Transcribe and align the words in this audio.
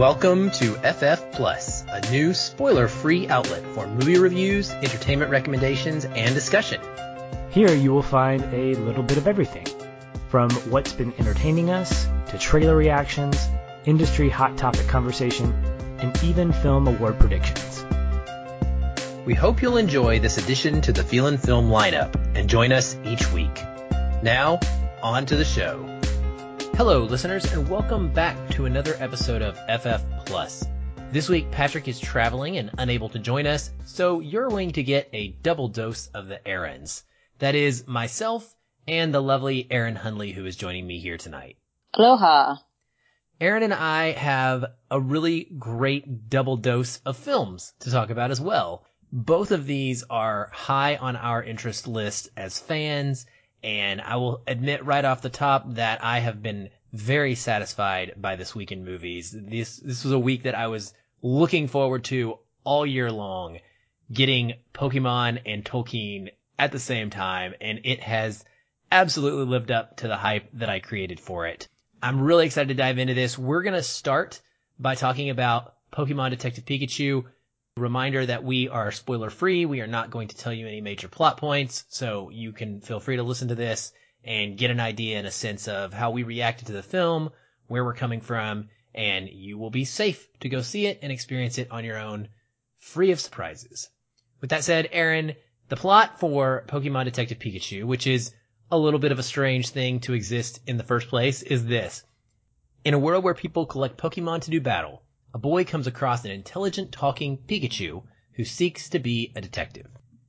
Welcome 0.00 0.50
to 0.52 0.76
FF 0.76 1.30
Plus, 1.30 1.84
a 1.90 2.10
new 2.10 2.32
spoiler-free 2.32 3.28
outlet 3.28 3.62
for 3.74 3.86
movie 3.86 4.18
reviews, 4.18 4.70
entertainment 4.70 5.30
recommendations, 5.30 6.06
and 6.06 6.34
discussion. 6.34 6.80
Here 7.50 7.74
you 7.74 7.92
will 7.92 8.00
find 8.00 8.42
a 8.54 8.76
little 8.76 9.02
bit 9.02 9.18
of 9.18 9.28
everything, 9.28 9.66
from 10.30 10.50
what's 10.70 10.94
been 10.94 11.12
entertaining 11.18 11.68
us, 11.68 12.06
to 12.28 12.38
trailer 12.38 12.76
reactions, 12.76 13.46
industry 13.84 14.30
hot 14.30 14.56
topic 14.56 14.88
conversation, 14.88 15.52
and 15.98 16.18
even 16.24 16.50
film 16.50 16.88
award 16.88 17.18
predictions. 17.18 17.84
We 19.26 19.34
hope 19.34 19.60
you'll 19.60 19.76
enjoy 19.76 20.18
this 20.18 20.38
addition 20.38 20.80
to 20.80 20.94
the 20.94 21.04
Feelin' 21.04 21.36
Film 21.36 21.68
lineup 21.68 22.14
and 22.34 22.48
join 22.48 22.72
us 22.72 22.96
each 23.04 23.30
week. 23.32 23.62
Now, 24.22 24.60
on 25.02 25.26
to 25.26 25.36
the 25.36 25.44
show. 25.44 25.99
Hello, 26.80 27.04
listeners, 27.04 27.44
and 27.52 27.68
welcome 27.68 28.10
back 28.10 28.48
to 28.52 28.64
another 28.64 28.96
episode 29.00 29.42
of 29.42 29.54
FF 29.82 30.02
Plus. 30.24 30.64
This 31.12 31.28
week, 31.28 31.50
Patrick 31.50 31.88
is 31.88 32.00
traveling 32.00 32.56
and 32.56 32.70
unable 32.78 33.10
to 33.10 33.18
join 33.18 33.46
us, 33.46 33.70
so 33.84 34.20
you're 34.20 34.48
going 34.48 34.70
to 34.70 34.82
get 34.82 35.10
a 35.12 35.36
double 35.42 35.68
dose 35.68 36.06
of 36.14 36.28
the 36.28 36.40
Aarons. 36.48 37.04
That 37.38 37.54
is 37.54 37.86
myself 37.86 38.56
and 38.88 39.12
the 39.12 39.20
lovely 39.20 39.66
Aaron 39.70 39.94
Hunley 39.94 40.32
who 40.32 40.46
is 40.46 40.56
joining 40.56 40.86
me 40.86 41.00
here 41.00 41.18
tonight. 41.18 41.58
Aloha. 41.92 42.56
Aaron 43.42 43.62
and 43.62 43.74
I 43.74 44.12
have 44.12 44.64
a 44.90 44.98
really 44.98 45.48
great 45.58 46.30
double 46.30 46.56
dose 46.56 46.98
of 47.04 47.18
films 47.18 47.74
to 47.80 47.90
talk 47.90 48.08
about 48.08 48.30
as 48.30 48.40
well. 48.40 48.86
Both 49.12 49.50
of 49.50 49.66
these 49.66 50.02
are 50.08 50.50
high 50.54 50.96
on 50.96 51.16
our 51.16 51.42
interest 51.42 51.86
list 51.86 52.30
as 52.38 52.58
fans, 52.58 53.26
and 53.62 54.00
I 54.00 54.16
will 54.16 54.42
admit 54.46 54.84
right 54.86 55.04
off 55.04 55.22
the 55.22 55.28
top 55.28 55.74
that 55.74 56.02
I 56.02 56.20
have 56.20 56.42
been 56.42 56.70
very 56.92 57.34
satisfied 57.34 58.14
by 58.16 58.36
this 58.36 58.54
week 58.54 58.72
in 58.72 58.84
movies. 58.84 59.34
This 59.36 59.76
this 59.76 60.04
was 60.04 60.12
a 60.12 60.18
week 60.18 60.44
that 60.44 60.54
I 60.54 60.66
was 60.66 60.92
looking 61.22 61.68
forward 61.68 62.04
to 62.04 62.38
all 62.64 62.84
year 62.84 63.10
long, 63.10 63.58
getting 64.12 64.54
Pokemon 64.74 65.42
and 65.46 65.64
Tolkien 65.64 66.30
at 66.58 66.72
the 66.72 66.78
same 66.78 67.10
time, 67.10 67.54
and 67.60 67.80
it 67.84 68.00
has 68.00 68.44
absolutely 68.92 69.44
lived 69.44 69.70
up 69.70 69.98
to 69.98 70.08
the 70.08 70.16
hype 70.16 70.48
that 70.54 70.68
I 70.68 70.80
created 70.80 71.20
for 71.20 71.46
it. 71.46 71.68
I'm 72.02 72.20
really 72.20 72.46
excited 72.46 72.68
to 72.68 72.74
dive 72.74 72.98
into 72.98 73.14
this. 73.14 73.38
We're 73.38 73.62
to 73.62 73.82
start 73.82 74.40
by 74.78 74.94
talking 74.94 75.30
about 75.30 75.74
Pokemon 75.92 76.30
Detective 76.30 76.64
Pikachu. 76.64 77.24
Reminder 77.76 78.26
that 78.26 78.42
we 78.42 78.68
are 78.68 78.90
spoiler 78.90 79.30
free. 79.30 79.64
We 79.64 79.80
are 79.80 79.86
not 79.86 80.10
going 80.10 80.28
to 80.28 80.36
tell 80.36 80.52
you 80.52 80.66
any 80.66 80.80
major 80.80 81.08
plot 81.08 81.36
points, 81.36 81.84
so 81.88 82.30
you 82.30 82.52
can 82.52 82.80
feel 82.80 83.00
free 83.00 83.16
to 83.16 83.22
listen 83.22 83.48
to 83.48 83.54
this 83.54 83.92
and 84.24 84.58
get 84.58 84.70
an 84.70 84.80
idea 84.80 85.18
and 85.18 85.26
a 85.26 85.30
sense 85.30 85.68
of 85.68 85.92
how 85.92 86.10
we 86.10 86.22
reacted 86.22 86.66
to 86.66 86.72
the 86.72 86.82
film, 86.82 87.30
where 87.68 87.84
we're 87.84 87.94
coming 87.94 88.20
from, 88.20 88.68
and 88.94 89.28
you 89.28 89.56
will 89.56 89.70
be 89.70 89.84
safe 89.84 90.28
to 90.40 90.48
go 90.48 90.62
see 90.62 90.86
it 90.86 90.98
and 91.02 91.12
experience 91.12 91.58
it 91.58 91.70
on 91.70 91.84
your 91.84 91.98
own, 91.98 92.28
free 92.78 93.12
of 93.12 93.20
surprises. 93.20 93.88
With 94.40 94.50
that 94.50 94.64
said, 94.64 94.88
Aaron, 94.92 95.34
the 95.68 95.76
plot 95.76 96.18
for 96.18 96.64
Pokemon 96.66 97.04
Detective 97.04 97.38
Pikachu, 97.38 97.84
which 97.84 98.06
is 98.06 98.34
a 98.70 98.78
little 98.78 99.00
bit 99.00 99.12
of 99.12 99.18
a 99.18 99.22
strange 99.22 99.68
thing 99.70 100.00
to 100.00 100.14
exist 100.14 100.60
in 100.66 100.76
the 100.76 100.84
first 100.84 101.08
place, 101.08 101.42
is 101.42 101.64
this. 101.64 102.02
In 102.84 102.94
a 102.94 102.98
world 102.98 103.22
where 103.22 103.34
people 103.34 103.66
collect 103.66 103.98
Pokemon 103.98 104.42
to 104.42 104.50
do 104.50 104.60
battle, 104.60 105.02
a 105.32 105.38
boy 105.38 105.64
comes 105.64 105.86
across 105.86 106.24
an 106.24 106.30
intelligent 106.30 106.92
talking 106.92 107.38
Pikachu 107.38 108.02
who 108.32 108.44
seeks 108.44 108.88
to 108.88 108.98
be 108.98 109.32
a 109.36 109.40
detective. 109.40 109.86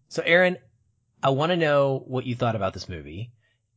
So 0.09 0.21
Aaron, 0.25 0.57
I 1.23 1.29
want 1.29 1.51
to 1.51 1.57
know 1.57 2.03
what 2.05 2.25
you 2.25 2.35
thought 2.35 2.55
about 2.55 2.73
this 2.73 2.89
movie, 2.89 3.31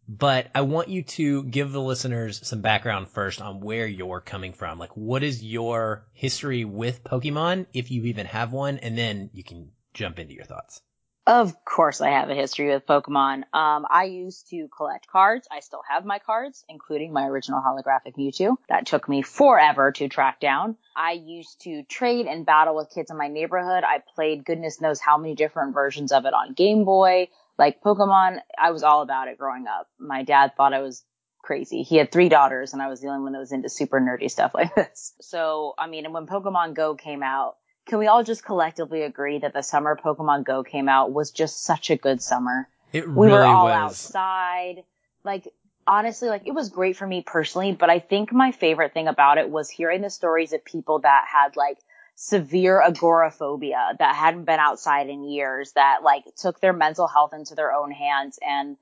but 0.08 0.48
I 0.54 0.62
want 0.62 0.88
you 0.88 1.02
to 1.02 1.42
give 1.44 1.72
the 1.72 1.80
listeners 1.80 2.46
some 2.46 2.60
background 2.60 3.08
first 3.10 3.40
on 3.40 3.60
where 3.60 3.86
you're 3.86 4.20
coming 4.20 4.52
from. 4.52 4.78
Like 4.78 4.96
what 4.96 5.22
is 5.22 5.42
your 5.42 6.06
history 6.12 6.64
with 6.64 7.04
Pokemon, 7.04 7.66
if 7.72 7.90
you 7.90 8.04
even 8.04 8.26
have 8.26 8.52
one, 8.52 8.78
and 8.78 8.96
then 8.96 9.30
you 9.32 9.44
can 9.44 9.70
jump 9.92 10.18
into 10.18 10.34
your 10.34 10.44
thoughts. 10.44 10.82
Of 11.26 11.64
course, 11.64 12.02
I 12.02 12.10
have 12.10 12.28
a 12.28 12.34
history 12.34 12.68
with 12.68 12.84
Pokemon. 12.84 13.44
Um, 13.54 13.86
I 13.88 14.04
used 14.04 14.50
to 14.50 14.68
collect 14.76 15.06
cards. 15.06 15.48
I 15.50 15.60
still 15.60 15.80
have 15.88 16.04
my 16.04 16.18
cards, 16.18 16.66
including 16.68 17.14
my 17.14 17.26
original 17.26 17.62
holographic 17.62 18.14
Mewtwo. 18.18 18.56
That 18.68 18.84
took 18.84 19.08
me 19.08 19.22
forever 19.22 19.90
to 19.92 20.08
track 20.08 20.38
down. 20.38 20.76
I 20.94 21.12
used 21.12 21.62
to 21.62 21.82
trade 21.84 22.26
and 22.26 22.44
battle 22.44 22.76
with 22.76 22.90
kids 22.94 23.10
in 23.10 23.16
my 23.16 23.28
neighborhood. 23.28 23.84
I 23.84 24.02
played 24.14 24.44
goodness 24.44 24.82
knows 24.82 25.00
how 25.00 25.16
many 25.16 25.34
different 25.34 25.72
versions 25.72 26.12
of 26.12 26.26
it 26.26 26.34
on 26.34 26.52
Game 26.52 26.84
Boy. 26.84 27.28
Like 27.58 27.82
Pokemon, 27.82 28.38
I 28.58 28.70
was 28.70 28.82
all 28.82 29.02
about 29.02 29.28
it 29.28 29.38
growing 29.38 29.66
up. 29.66 29.88
My 29.98 30.24
dad 30.24 30.52
thought 30.56 30.72
I 30.72 30.80
was 30.80 31.04
crazy. 31.42 31.82
He 31.82 31.96
had 31.96 32.10
three 32.10 32.28
daughters 32.28 32.72
and 32.72 32.82
I 32.82 32.88
was 32.88 33.00
the 33.00 33.08
only 33.08 33.22
one 33.22 33.32
that 33.32 33.38
was 33.38 33.52
into 33.52 33.68
super 33.68 34.00
nerdy 34.00 34.30
stuff 34.30 34.54
like 34.54 34.74
this. 34.76 35.12
So, 35.20 35.74
I 35.78 35.86
mean, 35.86 36.04
and 36.04 36.14
when 36.14 36.26
Pokemon 36.26 36.74
Go 36.74 36.94
came 36.94 37.22
out, 37.22 37.56
can 37.86 37.98
we 37.98 38.06
all 38.06 38.24
just 38.24 38.44
collectively 38.44 39.02
agree 39.02 39.38
that 39.38 39.52
the 39.52 39.62
summer 39.62 39.98
Pokemon 40.02 40.44
Go 40.44 40.64
came 40.64 40.88
out 40.88 41.12
was 41.12 41.30
just 41.30 41.64
such 41.64 41.90
a 41.90 41.96
good 41.96 42.22
summer? 42.22 42.66
It 42.92 43.06
really 43.06 43.28
we 43.28 43.32
were 43.32 43.44
all 43.44 43.64
was. 43.64 43.74
outside. 43.74 44.84
Like, 45.22 45.48
honestly, 45.86 46.28
like, 46.28 46.46
it 46.46 46.52
was 46.52 46.70
great 46.70 46.96
for 46.96 47.06
me 47.06 47.22
personally, 47.22 47.72
but 47.72 47.90
I 47.90 47.98
think 47.98 48.32
my 48.32 48.52
favorite 48.52 48.94
thing 48.94 49.08
about 49.08 49.38
it 49.38 49.50
was 49.50 49.68
hearing 49.68 50.00
the 50.00 50.10
stories 50.10 50.52
of 50.52 50.64
people 50.64 51.00
that 51.00 51.24
had, 51.30 51.56
like, 51.56 51.78
severe 52.14 52.80
agoraphobia, 52.80 53.94
that 53.98 54.14
hadn't 54.14 54.44
been 54.44 54.60
outside 54.60 55.08
in 55.08 55.24
years, 55.24 55.72
that, 55.72 56.02
like, 56.02 56.24
took 56.36 56.60
their 56.60 56.72
mental 56.72 57.08
health 57.08 57.34
into 57.34 57.54
their 57.54 57.72
own 57.72 57.90
hands 57.90 58.38
and 58.46 58.76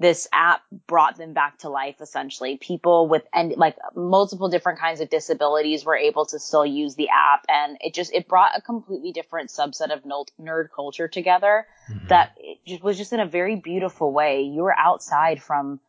this 0.00 0.26
app 0.32 0.62
brought 0.86 1.18
them 1.18 1.34
back 1.34 1.58
to 1.58 1.68
life 1.68 1.96
essentially. 2.00 2.56
People 2.56 3.06
with 3.06 3.22
and 3.34 3.54
like 3.58 3.76
multiple 3.94 4.48
different 4.48 4.78
kinds 4.80 5.00
of 5.02 5.10
disabilities 5.10 5.84
were 5.84 5.96
able 5.96 6.24
to 6.24 6.38
still 6.38 6.64
use 6.64 6.94
the 6.94 7.10
app 7.10 7.44
and 7.48 7.76
it 7.82 7.92
just 7.92 8.12
it 8.14 8.26
brought 8.26 8.56
a 8.56 8.62
completely 8.62 9.12
different 9.12 9.50
subset 9.50 9.92
of 9.92 10.02
nerd 10.40 10.68
culture 10.74 11.06
together 11.06 11.66
Mhm. 11.90 12.08
that 12.08 12.32
it 12.38 12.64
just 12.66 12.82
was 12.82 12.96
just 12.96 13.12
in 13.12 13.20
a 13.20 13.26
very 13.26 13.56
beautiful 13.56 14.10
way. 14.10 14.40
You 14.40 14.62
were 14.62 14.76
outside 14.76 15.42
from 15.42 15.80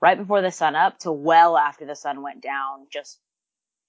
right 0.00 0.18
before 0.18 0.42
the 0.42 0.50
sun 0.50 0.74
up 0.74 0.98
to 1.00 1.12
well 1.12 1.56
after 1.56 1.86
the 1.86 1.94
sun 1.94 2.22
went 2.22 2.42
down 2.42 2.88
just 2.90 3.20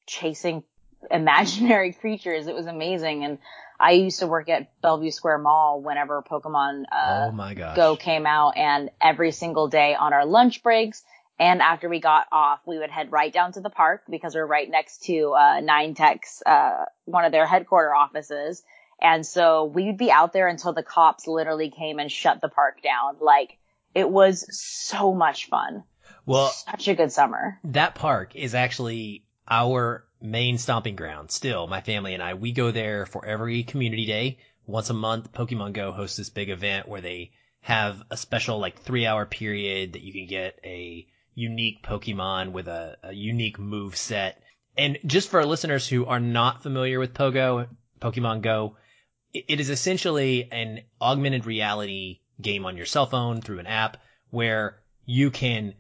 chasing 0.06 0.64
imaginary 1.10 1.94
creatures. 2.02 2.48
It 2.48 2.56
was 2.56 2.68
amazing 2.68 3.24
and 3.24 3.38
I 3.80 3.92
used 3.94 4.20
to 4.20 4.28
work 4.28 4.48
at 4.48 4.70
Bellevue 4.82 5.10
Square 5.10 5.40
Mall 5.40 5.82
whenever 5.82 6.22
Pokemon 6.22 6.84
uh, 6.92 7.30
oh 7.30 7.32
my 7.32 7.56
gosh. 7.56 7.76
Go 7.76 7.96
came 7.96 8.26
out 8.28 8.56
and 8.58 8.92
every 9.02 9.32
single 9.32 9.68
day 9.68 9.96
on 9.96 10.14
our 10.14 10.26
lunch 10.26 10.62
breaks 10.62 11.04
and 11.42 11.60
after 11.60 11.90
we 11.90 12.00
got 12.00 12.28
off, 12.32 12.60
we 12.68 12.78
would 12.78 12.92
head 12.92 13.12
right 13.12 13.34
down 13.34 13.54
to 13.54 13.62
the 13.62 13.72
park 13.72 14.04
because 14.08 14.36
we're 14.36 14.46
right 14.46 14.70
next 14.70 15.06
to, 15.06 15.32
uh, 15.32 15.60
Niantic's, 15.60 16.44
uh, 16.46 16.86
one 17.06 17.26
of 17.26 17.32
their 17.32 17.48
headquarter 17.48 17.96
offices. 17.96 18.62
And 19.02 19.26
so 19.26 19.66
we'd 19.66 19.98
be 19.98 20.12
out 20.12 20.34
there 20.34 20.48
until 20.48 20.72
the 20.72 20.84
cops 20.84 21.26
literally 21.26 21.72
came 21.72 21.98
and 21.98 22.12
shut 22.12 22.42
the 22.42 22.48
park 22.48 22.84
down. 22.84 23.16
Like 23.20 23.58
it 23.96 24.08
was 24.08 24.46
so 24.56 25.16
much 25.16 25.48
fun. 25.48 25.84
Well, 26.28 26.50
Such 26.50 26.88
a 26.90 26.94
good 26.94 27.12
summer. 27.12 27.60
that 27.64 27.96
park 27.96 28.36
is 28.36 28.54
actually 28.54 29.24
our 29.50 30.06
main 30.22 30.58
stomping 30.58 30.96
ground. 30.96 31.32
Still, 31.32 31.68
my 31.68 31.82
family 31.82 32.14
and 32.14 32.22
I, 32.24 32.34
we 32.36 32.52
go 32.52 32.72
there 32.72 33.06
for 33.06 33.26
every 33.26 33.64
community 33.64 34.06
day. 34.06 34.38
Once 34.66 34.90
a 34.90 34.94
month, 34.94 35.32
Pokemon 35.34 35.74
Go 35.74 35.92
hosts 35.92 36.18
this 36.18 36.30
big 36.30 36.50
event 36.50 36.88
where 36.88 37.02
they 37.02 37.32
have 37.62 38.02
a 38.10 38.18
special 38.18 38.60
like 38.60 38.80
three 38.80 39.06
hour 39.06 39.26
period 39.26 39.94
that 39.94 40.02
you 40.02 40.14
can 40.14 40.28
get 40.28 40.60
a 40.64 41.06
unique 41.36 41.84
Pokemon 41.84 42.52
with 42.52 42.68
a, 42.68 42.98
a 43.04 43.14
unique 43.14 43.60
move 43.60 43.96
set. 43.96 44.42
And 44.78 44.98
just 45.06 45.30
for 45.30 45.40
our 45.40 45.46
listeners 45.46 45.88
who 45.88 46.06
are 46.06 46.20
not 46.20 46.64
familiar 46.64 47.00
with 47.00 47.14
Pogo, 47.14 47.68
Pokemon 48.00 48.42
Go, 48.42 48.78
it- 49.34 49.46
it 49.48 49.60
is 49.60 49.70
essentially 49.70 50.50
an 50.52 50.82
augmented 51.00 51.46
reality 51.46 52.20
game 52.42 52.66
on 52.66 52.78
your 52.78 52.86
cell 52.86 53.06
phone 53.06 53.42
through 53.42 53.60
an 53.60 53.68
app 53.68 53.98
where 54.30 54.80
you 55.06 55.30
can 55.32 55.74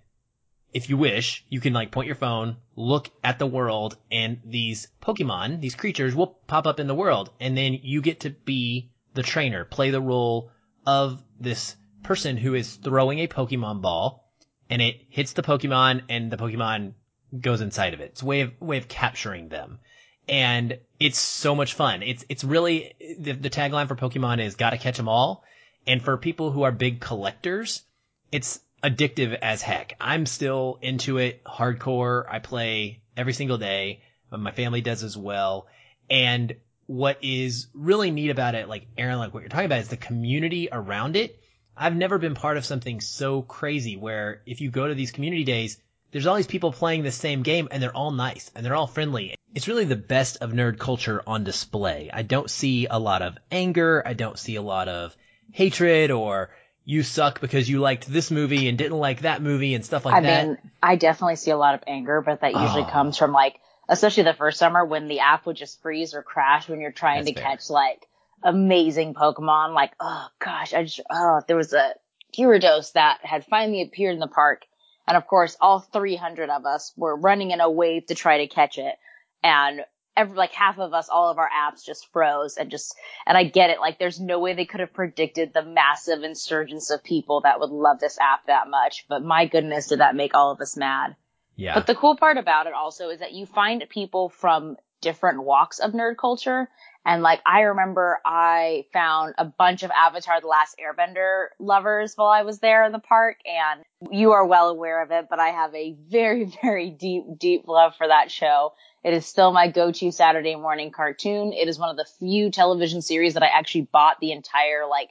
if 0.73 0.89
you 0.89 0.97
wish, 0.97 1.45
you 1.49 1.59
can 1.59 1.73
like 1.73 1.91
point 1.91 2.07
your 2.07 2.15
phone, 2.15 2.57
look 2.75 3.09
at 3.23 3.39
the 3.39 3.47
world, 3.47 3.97
and 4.11 4.39
these 4.45 4.87
Pokemon, 5.01 5.59
these 5.59 5.75
creatures 5.75 6.15
will 6.15 6.27
pop 6.47 6.65
up 6.65 6.79
in 6.79 6.87
the 6.87 6.95
world. 6.95 7.29
And 7.39 7.57
then 7.57 7.79
you 7.81 8.01
get 8.01 8.21
to 8.21 8.29
be 8.29 8.91
the 9.13 9.23
trainer, 9.23 9.65
play 9.65 9.91
the 9.91 10.01
role 10.01 10.51
of 10.85 11.21
this 11.39 11.75
person 12.03 12.37
who 12.37 12.55
is 12.55 12.75
throwing 12.75 13.19
a 13.19 13.27
Pokemon 13.27 13.81
ball 13.81 14.31
and 14.69 14.81
it 14.81 15.01
hits 15.09 15.33
the 15.33 15.43
Pokemon 15.43 16.03
and 16.09 16.31
the 16.31 16.37
Pokemon 16.37 16.93
goes 17.39 17.61
inside 17.61 17.93
of 17.93 17.99
it. 17.99 18.11
It's 18.11 18.21
a 18.21 18.25
way 18.25 18.41
of, 18.41 18.53
way 18.59 18.77
of 18.77 18.87
capturing 18.87 19.49
them. 19.49 19.79
And 20.27 20.79
it's 20.99 21.19
so 21.19 21.55
much 21.55 21.73
fun. 21.73 22.03
It's, 22.03 22.23
it's 22.29 22.43
really, 22.43 22.93
the, 23.19 23.33
the 23.33 23.49
tagline 23.49 23.87
for 23.87 23.95
Pokemon 23.95 24.43
is 24.43 24.55
gotta 24.55 24.77
catch 24.77 24.97
them 24.97 25.09
all. 25.09 25.43
And 25.85 26.01
for 26.01 26.15
people 26.17 26.51
who 26.51 26.63
are 26.63 26.71
big 26.71 27.01
collectors, 27.01 27.83
it's 28.31 28.61
addictive 28.83 29.37
as 29.41 29.61
heck. 29.61 29.93
I'm 29.99 30.25
still 30.25 30.79
into 30.81 31.17
it 31.17 31.43
hardcore. 31.43 32.25
I 32.29 32.39
play 32.39 33.01
every 33.15 33.33
single 33.33 33.57
day. 33.57 34.01
My 34.31 34.51
family 34.51 34.81
does 34.81 35.03
as 35.03 35.17
well. 35.17 35.67
And 36.09 36.55
what 36.87 37.19
is 37.21 37.67
really 37.73 38.11
neat 38.11 38.29
about 38.29 38.55
it, 38.55 38.67
like 38.67 38.87
Aaron, 38.97 39.19
like 39.19 39.33
what 39.33 39.41
you're 39.41 39.49
talking 39.49 39.65
about 39.65 39.79
is 39.79 39.87
the 39.89 39.97
community 39.97 40.69
around 40.71 41.15
it. 41.15 41.37
I've 41.75 41.95
never 41.95 42.17
been 42.17 42.35
part 42.35 42.57
of 42.57 42.65
something 42.65 42.99
so 43.01 43.41
crazy 43.41 43.95
where 43.95 44.41
if 44.45 44.61
you 44.61 44.71
go 44.71 44.87
to 44.87 44.95
these 44.95 45.11
community 45.11 45.43
days, 45.43 45.77
there's 46.11 46.27
all 46.27 46.35
these 46.35 46.47
people 46.47 46.73
playing 46.73 47.03
the 47.03 47.11
same 47.11 47.43
game 47.43 47.69
and 47.71 47.81
they're 47.81 47.95
all 47.95 48.11
nice 48.11 48.51
and 48.55 48.65
they're 48.65 48.75
all 48.75 48.87
friendly. 48.87 49.35
It's 49.55 49.67
really 49.67 49.85
the 49.85 49.95
best 49.95 50.37
of 50.41 50.51
nerd 50.51 50.79
culture 50.79 51.23
on 51.25 51.43
display. 51.43 52.09
I 52.11 52.23
don't 52.23 52.49
see 52.49 52.87
a 52.87 52.99
lot 52.99 53.21
of 53.21 53.37
anger. 53.51 54.03
I 54.05 54.13
don't 54.13 54.37
see 54.37 54.55
a 54.55 54.61
lot 54.61 54.89
of 54.89 55.15
hatred 55.51 56.11
or 56.11 56.49
you 56.91 57.03
suck 57.03 57.39
because 57.39 57.69
you 57.69 57.79
liked 57.79 58.05
this 58.05 58.29
movie 58.31 58.67
and 58.67 58.77
didn't 58.77 58.97
like 58.97 59.21
that 59.21 59.41
movie 59.41 59.73
and 59.75 59.85
stuff 59.85 60.03
like 60.05 60.15
I 60.15 60.21
that. 60.21 60.47
mean, 60.47 60.57
I 60.83 60.95
definitely 60.97 61.37
see 61.37 61.51
a 61.51 61.57
lot 61.57 61.75
of 61.75 61.83
anger, 61.87 62.21
but 62.21 62.41
that 62.41 62.53
usually 62.53 62.83
Oh. 62.83 62.91
comes 62.91 63.17
from 63.17 63.31
like, 63.31 63.55
especially 63.87 64.23
the 64.23 64.33
first 64.33 64.59
summer 64.59 64.83
when 64.85 65.07
the 65.07 65.19
app 65.21 65.45
would 65.45 65.55
just 65.55 65.81
freeze 65.81 66.13
or 66.13 66.21
crash 66.21 66.67
when 66.67 66.81
you're 66.81 66.91
trying 66.91 67.23
That's 67.23 67.35
to 67.35 67.41
fair. 67.41 67.43
catch 67.51 67.69
like 67.69 68.05
amazing 68.43 69.13
Pokemon. 69.13 69.73
Like, 69.73 69.91
oh 69.99 70.27
gosh, 70.39 70.73
I 70.73 70.83
just, 70.83 70.99
oh, 71.09 71.41
there 71.47 71.55
was 71.57 71.73
a 71.73 71.93
Gyarados 72.37 72.93
that 72.93 73.19
had 73.23 73.45
finally 73.45 73.81
appeared 73.81 74.13
in 74.13 74.19
the 74.19 74.27
park. 74.27 74.63
And 75.07 75.17
of 75.17 75.27
course, 75.27 75.57
all 75.59 75.79
300 75.79 76.49
of 76.49 76.65
us 76.65 76.93
were 76.95 77.15
running 77.15 77.51
in 77.51 77.61
a 77.61 77.69
wave 77.69 78.05
to 78.07 78.15
try 78.15 78.39
to 78.39 78.47
catch 78.47 78.77
it. 78.77 78.95
And 79.43 79.81
every, 80.15 80.35
like 80.35 80.51
half 80.51 80.79
of 80.79 80.93
us, 80.93 81.09
all 81.09 81.31
of 81.31 81.37
our 81.37 81.49
apps 81.49 81.83
just 81.83 82.11
froze 82.11 82.57
and 82.57 82.69
just, 82.69 82.95
and 83.25 83.37
I 83.37 83.43
get 83.43 83.69
it. 83.69 83.79
Like 83.79 83.99
there's 83.99 84.19
no 84.19 84.39
way 84.39 84.53
they 84.53 84.65
could 84.65 84.79
have 84.79 84.93
predicted 84.93 85.53
the 85.53 85.63
massive 85.63 86.23
insurgence 86.23 86.89
of 86.89 87.03
people 87.03 87.41
that 87.41 87.59
would 87.59 87.69
love 87.69 87.99
this 87.99 88.19
app 88.19 88.47
that 88.47 88.69
much. 88.69 89.05
But 89.07 89.23
my 89.23 89.45
goodness, 89.45 89.87
did 89.87 89.99
that 89.99 90.15
make 90.15 90.33
all 90.35 90.51
of 90.51 90.61
us 90.61 90.75
mad. 90.77 91.15
yeah. 91.55 91.73
But 91.75 91.87
the 91.87 91.95
cool 91.95 92.15
part 92.17 92.37
about 92.37 92.67
it 92.67 92.73
also 92.73 93.09
is 93.09 93.19
that 93.19 93.33
you 93.33 93.45
find 93.45 93.83
people 93.89 94.29
from 94.29 94.77
different 95.01 95.43
walks 95.43 95.79
of 95.79 95.91
nerd 95.91 96.17
culture. 96.17 96.69
And 97.05 97.23
like, 97.23 97.41
I 97.45 97.61
remember 97.61 98.19
I 98.25 98.85
found 98.93 99.33
a 99.37 99.45
bunch 99.45 99.83
of 99.83 99.91
Avatar 99.91 100.39
The 100.39 100.47
Last 100.47 100.75
Airbender 100.79 101.47
lovers 101.59 102.13
while 102.15 102.29
I 102.29 102.43
was 102.43 102.59
there 102.59 102.85
in 102.85 102.91
the 102.91 102.99
park. 102.99 103.37
And 103.45 103.83
you 104.11 104.31
are 104.33 104.45
well 104.45 104.69
aware 104.69 105.01
of 105.01 105.11
it, 105.11 105.25
but 105.29 105.39
I 105.39 105.49
have 105.49 105.73
a 105.73 105.95
very, 106.09 106.45
very 106.61 106.91
deep, 106.91 107.23
deep 107.39 107.67
love 107.67 107.95
for 107.97 108.07
that 108.07 108.31
show. 108.31 108.73
It 109.03 109.13
is 109.13 109.25
still 109.25 109.51
my 109.51 109.67
go-to 109.67 110.11
Saturday 110.11 110.55
morning 110.55 110.91
cartoon. 110.91 111.53
It 111.53 111.67
is 111.67 111.79
one 111.79 111.89
of 111.89 111.97
the 111.97 112.05
few 112.19 112.51
television 112.51 113.01
series 113.01 113.33
that 113.33 113.43
I 113.43 113.47
actually 113.47 113.87
bought 113.91 114.19
the 114.19 114.31
entire 114.31 114.85
like 114.87 115.09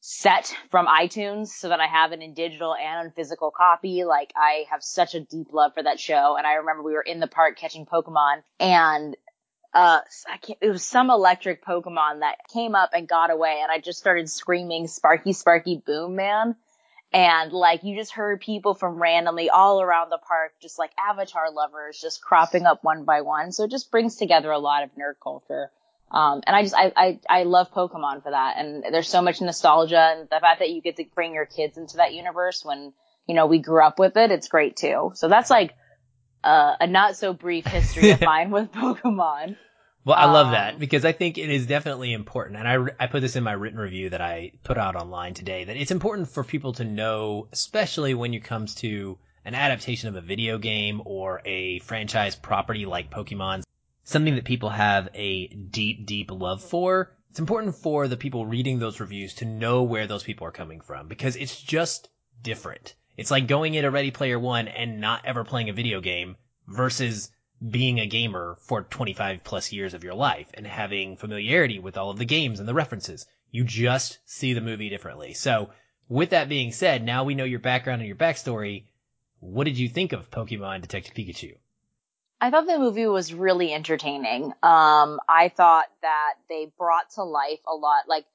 set 0.00 0.56
from 0.70 0.86
iTunes 0.86 1.48
so 1.48 1.68
that 1.68 1.80
I 1.80 1.86
have 1.86 2.12
it 2.12 2.22
in 2.22 2.32
digital 2.32 2.74
and 2.74 3.08
on 3.08 3.12
physical 3.12 3.50
copy. 3.50 4.04
Like 4.04 4.32
I 4.34 4.64
have 4.70 4.82
such 4.82 5.14
a 5.14 5.20
deep 5.20 5.48
love 5.52 5.74
for 5.74 5.82
that 5.82 6.00
show. 6.00 6.36
And 6.38 6.46
I 6.46 6.54
remember 6.54 6.82
we 6.82 6.94
were 6.94 7.02
in 7.02 7.20
the 7.20 7.26
park 7.26 7.58
catching 7.58 7.84
Pokemon 7.84 8.42
and 8.58 9.14
uh, 9.74 10.00
I 10.28 10.36
can't, 10.38 10.58
it 10.62 10.70
was 10.70 10.84
some 10.84 11.10
electric 11.10 11.64
Pokemon 11.64 12.20
that 12.20 12.36
came 12.52 12.74
up 12.74 12.90
and 12.94 13.06
got 13.06 13.30
away 13.30 13.60
and 13.62 13.70
I 13.70 13.78
just 13.78 13.98
started 13.98 14.28
screaming 14.30 14.86
Sparky 14.86 15.32
Sparky 15.32 15.82
Boom 15.84 16.16
Man. 16.16 16.56
And 17.12 17.52
like 17.52 17.84
you 17.84 17.96
just 17.96 18.12
heard 18.12 18.40
people 18.40 18.74
from 18.74 19.00
randomly 19.00 19.48
all 19.48 19.80
around 19.80 20.10
the 20.10 20.18
park, 20.18 20.52
just 20.60 20.78
like 20.78 20.90
avatar 20.98 21.50
lovers, 21.50 21.98
just 22.00 22.20
cropping 22.20 22.66
up 22.66 22.84
one 22.84 23.04
by 23.04 23.22
one. 23.22 23.52
So 23.52 23.64
it 23.64 23.70
just 23.70 23.90
brings 23.90 24.16
together 24.16 24.50
a 24.50 24.58
lot 24.58 24.82
of 24.82 24.90
nerd 24.90 25.14
culture. 25.22 25.70
Um, 26.10 26.42
and 26.46 26.56
I 26.56 26.62
just, 26.62 26.74
I, 26.74 26.92
I, 26.96 27.20
I 27.28 27.42
love 27.44 27.70
Pokemon 27.70 28.22
for 28.22 28.30
that. 28.30 28.56
And 28.58 28.84
there's 28.90 29.08
so 29.08 29.22
much 29.22 29.40
nostalgia 29.40 30.16
and 30.16 30.28
the 30.28 30.40
fact 30.40 30.60
that 30.60 30.70
you 30.70 30.80
get 30.80 30.96
to 30.96 31.04
bring 31.14 31.34
your 31.34 31.46
kids 31.46 31.76
into 31.76 31.98
that 31.98 32.14
universe 32.14 32.64
when, 32.64 32.92
you 33.26 33.34
know, 33.34 33.46
we 33.46 33.58
grew 33.58 33.82
up 33.82 33.98
with 33.98 34.16
it, 34.16 34.30
it's 34.30 34.48
great 34.48 34.76
too. 34.76 35.12
So 35.14 35.28
that's 35.28 35.50
like, 35.50 35.74
uh, 36.44 36.76
a 36.80 36.86
not 36.86 37.16
so 37.16 37.32
brief 37.32 37.66
history 37.66 38.10
of 38.10 38.20
mine 38.32 38.50
with 38.50 38.72
Pokemon. 38.72 39.56
Well, 40.04 40.16
I 40.16 40.24
love 40.30 40.46
Um, 40.46 40.52
that 40.52 40.78
because 40.78 41.04
I 41.04 41.12
think 41.12 41.36
it 41.36 41.50
is 41.50 41.66
definitely 41.66 42.12
important. 42.12 42.58
And 42.58 42.66
I, 42.66 43.04
I 43.04 43.06
put 43.08 43.20
this 43.20 43.36
in 43.36 43.44
my 43.44 43.52
written 43.52 43.78
review 43.78 44.10
that 44.10 44.20
I 44.22 44.52
put 44.64 44.78
out 44.78 44.96
online 44.96 45.34
today 45.34 45.64
that 45.64 45.76
it's 45.76 45.90
important 45.90 46.28
for 46.28 46.42
people 46.44 46.72
to 46.74 46.84
know, 46.84 47.48
especially 47.52 48.14
when 48.14 48.32
it 48.32 48.44
comes 48.44 48.76
to 48.76 49.18
an 49.44 49.54
adaptation 49.54 50.08
of 50.08 50.16
a 50.16 50.20
video 50.20 50.56
game 50.58 51.02
or 51.04 51.42
a 51.44 51.78
franchise 51.80 52.36
property 52.36 52.86
like 52.86 53.10
Pokemon, 53.10 53.64
something 54.04 54.36
that 54.36 54.44
people 54.44 54.70
have 54.70 55.08
a 55.14 55.48
deep, 55.48 56.06
deep 56.06 56.30
love 56.30 56.62
for. 56.62 57.14
It's 57.30 57.38
important 57.40 57.74
for 57.74 58.08
the 58.08 58.16
people 58.16 58.46
reading 58.46 58.78
those 58.78 59.00
reviews 59.00 59.34
to 59.34 59.44
know 59.44 59.82
where 59.82 60.06
those 60.06 60.22
people 60.22 60.46
are 60.46 60.52
coming 60.52 60.80
from 60.80 61.08
because 61.08 61.36
it's 61.36 61.60
just 61.60 62.08
different. 62.42 62.94
It's 63.18 63.32
like 63.32 63.48
going 63.48 63.74
into 63.74 63.90
Ready 63.90 64.12
Player 64.12 64.38
One 64.38 64.68
and 64.68 65.00
not 65.00 65.24
ever 65.24 65.42
playing 65.42 65.68
a 65.68 65.72
video 65.72 66.00
game 66.00 66.36
versus 66.68 67.32
being 67.68 67.98
a 67.98 68.06
gamer 68.06 68.56
for 68.60 68.82
25 68.82 69.42
plus 69.42 69.72
years 69.72 69.92
of 69.92 70.04
your 70.04 70.14
life 70.14 70.46
and 70.54 70.64
having 70.64 71.16
familiarity 71.16 71.80
with 71.80 71.98
all 71.98 72.10
of 72.10 72.18
the 72.18 72.24
games 72.24 72.60
and 72.60 72.68
the 72.68 72.74
references. 72.74 73.26
You 73.50 73.64
just 73.64 74.20
see 74.24 74.52
the 74.52 74.60
movie 74.60 74.88
differently. 74.88 75.34
So 75.34 75.70
with 76.08 76.30
that 76.30 76.48
being 76.48 76.70
said, 76.70 77.02
now 77.02 77.24
we 77.24 77.34
know 77.34 77.42
your 77.42 77.58
background 77.58 78.00
and 78.00 78.06
your 78.06 78.16
backstory. 78.16 78.84
What 79.40 79.64
did 79.64 79.78
you 79.78 79.88
think 79.88 80.12
of 80.12 80.30
Pokemon 80.30 80.82
Detective 80.82 81.14
Pikachu? 81.14 81.56
I 82.40 82.52
thought 82.52 82.68
the 82.68 82.78
movie 82.78 83.08
was 83.08 83.34
really 83.34 83.74
entertaining. 83.74 84.52
Um, 84.62 85.18
I 85.28 85.52
thought 85.56 85.86
that 86.02 86.34
they 86.48 86.70
brought 86.78 87.10
to 87.16 87.24
life 87.24 87.58
a 87.66 87.74
lot, 87.74 88.04
like 88.06 88.26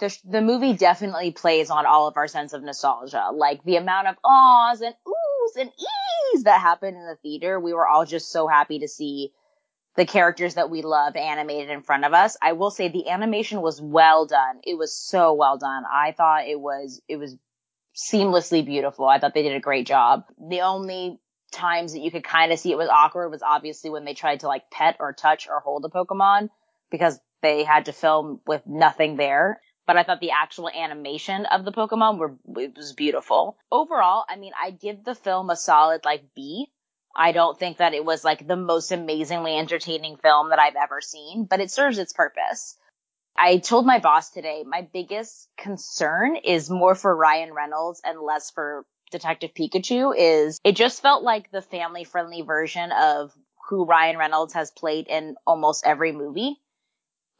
the 0.00 0.16
the 0.24 0.40
movie 0.40 0.74
definitely 0.74 1.30
plays 1.30 1.70
on 1.70 1.86
all 1.86 2.08
of 2.08 2.16
our 2.16 2.26
sense 2.26 2.52
of 2.52 2.62
nostalgia, 2.62 3.30
like 3.32 3.62
the 3.64 3.76
amount 3.76 4.08
of 4.08 4.16
ahs 4.24 4.80
and 4.80 4.94
oohs 5.06 5.60
and 5.60 5.70
ees 5.70 6.44
that 6.44 6.60
happened 6.60 6.96
in 6.96 7.06
the 7.06 7.16
theater. 7.22 7.60
We 7.60 7.72
were 7.72 7.86
all 7.86 8.04
just 8.04 8.30
so 8.30 8.48
happy 8.48 8.80
to 8.80 8.88
see 8.88 9.32
the 9.96 10.06
characters 10.06 10.54
that 10.54 10.70
we 10.70 10.82
love 10.82 11.16
animated 11.16 11.70
in 11.70 11.82
front 11.82 12.04
of 12.04 12.14
us. 12.14 12.36
I 12.40 12.52
will 12.52 12.70
say 12.70 12.88
the 12.88 13.08
animation 13.10 13.60
was 13.60 13.80
well 13.80 14.26
done. 14.26 14.60
It 14.64 14.78
was 14.78 14.94
so 14.94 15.34
well 15.34 15.58
done. 15.58 15.84
I 15.90 16.12
thought 16.12 16.48
it 16.48 16.58
was 16.58 17.02
it 17.08 17.16
was 17.16 17.36
seamlessly 17.94 18.64
beautiful. 18.64 19.06
I 19.06 19.18
thought 19.18 19.34
they 19.34 19.42
did 19.42 19.56
a 19.56 19.60
great 19.60 19.86
job. 19.86 20.24
The 20.38 20.62
only 20.62 21.18
times 21.52 21.92
that 21.92 22.00
you 22.00 22.10
could 22.10 22.24
kind 22.24 22.52
of 22.52 22.58
see 22.58 22.70
it 22.70 22.78
was 22.78 22.88
awkward 22.88 23.30
was 23.30 23.42
obviously 23.42 23.90
when 23.90 24.04
they 24.04 24.14
tried 24.14 24.40
to 24.40 24.48
like 24.48 24.70
pet 24.70 24.96
or 25.00 25.12
touch 25.12 25.48
or 25.48 25.60
hold 25.60 25.84
a 25.84 25.88
Pokemon 25.88 26.48
because 26.90 27.18
they 27.42 27.64
had 27.64 27.86
to 27.86 27.92
film 27.92 28.40
with 28.46 28.62
nothing 28.66 29.16
there. 29.16 29.60
But 29.90 29.96
I 29.96 30.04
thought 30.04 30.20
the 30.20 30.30
actual 30.30 30.68
animation 30.68 31.46
of 31.46 31.64
the 31.64 31.72
Pokemon 31.72 32.18
were, 32.18 32.36
it 32.60 32.76
was 32.76 32.92
beautiful. 32.92 33.58
Overall, 33.72 34.24
I 34.28 34.36
mean, 34.36 34.52
I 34.56 34.70
give 34.70 35.02
the 35.02 35.16
film 35.16 35.50
a 35.50 35.56
solid 35.56 36.04
like 36.04 36.32
B. 36.32 36.70
I 37.16 37.32
don't 37.32 37.58
think 37.58 37.78
that 37.78 37.92
it 37.92 38.04
was 38.04 38.22
like 38.22 38.46
the 38.46 38.54
most 38.54 38.92
amazingly 38.92 39.56
entertaining 39.56 40.16
film 40.16 40.50
that 40.50 40.60
I've 40.60 40.76
ever 40.80 41.00
seen, 41.00 41.44
but 41.44 41.58
it 41.58 41.72
serves 41.72 41.98
its 41.98 42.12
purpose. 42.12 42.76
I 43.36 43.56
told 43.56 43.84
my 43.84 43.98
boss 43.98 44.30
today 44.30 44.62
my 44.64 44.82
biggest 44.92 45.48
concern 45.58 46.36
is 46.36 46.70
more 46.70 46.94
for 46.94 47.12
Ryan 47.16 47.52
Reynolds 47.52 48.00
and 48.04 48.20
less 48.20 48.52
for 48.52 48.86
Detective 49.10 49.54
Pikachu 49.54 50.14
is 50.16 50.60
it 50.62 50.76
just 50.76 51.02
felt 51.02 51.24
like 51.24 51.50
the 51.50 51.62
family 51.62 52.04
friendly 52.04 52.42
version 52.42 52.92
of 52.92 53.32
who 53.68 53.86
Ryan 53.86 54.18
Reynolds 54.18 54.54
has 54.54 54.70
played 54.70 55.08
in 55.08 55.34
almost 55.48 55.84
every 55.84 56.12
movie. 56.12 56.60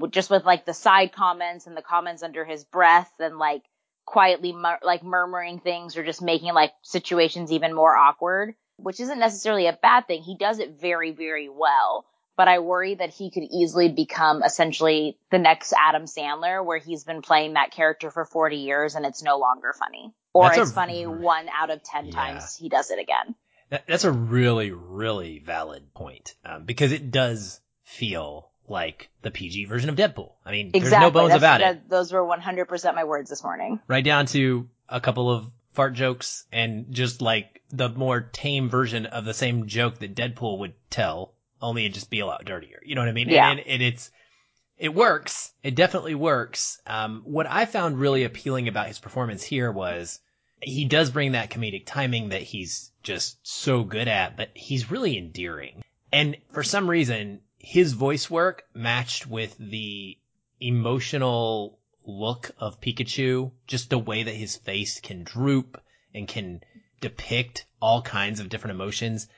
Just 0.08 0.30
with 0.30 0.44
like 0.44 0.64
the 0.64 0.74
side 0.74 1.12
comments 1.12 1.66
and 1.66 1.76
the 1.76 1.82
comments 1.82 2.22
under 2.22 2.44
his 2.44 2.64
breath 2.64 3.10
and 3.18 3.38
like 3.38 3.62
quietly 4.04 4.52
mur- 4.52 4.78
like 4.82 5.02
murmuring 5.04 5.60
things 5.60 5.96
or 5.96 6.04
just 6.04 6.22
making 6.22 6.52
like 6.54 6.72
situations 6.82 7.52
even 7.52 7.74
more 7.74 7.96
awkward, 7.96 8.54
which 8.76 9.00
isn't 9.00 9.18
necessarily 9.18 9.66
a 9.66 9.78
bad 9.80 10.06
thing. 10.06 10.22
He 10.22 10.36
does 10.36 10.58
it 10.58 10.80
very, 10.80 11.12
very 11.12 11.48
well. 11.48 12.06
But 12.36 12.48
I 12.48 12.60
worry 12.60 12.94
that 12.94 13.10
he 13.10 13.30
could 13.30 13.42
easily 13.42 13.90
become 13.90 14.42
essentially 14.42 15.18
the 15.30 15.38
next 15.38 15.74
Adam 15.78 16.04
Sandler 16.06 16.64
where 16.64 16.78
he's 16.78 17.04
been 17.04 17.20
playing 17.20 17.52
that 17.52 17.70
character 17.70 18.10
for 18.10 18.24
40 18.24 18.56
years 18.56 18.94
and 18.94 19.04
it's 19.04 19.22
no 19.22 19.38
longer 19.38 19.74
funny. 19.78 20.14
Or 20.32 20.44
That's 20.44 20.58
a- 20.58 20.62
it's 20.62 20.72
funny 20.72 21.06
one 21.06 21.48
out 21.50 21.68
of 21.70 21.82
10 21.82 22.06
Yeah. 22.06 22.12
times 22.12 22.56
he 22.56 22.68
does 22.70 22.90
it 22.90 22.98
again. 22.98 23.34
That, 23.68 23.86
that's 23.86 24.04
a 24.04 24.10
really, 24.12 24.70
really 24.70 25.38
valid 25.40 25.92
point 25.92 26.34
um, 26.44 26.64
because 26.64 26.92
it 26.92 27.10
does 27.10 27.60
feel 27.84 28.49
like 28.70 29.10
the 29.22 29.30
PG 29.30 29.66
version 29.66 29.90
of 29.90 29.96
Deadpool. 29.96 30.32
I 30.46 30.52
mean, 30.52 30.68
Exactly. 30.68 30.90
there's 30.90 31.00
no 31.02 31.10
bones 31.10 31.32
That's- 31.32 31.40
about 31.42 31.60
it. 31.76 31.88
Those 31.90 32.12
were 32.12 32.24
100% 32.24 32.94
my 32.94 33.04
words 33.04 33.28
this 33.28 33.42
morning. 33.42 33.80
right 33.88 34.04
down 34.04 34.26
to 34.26 34.68
a 34.88 35.00
couple 35.00 35.30
of 35.30 35.50
fart 35.72 35.94
jokes 35.94 36.44
and 36.52 36.86
just 36.90 37.20
like 37.22 37.62
the 37.70 37.88
more 37.88 38.20
tame 38.20 38.68
version 38.68 39.06
of 39.06 39.24
the 39.24 39.34
same 39.34 39.66
joke 39.66 39.98
that 39.98 40.14
Deadpool 40.14 40.58
would 40.58 40.74
tell, 40.90 41.34
only 41.62 41.84
it'd 41.84 41.94
just 41.94 42.10
be 42.10 42.20
a 42.20 42.26
lot 42.26 42.44
dirtier. 42.44 42.80
You 42.84 42.94
know 42.94 43.02
what 43.02 43.08
I 43.08 43.12
mean? 43.12 43.28
Yeah. 43.28 43.50
And, 43.50 43.60
and, 43.60 43.68
and 43.68 43.82
it's, 43.82 44.10
it 44.78 44.94
works. 44.94 45.52
It 45.62 45.74
definitely 45.74 46.14
works. 46.14 46.80
Um, 46.86 47.22
what 47.24 47.46
I 47.46 47.66
found 47.66 47.98
really 48.00 48.24
appealing 48.24 48.66
about 48.66 48.88
his 48.88 48.98
performance 48.98 49.42
here 49.42 49.70
was 49.70 50.18
he 50.62 50.86
does 50.86 51.10
bring 51.10 51.32
that 51.32 51.50
comedic 51.50 51.84
timing 51.86 52.30
that 52.30 52.42
he's 52.42 52.90
just 53.02 53.38
so 53.42 53.84
good 53.84 54.08
at, 54.08 54.36
but 54.36 54.48
he's 54.54 54.90
really 54.90 55.16
endearing. 55.18 55.82
And 56.12 56.36
for 56.52 56.62
some 56.62 56.88
reason, 56.90 57.40
his 57.60 57.92
voice 57.92 58.30
work 58.30 58.64
matched 58.74 59.26
with 59.26 59.56
the 59.58 60.18
emotional 60.60 61.78
look 62.04 62.50
of 62.58 62.80
Pikachu, 62.80 63.52
just 63.66 63.90
the 63.90 63.98
way 63.98 64.22
that 64.22 64.34
his 64.34 64.56
face 64.56 65.00
can 65.00 65.24
droop 65.24 65.80
and 66.14 66.26
can 66.26 66.62
depict 67.00 67.66
all 67.80 68.02
kinds 68.02 68.40
of 68.40 68.48
different 68.48 68.74
emotions. 68.74 69.28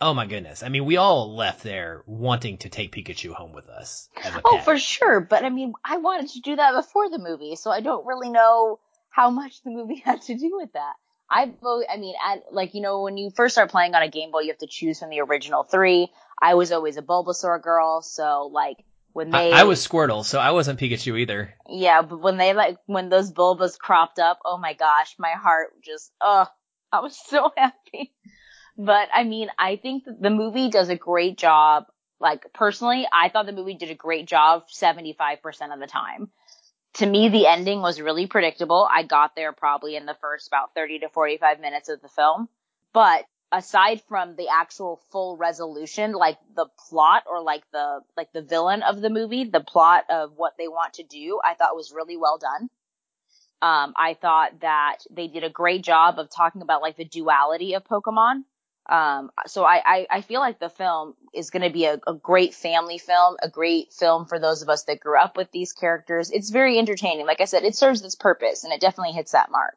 Oh 0.00 0.14
my 0.14 0.26
goodness. 0.26 0.62
I 0.62 0.70
mean, 0.70 0.86
we 0.86 0.96
all 0.96 1.36
left 1.36 1.62
there 1.62 2.02
wanting 2.06 2.58
to 2.58 2.70
take 2.70 2.94
Pikachu 2.94 3.32
home 3.32 3.52
with 3.52 3.68
us 3.68 4.08
Oh, 4.44 4.58
for 4.58 4.78
sure. 4.78 5.20
But 5.20 5.44
I 5.44 5.50
mean, 5.50 5.74
I 5.84 5.98
wanted 5.98 6.30
to 6.30 6.40
do 6.40 6.56
that 6.56 6.74
before 6.74 7.10
the 7.10 7.18
movie, 7.18 7.56
so 7.56 7.70
I 7.70 7.80
don't 7.80 8.06
really 8.06 8.30
know 8.30 8.80
how 9.10 9.28
much 9.28 9.62
the 9.62 9.70
movie 9.70 9.96
had 10.04 10.22
to 10.22 10.36
do 10.36 10.56
with 10.56 10.72
that. 10.72 10.94
I 11.30 11.52
vote. 11.62 11.84
I 11.88 11.96
mean, 11.96 12.14
at, 12.26 12.52
like 12.52 12.74
you 12.74 12.80
know, 12.80 13.02
when 13.02 13.16
you 13.16 13.30
first 13.30 13.54
start 13.54 13.70
playing 13.70 13.94
on 13.94 14.02
a 14.02 14.08
Game 14.08 14.32
Boy, 14.32 14.40
you 14.40 14.48
have 14.48 14.58
to 14.58 14.66
choose 14.66 14.98
from 14.98 15.10
the 15.10 15.20
original 15.20 15.62
three. 15.62 16.10
I 16.40 16.54
was 16.54 16.72
always 16.72 16.96
a 16.96 17.02
Bulbasaur 17.02 17.62
girl, 17.62 18.02
so 18.02 18.50
like 18.52 18.78
when 19.12 19.30
they, 19.30 19.52
I, 19.52 19.60
I 19.60 19.64
was 19.64 19.86
Squirtle, 19.86 20.24
so 20.24 20.38
I 20.38 20.52
wasn't 20.52 20.78
Pikachu 20.78 21.18
either. 21.18 21.54
yeah, 21.68 22.02
but 22.02 22.20
when 22.20 22.36
they 22.36 22.54
like 22.54 22.78
when 22.86 23.08
those 23.08 23.32
Bulbas 23.32 23.78
cropped 23.78 24.18
up, 24.18 24.40
oh 24.44 24.56
my 24.56 24.74
gosh, 24.74 25.16
my 25.18 25.32
heart 25.32 25.70
just, 25.82 26.12
oh, 26.20 26.46
I 26.92 27.00
was 27.00 27.16
so 27.28 27.50
happy. 27.56 28.12
But 28.76 29.08
I 29.12 29.24
mean, 29.24 29.48
I 29.58 29.76
think 29.76 30.04
that 30.04 30.22
the 30.22 30.30
movie 30.30 30.70
does 30.70 30.88
a 30.88 30.96
great 30.96 31.36
job. 31.36 31.84
Like 32.20 32.52
personally, 32.52 33.06
I 33.12 33.28
thought 33.28 33.46
the 33.46 33.52
movie 33.52 33.74
did 33.74 33.90
a 33.90 33.94
great 33.94 34.26
job 34.26 34.64
75% 34.68 35.38
of 35.72 35.80
the 35.80 35.86
time. 35.86 36.30
To 36.94 37.06
me, 37.06 37.28
the 37.28 37.46
ending 37.46 37.82
was 37.82 38.00
really 38.00 38.26
predictable. 38.26 38.88
I 38.90 39.04
got 39.04 39.36
there 39.36 39.52
probably 39.52 39.96
in 39.96 40.06
the 40.06 40.16
first 40.20 40.48
about 40.48 40.74
30 40.74 41.00
to 41.00 41.08
45 41.08 41.60
minutes 41.60 41.88
of 41.88 42.02
the 42.02 42.08
film. 42.08 42.48
But 42.92 43.24
aside 43.52 44.02
from 44.08 44.36
the 44.36 44.48
actual 44.48 45.00
full 45.10 45.36
resolution, 45.36 46.12
like 46.12 46.38
the 46.54 46.66
plot 46.88 47.24
or 47.30 47.42
like 47.42 47.64
the, 47.72 48.00
like 48.16 48.32
the 48.32 48.42
villain 48.42 48.82
of 48.82 49.00
the 49.00 49.10
movie, 49.10 49.44
the 49.44 49.60
plot 49.60 50.04
of 50.10 50.32
what 50.36 50.54
they 50.58 50.68
want 50.68 50.94
to 50.94 51.02
do, 51.02 51.40
I 51.44 51.54
thought 51.54 51.74
was 51.74 51.92
really 51.92 52.16
well 52.16 52.38
done. 52.38 52.68
Um, 53.62 53.92
I 53.96 54.14
thought 54.14 54.60
that 54.60 54.98
they 55.10 55.28
did 55.28 55.44
a 55.44 55.50
great 55.50 55.82
job 55.84 56.18
of 56.18 56.30
talking 56.30 56.62
about 56.62 56.80
like 56.80 56.96
the 56.96 57.04
duality 57.04 57.74
of 57.74 57.84
Pokemon. 57.84 58.44
Um, 58.88 59.30
so 59.46 59.64
I, 59.64 59.82
I, 59.84 60.06
I 60.10 60.20
feel 60.22 60.40
like 60.40 60.58
the 60.58 60.70
film 60.70 61.14
is 61.34 61.50
going 61.50 61.62
to 61.62 61.70
be 61.70 61.84
a, 61.84 62.00
a 62.06 62.14
great 62.14 62.54
family 62.54 62.98
film, 62.98 63.36
a 63.42 63.48
great 63.48 63.92
film 63.92 64.24
for 64.24 64.38
those 64.38 64.62
of 64.62 64.68
us 64.68 64.84
that 64.84 65.00
grew 65.00 65.18
up 65.18 65.36
with 65.36 65.52
these 65.52 65.72
characters. 65.72 66.30
It's 66.30 66.50
very 66.50 66.78
entertaining. 66.78 67.26
Like 67.26 67.40
I 67.40 67.44
said, 67.44 67.64
it 67.64 67.76
serves 67.76 68.02
its 68.02 68.14
purpose 68.14 68.64
and 68.64 68.72
it 68.72 68.80
definitely 68.80 69.12
hits 69.12 69.32
that 69.32 69.50
mark. 69.50 69.76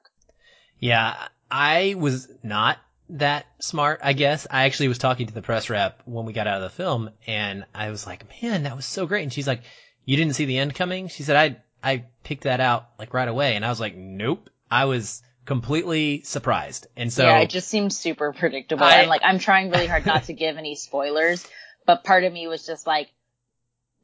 Yeah, 0.79 1.27
I 1.51 1.95
was 1.97 2.27
not 2.41 2.77
that 3.13 3.45
smart, 3.59 3.99
I 4.03 4.13
guess. 4.13 4.47
I 4.49 4.63
actually 4.65 4.87
was 4.89 4.97
talking 4.97 5.27
to 5.27 5.33
the 5.33 5.41
press 5.41 5.69
rep 5.69 6.01
when 6.05 6.25
we 6.25 6.33
got 6.33 6.47
out 6.47 6.57
of 6.57 6.63
the 6.63 6.75
film 6.75 7.09
and 7.27 7.65
I 7.73 7.89
was 7.89 8.05
like, 8.07 8.25
man, 8.41 8.63
that 8.63 8.75
was 8.75 8.85
so 8.85 9.05
great. 9.05 9.23
And 9.23 9.31
she's 9.31 9.47
like, 9.47 9.61
you 10.05 10.17
didn't 10.17 10.33
see 10.33 10.45
the 10.45 10.57
end 10.57 10.73
coming? 10.75 11.07
She 11.07 11.23
said, 11.23 11.35
I, 11.35 11.57
I 11.91 12.05
picked 12.23 12.43
that 12.43 12.59
out 12.59 12.87
like 12.99 13.13
right 13.13 13.27
away. 13.27 13.55
And 13.55 13.63
I 13.65 13.69
was 13.69 13.79
like, 13.79 13.95
nope. 13.95 14.49
I 14.69 14.85
was 14.85 15.21
completely 15.45 16.21
surprised. 16.23 16.87
And 16.97 17.11
so 17.13 17.23
yeah, 17.23 17.39
it 17.39 17.49
just 17.49 17.67
seems 17.67 17.97
super 17.97 18.33
predictable. 18.33 18.83
I- 18.83 18.97
and 19.01 19.09
like, 19.09 19.21
I'm 19.23 19.39
trying 19.39 19.69
really 19.69 19.87
hard 19.87 20.05
not 20.05 20.23
to 20.25 20.33
give 20.33 20.57
any 20.57 20.75
spoilers, 20.75 21.45
but 21.85 22.03
part 22.03 22.23
of 22.23 22.33
me 22.33 22.47
was 22.47 22.65
just 22.65 22.87
like, 22.87 23.09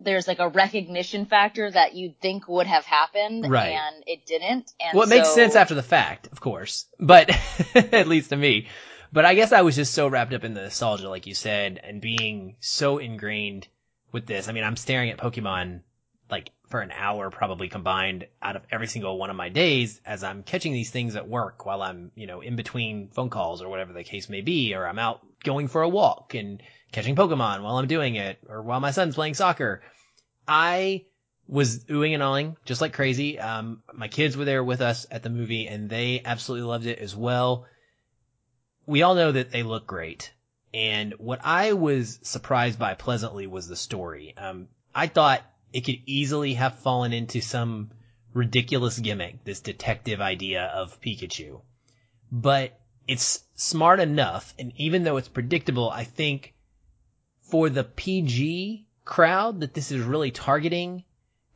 there's 0.01 0.27
like 0.27 0.39
a 0.39 0.47
recognition 0.47 1.25
factor 1.25 1.69
that 1.69 1.93
you'd 1.93 2.21
think 2.21 2.47
would 2.47 2.67
have 2.67 2.85
happened 2.85 3.49
Right. 3.49 3.73
and 3.73 4.03
it 4.07 4.25
didn't. 4.25 4.71
And 4.79 4.95
Well, 4.97 5.07
it 5.07 5.09
makes 5.09 5.33
sense 5.33 5.55
after 5.55 5.75
the 5.75 5.83
fact, 5.83 6.27
of 6.31 6.39
course, 6.39 6.85
but 6.99 7.29
at 7.75 8.07
least 8.07 8.29
to 8.29 8.37
me. 8.37 8.67
But 9.11 9.25
I 9.25 9.33
guess 9.33 9.51
I 9.51 9.61
was 9.61 9.75
just 9.75 9.93
so 9.93 10.07
wrapped 10.07 10.33
up 10.33 10.43
in 10.43 10.53
the 10.53 10.61
nostalgia, 10.61 11.09
like 11.09 11.25
you 11.25 11.33
said, 11.33 11.79
and 11.83 12.01
being 12.01 12.57
so 12.59 12.99
ingrained 12.99 13.67
with 14.11 14.27
this. 14.27 14.47
I 14.47 14.51
mean, 14.51 14.63
I'm 14.63 14.75
staring 14.77 15.09
at 15.09 15.17
Pokemon 15.17 15.81
like 16.29 16.51
for 16.67 16.81
an 16.81 16.91
hour 16.91 17.31
probably 17.31 17.69
combined 17.69 18.27
out 18.41 18.55
of 18.55 18.61
every 18.71 18.85
single 18.85 19.17
one 19.17 19.31
of 19.31 19.35
my 19.35 19.49
days 19.49 19.99
as 20.05 20.23
I'm 20.23 20.43
catching 20.43 20.73
these 20.73 20.91
things 20.91 21.15
at 21.15 21.27
work 21.27 21.65
while 21.65 21.81
I'm, 21.81 22.11
you 22.13 22.27
know, 22.27 22.41
in 22.41 22.55
between 22.55 23.09
phone 23.09 23.31
calls 23.31 23.63
or 23.63 23.69
whatever 23.69 23.93
the 23.93 24.03
case 24.03 24.29
may 24.29 24.41
be, 24.41 24.75
or 24.75 24.85
I'm 24.87 24.99
out 24.99 25.21
going 25.43 25.67
for 25.67 25.81
a 25.81 25.89
walk 25.89 26.35
and 26.35 26.61
catching 26.91 27.15
Pokemon 27.15 27.63
while 27.63 27.77
I'm 27.77 27.87
doing 27.87 28.15
it, 28.15 28.37
or 28.47 28.61
while 28.61 28.79
my 28.79 28.91
son's 28.91 29.15
playing 29.15 29.33
soccer. 29.33 29.81
I 30.47 31.05
was 31.47 31.85
oohing 31.85 32.13
and 32.13 32.21
awing 32.21 32.57
just 32.65 32.81
like 32.81 32.93
crazy. 32.93 33.39
Um, 33.39 33.81
my 33.91 34.07
kids 34.07 34.37
were 34.37 34.45
there 34.45 34.63
with 34.63 34.81
us 34.81 35.07
at 35.09 35.23
the 35.23 35.31
movie 35.31 35.67
and 35.67 35.89
they 35.89 36.21
absolutely 36.23 36.67
loved 36.67 36.85
it 36.85 36.99
as 36.99 37.15
well. 37.15 37.65
We 38.89 39.03
all 39.03 39.13
know 39.13 39.31
that 39.31 39.51
they 39.51 39.61
look 39.61 39.85
great. 39.85 40.33
And 40.73 41.13
what 41.19 41.41
I 41.43 41.73
was 41.73 42.17
surprised 42.23 42.79
by 42.79 42.95
pleasantly 42.95 43.45
was 43.45 43.67
the 43.67 43.75
story. 43.75 44.35
Um, 44.35 44.67
I 44.95 45.05
thought 45.05 45.43
it 45.71 45.81
could 45.81 45.99
easily 46.07 46.55
have 46.55 46.79
fallen 46.79 47.13
into 47.13 47.39
some 47.39 47.91
ridiculous 48.33 48.97
gimmick, 48.97 49.43
this 49.43 49.59
detective 49.59 50.21
idea 50.21 50.63
of 50.63 50.99
Pikachu. 51.01 51.61
But 52.31 52.79
it's 53.07 53.43
smart 53.53 53.99
enough, 53.99 54.55
and 54.57 54.73
even 54.77 55.03
though 55.03 55.17
it's 55.17 55.27
predictable, 55.27 55.91
I 55.91 56.03
think 56.03 56.55
for 57.41 57.69
the 57.69 57.83
PG 57.83 58.87
crowd 59.05 59.59
that 59.59 59.75
this 59.75 59.91
is 59.91 60.01
really 60.01 60.31
targeting, 60.31 61.03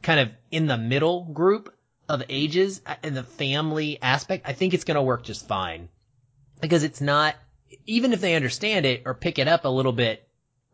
kind 0.04 0.20
of 0.20 0.30
in 0.52 0.68
the 0.68 0.78
middle 0.78 1.26
group 1.26 1.76
of 2.08 2.22
ages 2.30 2.82
and 3.02 3.18
the 3.18 3.24
family 3.24 4.00
aspect, 4.04 4.48
I 4.48 4.54
think 4.54 4.76
it's 4.76 4.84
going 4.84 4.98
to 4.98 5.02
work 5.02 5.24
just 5.24 5.48
fine. 5.48 5.90
Because 6.62 6.84
it's 6.84 7.02
not, 7.02 7.36
even 7.86 8.14
if 8.14 8.22
they 8.22 8.36
understand 8.36 8.86
it 8.86 9.04
or 9.06 9.14
pick 9.14 9.40
it 9.40 9.48
up 9.48 9.66
a 9.66 9.70
little 9.70 9.92
bit 9.92 10.28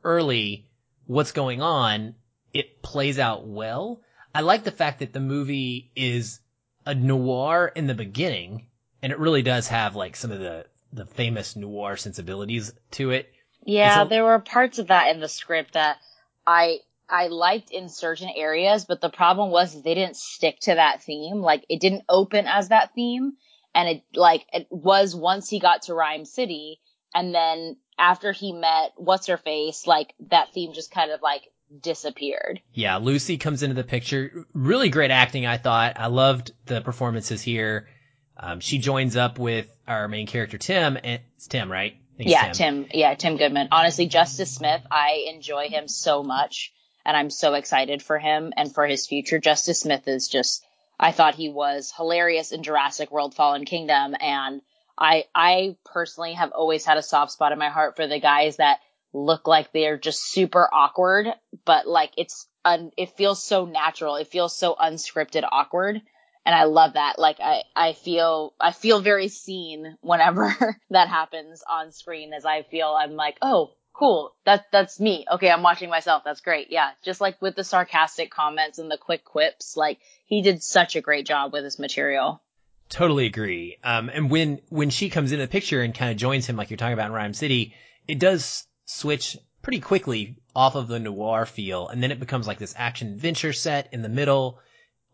early, 0.04 0.66
what's 1.08 1.32
going 1.32 1.62
on, 1.62 2.16
it 2.54 2.82
plays 2.82 3.20
out 3.20 3.48
well. 3.48 4.02
I 4.34 4.42
like 4.42 4.64
the 4.64 4.72
fact 4.72 5.00
that 5.00 5.14
the 5.14 5.20
movie 5.20 5.92
is 5.96 6.40
a 6.86 6.94
noir 6.94 7.72
in 7.76 7.88
the 7.88 7.96
beginning, 7.96 8.68
and 9.02 9.12
it 9.12 9.20
really 9.20 9.42
does 9.42 9.68
have 9.68 9.96
like 9.96 10.16
some 10.16 10.32
of 10.32 10.40
the, 10.40 10.66
the 10.94 11.06
famous 11.06 11.56
noir 11.56 11.98
sensibilities 11.98 12.72
to 12.92 13.12
it. 13.12 13.32
Yeah, 13.66 14.04
a- 14.04 14.08
there 14.08 14.24
were 14.24 14.40
parts 14.40 14.80
of 14.80 14.88
that 14.88 15.14
in 15.14 15.20
the 15.20 15.28
script 15.28 15.74
that 15.74 15.98
I 16.46 16.80
I 17.10 17.28
liked 17.28 17.72
in 17.72 17.90
certain 17.90 18.30
areas, 18.36 18.86
but 18.86 19.02
the 19.02 19.10
problem 19.10 19.50
was 19.50 19.82
they 19.82 19.96
didn't 19.96 20.16
stick 20.16 20.60
to 20.62 20.76
that 20.76 21.02
theme. 21.04 21.42
Like 21.42 21.66
it 21.68 21.80
didn't 21.80 22.04
open 22.08 22.46
as 22.46 22.70
that 22.70 22.94
theme, 22.94 23.34
and 23.80 23.88
it 23.88 24.04
like 24.14 24.46
it 24.52 24.68
was 24.70 25.16
once 25.16 25.48
he 25.50 25.60
got 25.60 25.84
to 25.84 25.94
Rhyme 25.94 26.26
City, 26.26 26.82
and 27.16 27.34
then 27.34 27.78
after 27.98 28.34
he 28.34 28.52
met 28.52 28.92
what's 28.98 29.28
her 29.28 29.38
face, 29.38 29.88
like 29.88 30.14
that 30.32 30.54
theme 30.54 30.74
just 30.74 30.92
kind 30.92 31.12
of 31.12 31.22
like 31.22 31.44
disappeared. 31.82 32.60
Yeah, 32.74 32.98
Lucy 32.98 33.38
comes 33.38 33.64
into 33.64 33.76
the 33.76 33.86
picture. 33.86 34.46
Really 34.54 34.90
great 34.90 35.12
acting, 35.12 35.46
I 35.46 35.58
thought. 35.58 35.94
I 35.98 36.08
loved 36.08 36.52
the 36.66 36.82
performances 36.82 37.42
here. 37.42 37.88
Um, 38.36 38.60
she 38.60 38.80
joins 38.80 39.16
up 39.16 39.40
with 39.40 39.68
our 39.88 40.10
main 40.10 40.28
character, 40.28 40.58
Tim, 40.58 40.98
and 41.02 41.22
it's 41.38 41.48
Tim, 41.48 41.72
right? 41.72 41.94
I 41.94 42.18
think 42.18 42.30
it's 42.30 42.32
Yeah, 42.32 42.52
Tim. 42.52 42.88
Yeah, 42.94 43.16
Tim 43.16 43.38
Goodman. 43.38 43.70
Honestly, 43.72 44.08
Justice 44.08 44.54
Smith, 44.54 44.82
I 44.92 45.28
enjoy 45.34 45.70
him 45.70 45.88
so 45.88 46.24
much, 46.24 46.74
and 47.06 47.16
I'm 47.16 47.30
so 47.30 47.54
excited 47.54 48.04
for 48.04 48.20
him 48.20 48.52
and 48.58 48.74
for 48.74 48.86
his 48.86 49.08
future. 49.08 49.40
Justice 49.40 49.82
Smith 49.82 50.08
is 50.08 50.28
just, 50.28 50.66
I 51.00 51.12
thought 51.12 51.36
he 51.36 51.50
was 51.50 51.94
hilarious 51.96 52.52
in 52.52 52.64
Jurassic 52.64 53.12
World: 53.12 53.36
Fallen 53.36 53.66
Kingdom, 53.66 54.16
and 54.20 54.62
I, 54.98 55.26
I 55.34 55.78
personally 55.86 56.34
have 56.34 56.52
always 56.52 56.86
had 56.86 56.98
a 56.98 57.04
soft 57.04 57.32
spot 57.32 57.54
in 57.54 57.60
my 57.60 57.70
heart 57.70 57.96
for 57.96 58.06
the 58.06 58.20
guys 58.20 58.58
that 58.58 58.80
look 59.14 59.48
like 59.48 59.72
they're 59.72 59.98
just 59.98 60.30
super 60.32 60.68
awkward, 60.72 61.28
but 61.66 61.88
like 61.88 62.12
it's, 62.18 62.48
un, 62.66 62.92
it 62.98 63.16
feels 63.16 63.42
so 63.42 63.66
natural. 63.66 64.18
It 64.18 64.28
feels 64.28 64.58
so 64.58 64.76
unscripted 64.76 65.48
awkward 65.50 66.02
and 66.46 66.56
I 66.56 66.64
love 66.64 66.94
that. 66.94 67.20
Like 67.20 67.40
I, 67.40 67.64
I 67.76 67.94
feel, 67.94 68.54
I 68.60 68.72
feel 68.72 69.02
very 69.02 69.28
seen 69.28 69.98
whenever 70.02 70.78
that 70.90 71.08
happens 71.08 71.64
on 71.70 71.92
screen 71.92 72.34
as 72.34 72.44
I 72.46 72.64
feel 72.64 72.88
I'm 72.88 73.16
like, 73.16 73.38
oh, 73.42 73.72
cool. 74.00 74.34
That, 74.46 74.66
that's 74.72 75.00
me. 75.00 75.26
Okay. 75.32 75.52
I'm 75.52 75.62
watching 75.62 75.90
myself. 75.90 76.24
That's 76.24 76.42
great. 76.42 76.72
Yeah. 76.72 76.92
Just 77.04 77.22
like 77.22 77.42
with 77.42 77.56
the 77.56 77.64
sarcastic 77.64 78.32
comments 78.32 78.80
and 78.80 78.90
the 78.90 78.98
quick 78.98 79.26
quips, 79.26 79.76
like 79.76 80.00
he 80.26 80.42
did 80.42 80.64
such 80.64 80.96
a 80.96 81.02
great 81.02 81.26
job 81.26 81.54
with 81.54 81.64
his 81.64 81.78
material. 81.78 82.42
Totally 82.88 83.26
agree. 83.26 83.78
Um, 83.84 84.10
and 84.10 84.32
when, 84.32 84.62
when 84.70 84.90
she 84.90 85.10
comes 85.10 85.32
into 85.32 85.46
the 85.46 85.52
picture 85.52 85.82
and 85.82 85.94
kind 85.94 86.12
of 86.12 86.18
joins 86.18 86.48
him, 86.48 86.56
like 86.56 86.70
you're 86.70 86.78
talking 86.78 86.94
about 86.94 87.08
in 87.08 87.14
Rhyme 87.14 87.34
City, 87.34 87.76
it 88.08 88.18
does 88.18 88.66
switch 88.86 89.38
pretty 89.62 89.82
quickly 89.82 90.38
off 90.56 90.76
of 90.76 90.88
the 90.88 91.00
noir 91.00 91.46
feel. 91.46 91.88
And 91.88 92.02
then 92.02 92.12
it 92.12 92.20
becomes 92.20 92.48
like 92.48 92.58
this 92.58 92.74
action 92.78 93.10
adventure 93.10 93.54
set 93.54 93.90
in 93.92 94.02
the 94.02 94.10
middle, 94.10 94.60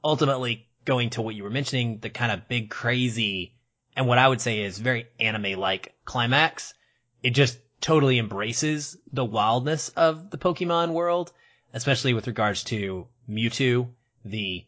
ultimately 0.03 0.67
going 0.85 1.09
to 1.11 1.21
what 1.21 1.35
you 1.35 1.43
were 1.43 1.49
mentioning, 1.49 1.99
the 1.99 2.09
kind 2.09 2.31
of 2.31 2.47
big 2.47 2.69
crazy 2.69 3.55
and 3.95 4.07
what 4.07 4.17
I 4.17 4.27
would 4.27 4.41
say 4.41 4.61
is 4.61 4.77
very 4.77 5.07
anime-like 5.19 5.93
climax. 6.03 6.73
It 7.23 7.31
just 7.31 7.57
totally 7.85 8.17
embraces 8.17 8.97
the 9.13 9.23
wildness 9.23 9.89
of 9.89 10.31
the 10.31 10.39
Pokemon 10.39 10.91
world, 10.91 11.31
especially 11.71 12.15
with 12.15 12.25
regards 12.25 12.63
to 12.63 13.07
Mewtwo, 13.29 13.87
the 14.25 14.65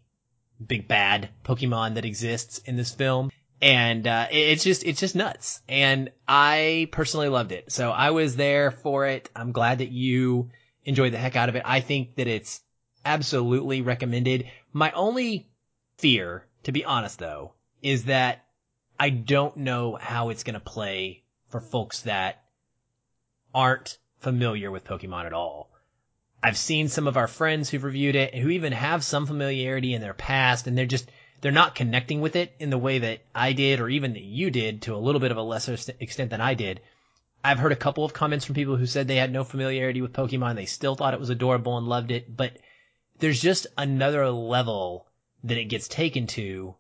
big 0.64 0.88
bad 0.88 1.30
Pokemon 1.44 1.96
that 1.96 2.06
exists 2.06 2.60
in 2.60 2.76
this 2.76 2.94
film. 2.94 3.32
And, 3.60 4.06
uh, 4.06 4.28
it's 4.30 4.64
just, 4.64 4.86
it's 4.86 5.00
just 5.00 5.16
nuts. 5.16 5.62
And 5.68 6.12
I 6.28 6.90
personally 6.92 7.28
loved 7.28 7.52
it. 7.54 7.72
So 7.72 7.90
I 7.90 8.12
was 8.12 8.36
there 8.36 8.70
for 8.70 9.08
it. 9.08 9.32
I'm 9.36 9.52
glad 9.52 9.80
that 9.80 9.90
you 9.90 10.52
enjoyed 10.86 11.12
the 11.12 11.18
heck 11.18 11.36
out 11.36 11.50
of 11.50 11.56
it. 11.56 11.64
I 11.66 11.80
think 11.80 12.18
that 12.18 12.28
it's 12.28 12.62
absolutely 13.04 13.82
recommended. 13.82 14.46
My 14.74 14.92
only 14.92 15.50
fear, 15.98 16.46
to 16.66 16.72
be 16.72 16.86
honest 16.86 17.18
though, 17.18 17.54
is 17.82 18.04
that 18.04 18.46
I 19.00 19.10
don't 19.10 19.58
know 19.58 19.98
how 20.00 20.30
it's 20.30 20.44
going 20.44 20.54
to 20.54 20.60
play 20.60 21.24
for 21.50 21.60
folks 21.60 22.02
that 22.02 22.44
aren't 23.58 23.98
familiar 24.20 24.70
with 24.70 24.84
Pokemon 24.84 25.26
at 25.26 25.34
all. 25.34 25.72
I've 26.44 26.60
seen 26.60 26.90
some 26.90 27.08
of 27.08 27.18
our 27.18 27.28
friends 27.28 27.72
who've 27.72 27.84
reviewed 27.84 28.16
it 28.16 28.36
who 28.36 28.50
even 28.50 28.72
have 28.72 29.04
some 29.04 29.26
familiarity 29.26 29.96
in 29.96 30.02
their 30.02 30.14
past 30.14 30.68
and 30.68 30.78
they're 30.78 30.86
just, 30.86 31.10
they're 31.42 31.52
not 31.52 31.74
connecting 31.74 32.22
with 32.22 32.36
it 32.36 32.54
in 32.60 32.70
the 32.70 32.78
way 32.78 33.00
that 33.00 33.22
I 33.34 33.54
did 33.54 33.80
or 33.80 33.90
even 33.90 34.14
that 34.14 34.22
you 34.22 34.52
did 34.52 34.84
to 34.84 34.94
a 34.94 34.98
little 34.98 35.20
bit 35.20 35.32
of 35.32 35.38
a 35.38 35.42
lesser 35.42 35.76
extent 36.00 36.30
than 36.30 36.40
I 36.40 36.54
did. 36.54 36.82
I've 37.44 37.58
heard 37.58 37.72
a 37.72 37.76
couple 37.76 38.06
of 38.06 38.14
comments 38.14 38.46
from 38.46 38.54
people 38.54 38.76
who 38.76 38.86
said 38.86 39.08
they 39.08 39.16
had 39.16 39.34
no 39.34 39.44
familiarity 39.44 40.04
with 40.04 40.14
Pokemon. 40.14 40.54
They 40.54 40.68
still 40.68 40.94
thought 40.94 41.16
it 41.16 41.20
was 41.20 41.32
adorable 41.32 41.80
and 41.80 41.88
loved 41.88 42.12
it, 42.12 42.38
but 42.38 42.60
there's 43.18 43.42
just 43.42 43.66
another 43.76 44.30
level 44.30 45.08
that 45.44 45.58
it 45.58 45.66
gets 45.66 45.88
taken 45.88 46.28
to 46.28 46.76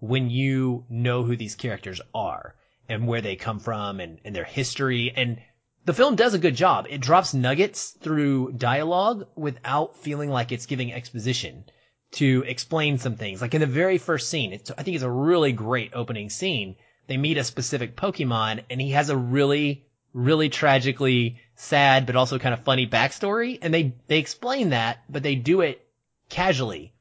when 0.00 0.30
you 0.30 0.86
know 0.88 1.24
who 1.24 1.36
these 1.36 1.56
characters 1.56 2.00
are 2.14 2.54
and 2.88 3.06
where 3.06 3.20
they 3.20 3.36
come 3.36 3.60
from 3.60 4.00
and, 4.00 4.18
and 4.24 4.34
their 4.34 4.44
history. 4.44 5.12
And 5.14 5.38
the 5.84 5.94
film 5.94 6.14
does 6.14 6.34
a 6.34 6.38
good 6.38 6.54
job. 6.54 6.86
It 6.88 7.00
drops 7.00 7.34
nuggets 7.34 7.90
through 7.90 8.52
dialogue 8.52 9.26
without 9.34 9.96
feeling 9.96 10.30
like 10.30 10.52
it's 10.52 10.66
giving 10.66 10.92
exposition 10.92 11.64
to 12.12 12.44
explain 12.46 12.98
some 12.98 13.16
things. 13.16 13.40
Like 13.40 13.54
in 13.54 13.60
the 13.60 13.66
very 13.66 13.98
first 13.98 14.28
scene, 14.28 14.52
I 14.52 14.82
think 14.82 14.94
it's 14.94 15.04
a 15.04 15.10
really 15.10 15.52
great 15.52 15.92
opening 15.94 16.30
scene. 16.30 16.76
They 17.08 17.16
meet 17.16 17.38
a 17.38 17.44
specific 17.44 17.96
Pokemon 17.96 18.64
and 18.70 18.80
he 18.80 18.90
has 18.90 19.08
a 19.10 19.16
really, 19.16 19.86
really 20.12 20.48
tragically 20.48 21.38
sad, 21.56 22.06
but 22.06 22.16
also 22.16 22.38
kind 22.38 22.54
of 22.54 22.60
funny 22.60 22.86
backstory. 22.86 23.58
And 23.60 23.74
they, 23.74 23.94
they 24.06 24.18
explain 24.18 24.70
that, 24.70 25.02
but 25.08 25.22
they 25.22 25.34
do 25.34 25.62
it 25.62 25.84
casually. 26.28 26.92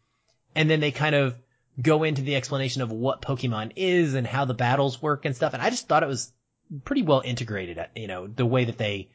And 0.55 0.69
then 0.69 0.79
they 0.79 0.91
kind 0.91 1.15
of 1.15 1.35
go 1.79 2.03
into 2.03 2.21
the 2.21 2.35
explanation 2.35 2.81
of 2.81 2.91
what 2.91 3.21
Pokemon 3.21 3.73
is 3.75 4.15
and 4.15 4.25
how 4.25 4.45
the 4.45 4.53
battles 4.53 5.01
work 5.01 5.25
and 5.25 5.35
stuff. 5.35 5.53
And 5.53 5.61
I 5.61 5.69
just 5.69 5.87
thought 5.87 6.03
it 6.03 6.09
was 6.09 6.31
pretty 6.83 7.03
well 7.03 7.21
integrated, 7.23 7.77
uh, 7.77 7.87
you 7.95 8.07
know, 8.07 8.27
the 8.27 8.45
way 8.45 8.65
that 8.65 8.77
they 8.77 9.09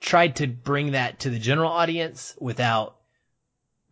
tried 0.00 0.36
to 0.36 0.46
bring 0.46 0.92
that 0.92 1.20
to 1.20 1.30
the 1.30 1.38
general 1.38 1.70
audience 1.70 2.34
without 2.38 2.96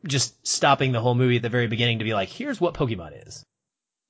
just 0.06 0.46
stopping 0.46 0.92
the 0.92 1.00
whole 1.00 1.14
movie 1.14 1.36
at 1.36 1.42
the 1.42 1.48
very 1.48 1.66
beginning 1.66 1.98
to 1.98 2.04
be 2.04 2.14
like, 2.14 2.28
here's 2.28 2.60
what 2.60 2.74
Pokemon 2.74 3.26
is. 3.26 3.44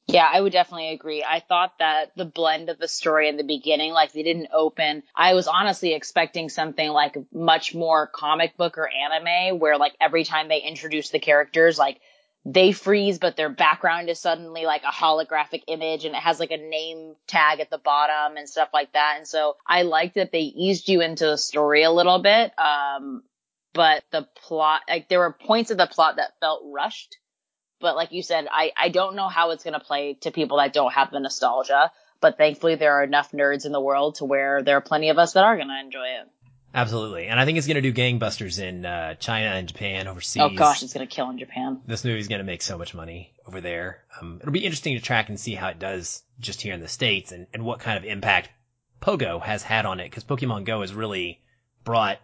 Yeah, 0.07 0.26
I 0.33 0.40
would 0.40 0.52
definitely 0.52 0.88
agree. 0.88 1.23
I 1.23 1.40
thought 1.40 1.75
that 1.81 2.12
the 2.17 2.25
blend 2.25 2.71
of 2.71 2.78
the 2.78 2.88
story 2.88 3.28
in 3.28 3.37
the 3.37 3.45
beginning, 3.45 3.93
like 3.93 4.12
they 4.12 4.23
didn't 4.23 4.49
open, 4.55 5.02
I 5.14 5.35
was 5.35 5.47
honestly 5.47 5.93
expecting 5.93 6.49
something 6.49 6.88
like 6.88 7.19
much 7.31 7.75
more 7.75 8.07
comic 8.07 8.57
book 8.57 8.78
or 8.78 8.88
anime 8.88 9.59
where 9.59 9.76
like 9.76 9.95
every 10.00 10.25
time 10.25 10.49
they 10.49 10.61
introduce 10.61 11.11
the 11.11 11.19
characters, 11.19 11.78
like 11.78 12.00
they 12.45 12.73
freeze, 12.73 13.18
but 13.18 13.37
their 13.37 13.50
background 13.50 14.09
is 14.09 14.18
suddenly 14.18 14.64
like 14.64 14.83
a 14.83 14.92
holographic 14.92 15.64
image 15.66 16.04
and 16.04 16.14
it 16.14 16.23
has 16.23 16.40
like 16.40 16.50
a 16.50 16.57
name 16.57 17.14
tag 17.26 17.61
at 17.61 17.71
the 17.71 17.78
bottom 17.78 18.37
and 18.37 18.49
stuff 18.49 18.71
like 18.73 18.92
that. 18.92 19.16
And 19.18 19.26
so 19.26 19.57
I 19.66 19.83
liked 19.83 20.14
that 20.14 20.33
they 20.33 20.40
eased 20.40 20.88
you 20.88 21.00
into 21.00 21.26
the 21.26 21.37
story 21.37 21.83
a 21.83 21.90
little 21.90 22.21
bit. 22.21 22.52
Um, 22.59 23.23
but 23.75 24.02
the 24.11 24.26
plot, 24.47 24.83
like 24.88 25.09
there 25.09 25.18
were 25.18 25.33
points 25.33 25.71
of 25.71 25.78
the 25.78 25.87
plot 25.87 26.16
that 26.16 26.38
felt 26.40 26.62
rushed. 26.64 27.18
But 27.80 27.97
like 27.97 28.12
you 28.12 28.23
said, 28.23 28.49
I, 28.50 28.73
I 28.76 28.88
don't 28.88 29.14
know 29.14 29.28
how 29.28 29.50
it's 29.50 29.62
going 29.62 29.78
to 29.78 29.80
play 29.80 30.14
to 30.23 30.30
people 30.30 30.59
that 30.59 30.73
don't 30.73 30.92
have 30.92 31.11
the 31.11 31.21
nostalgia. 31.21 31.92
But 32.21 32.37
thankfully, 32.37 32.75
there 32.75 32.95
are 32.95 33.04
enough 33.04 33.30
nerds 33.30 33.66
in 33.66 33.73
the 33.73 33.80
world 33.80 34.16
to 34.16 34.25
where 34.25 34.62
there 34.62 34.76
are 34.76 34.80
plenty 34.80 35.11
of 35.11 35.18
us 35.18 35.35
that 35.35 35.45
are 35.45 35.57
going 35.57 35.68
to 35.68 35.80
enjoy 35.80 36.07
it. 36.21 36.28
Absolutely. 36.75 37.26
And 37.26 37.40
I 37.40 37.44
think 37.44 37.58
it's 37.58 37.66
going 37.66 37.82
to 37.82 37.92
do 37.92 37.92
gangbusters 37.92 38.60
in 38.60 38.84
uh, 38.84 39.14
China 39.14 39.46
and 39.46 39.66
Japan 39.66 40.06
overseas. 40.06 40.42
Oh 40.42 40.50
gosh, 40.50 40.82
it's 40.82 40.92
going 40.92 41.06
to 41.06 41.14
kill 41.14 41.30
in 41.30 41.38
Japan. 41.38 41.80
This 41.87 42.04
movie's 42.04 42.28
going 42.28 42.40
to 42.40 42.44
make 42.44 42.62
so 42.62 42.76
much 42.76 42.94
money 42.94 43.32
over 43.46 43.60
there. 43.60 44.04
Um, 44.20 44.38
it'll 44.40 44.52
be 44.52 44.64
interesting 44.64 44.96
to 44.96 45.02
track 45.02 45.28
and 45.28 45.40
see 45.40 45.54
how 45.54 45.68
it 45.68 45.78
does 45.78 46.22
just 46.40 46.60
here 46.60 46.75
in 46.75 46.80
the 46.80 46.88
States 46.88 47.32
and, 47.32 47.46
and 47.54 47.64
what 47.64 47.80
kind 47.80 47.96
of 47.96 48.04
impact 48.04 48.50
Pogo 49.00 49.40
has 49.40 49.62
had 49.62 49.87
on 49.87 50.00
it 50.00 50.10
because 50.10 50.25
Pokemon 50.25 50.64
Go 50.64 50.82
has 50.82 50.92
really 50.92 51.40
brought 51.84 52.18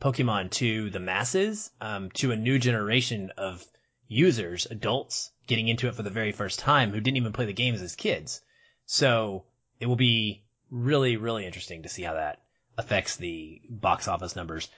Pokemon 0.00 0.50
to 0.52 0.90
the 0.90 1.00
masses, 1.00 1.70
um, 1.80 2.10
to 2.12 2.30
a 2.30 2.36
new 2.36 2.58
generation 2.58 3.32
of 3.36 3.64
users, 4.06 4.66
adults 4.66 5.30
getting 5.46 5.68
into 5.68 5.88
it 5.88 5.94
for 5.94 6.02
the 6.02 6.10
very 6.10 6.32
first 6.32 6.58
time 6.58 6.90
who 6.90 7.00
didn't 7.00 7.16
even 7.16 7.32
play 7.32 7.46
the 7.46 7.52
games 7.52 7.82
as 7.82 7.96
kids. 7.96 8.42
So 8.86 9.44
it 9.80 9.86
will 9.86 9.96
be 9.96 10.44
really, 10.70 11.16
really 11.16 11.46
interesting 11.46 11.82
to 11.82 11.88
see 11.88 12.02
how 12.02 12.14
that 12.14 12.42
affects 12.78 13.16
the 13.16 13.60
box 13.68 14.08
office 14.08 14.36
numbers. 14.36 14.68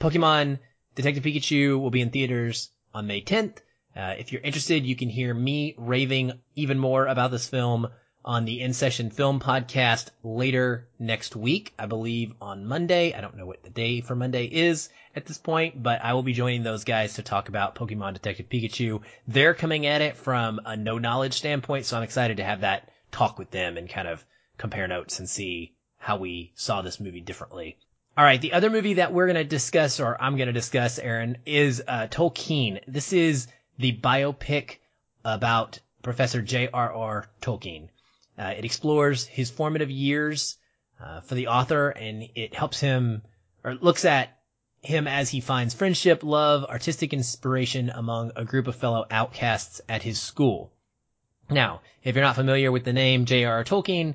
Pokemon 0.00 0.60
Detective 0.94 1.24
Pikachu 1.24 1.78
will 1.78 1.90
be 1.90 2.00
in 2.00 2.10
theaters 2.10 2.70
on 2.94 3.06
May 3.06 3.20
10th. 3.20 3.58
Uh, 3.94 4.14
if 4.18 4.32
you're 4.32 4.40
interested, 4.42 4.86
you 4.86 4.96
can 4.96 5.08
hear 5.08 5.34
me 5.34 5.74
raving 5.76 6.40
even 6.54 6.78
more 6.78 7.06
about 7.06 7.30
this 7.30 7.48
film 7.48 7.88
on 8.24 8.44
the 8.44 8.60
In 8.60 8.72
Session 8.72 9.10
Film 9.10 9.40
Podcast 9.40 10.10
later 10.22 10.88
next 10.98 11.34
week. 11.34 11.72
I 11.78 11.86
believe 11.86 12.32
on 12.40 12.66
Monday. 12.66 13.12
I 13.12 13.20
don't 13.20 13.36
know 13.36 13.46
what 13.46 13.62
the 13.62 13.70
day 13.70 14.00
for 14.00 14.14
Monday 14.14 14.44
is 14.44 14.88
at 15.16 15.26
this 15.26 15.38
point, 15.38 15.82
but 15.82 16.04
I 16.04 16.14
will 16.14 16.22
be 16.22 16.32
joining 16.32 16.62
those 16.62 16.84
guys 16.84 17.14
to 17.14 17.22
talk 17.22 17.48
about 17.48 17.74
Pokemon 17.74 18.14
Detective 18.14 18.48
Pikachu. 18.48 19.02
They're 19.26 19.54
coming 19.54 19.86
at 19.86 20.02
it 20.02 20.16
from 20.16 20.60
a 20.64 20.76
no 20.76 20.98
knowledge 20.98 21.34
standpoint, 21.34 21.86
so 21.86 21.96
I'm 21.96 22.02
excited 22.02 22.36
to 22.36 22.44
have 22.44 22.60
that 22.60 22.88
talk 23.10 23.38
with 23.38 23.50
them 23.50 23.76
and 23.76 23.88
kind 23.88 24.06
of 24.06 24.24
compare 24.58 24.86
notes 24.86 25.18
and 25.18 25.28
see 25.28 25.74
how 26.08 26.16
we 26.16 26.50
saw 26.54 26.80
this 26.80 27.00
movie 27.00 27.20
differently. 27.20 27.76
All 28.16 28.24
right, 28.24 28.40
the 28.40 28.54
other 28.54 28.70
movie 28.70 28.94
that 28.94 29.12
we're 29.12 29.26
going 29.26 29.36
to 29.36 29.44
discuss, 29.44 30.00
or 30.00 30.16
I'm 30.18 30.38
going 30.38 30.46
to 30.46 30.54
discuss, 30.54 30.98
Aaron, 30.98 31.36
is 31.44 31.82
uh, 31.86 32.06
Tolkien. 32.06 32.80
This 32.88 33.12
is 33.12 33.46
the 33.78 33.94
biopic 33.94 34.76
about 35.22 35.80
Professor 36.02 36.40
J.R.R. 36.40 37.28
Tolkien. 37.42 37.90
Uh, 38.38 38.54
it 38.56 38.64
explores 38.64 39.26
his 39.26 39.50
formative 39.50 39.90
years 39.90 40.56
uh, 40.98 41.20
for 41.20 41.34
the 41.34 41.48
author, 41.48 41.90
and 41.90 42.26
it 42.34 42.54
helps 42.54 42.80
him, 42.80 43.20
or 43.62 43.74
looks 43.74 44.06
at 44.06 44.38
him 44.80 45.06
as 45.06 45.28
he 45.28 45.40
finds 45.40 45.74
friendship, 45.74 46.22
love, 46.22 46.64
artistic 46.64 47.12
inspiration 47.12 47.90
among 47.90 48.32
a 48.34 48.46
group 48.46 48.66
of 48.66 48.76
fellow 48.76 49.04
outcasts 49.10 49.82
at 49.90 50.02
his 50.02 50.18
school. 50.18 50.72
Now, 51.50 51.82
if 52.02 52.14
you're 52.14 52.24
not 52.24 52.34
familiar 52.34 52.72
with 52.72 52.84
the 52.84 52.94
name 52.94 53.26
J.R.R. 53.26 53.62
Tolkien, 53.62 54.14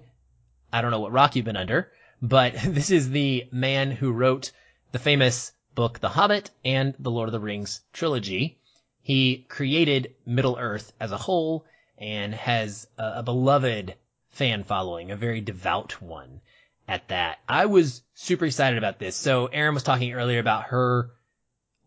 I 0.74 0.82
don't 0.82 0.90
know 0.90 1.02
what 1.02 1.12
rock 1.12 1.36
you've 1.36 1.46
been 1.46 1.56
under, 1.56 1.92
but 2.20 2.56
this 2.66 2.90
is 2.90 3.12
the 3.12 3.48
man 3.52 3.92
who 3.92 4.12
wrote 4.12 4.52
the 4.92 4.98
famous 4.98 5.52
book 5.76 6.00
The 6.00 6.10
Hobbit 6.10 6.50
and 6.66 6.96
the 6.98 7.12
Lord 7.12 7.30
of 7.30 7.34
the 7.34 7.40
Rings 7.40 7.82
trilogy. 7.94 8.58
He 9.04 9.46
created 9.50 10.16
Middle 10.26 10.58
Earth 10.60 10.92
as 11.00 11.12
a 11.12 11.18
whole 11.18 11.66
and 12.00 12.34
has 12.34 12.88
a, 12.98 13.20
a 13.20 13.24
beloved 13.24 13.94
fan 14.32 14.64
following, 14.64 15.12
a 15.12 15.16
very 15.16 15.42
devout 15.42 16.02
one 16.02 16.42
at 16.88 17.08
that. 17.10 17.38
I 17.48 17.68
was 17.68 18.02
super 18.16 18.46
excited 18.46 18.80
about 18.80 18.98
this. 18.98 19.16
So 19.16 19.46
Aaron 19.46 19.76
was 19.76 19.84
talking 19.84 20.14
earlier 20.14 20.40
about 20.40 20.66
her 20.66 21.12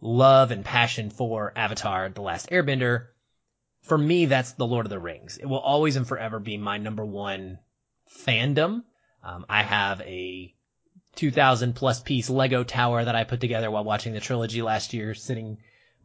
love 0.00 0.52
and 0.52 0.64
passion 0.64 1.10
for 1.10 1.52
Avatar, 1.56 2.08
The 2.08 2.22
Last 2.22 2.50
Airbender. 2.50 3.06
For 3.82 3.98
me, 3.98 4.26
that's 4.26 4.52
The 4.52 4.66
Lord 4.66 4.86
of 4.86 4.90
the 4.90 5.00
Rings. 5.00 5.38
It 5.38 5.46
will 5.46 5.58
always 5.58 5.96
and 5.96 6.06
forever 6.06 6.38
be 6.38 6.56
my 6.56 6.78
number 6.78 7.04
one 7.04 7.58
fandom. 8.10 8.82
Um, 9.22 9.46
I 9.48 9.62
have 9.62 10.00
a 10.02 10.54
2000 11.16 11.74
plus 11.74 12.00
piece 12.00 12.30
Lego 12.30 12.62
tower 12.62 13.04
that 13.04 13.16
I 13.16 13.24
put 13.24 13.40
together 13.40 13.70
while 13.70 13.84
watching 13.84 14.12
the 14.12 14.20
trilogy 14.20 14.62
last 14.62 14.92
year 14.92 15.14
sitting 15.14 15.58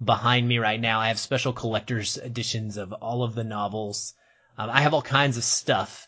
behind 0.03 0.47
me 0.47 0.57
right 0.57 0.79
now. 0.79 0.99
I 0.99 1.09
have 1.09 1.19
special 1.19 1.53
collector's 1.53 2.17
editions 2.17 2.77
of 2.77 2.93
all 2.93 3.23
of 3.23 3.35
the 3.35 3.43
novels. 3.43 4.13
Um, 4.57 4.69
I 4.69 4.81
have 4.81 4.93
all 4.93 5.01
kinds 5.01 5.37
of 5.37 5.43
stuff 5.43 6.07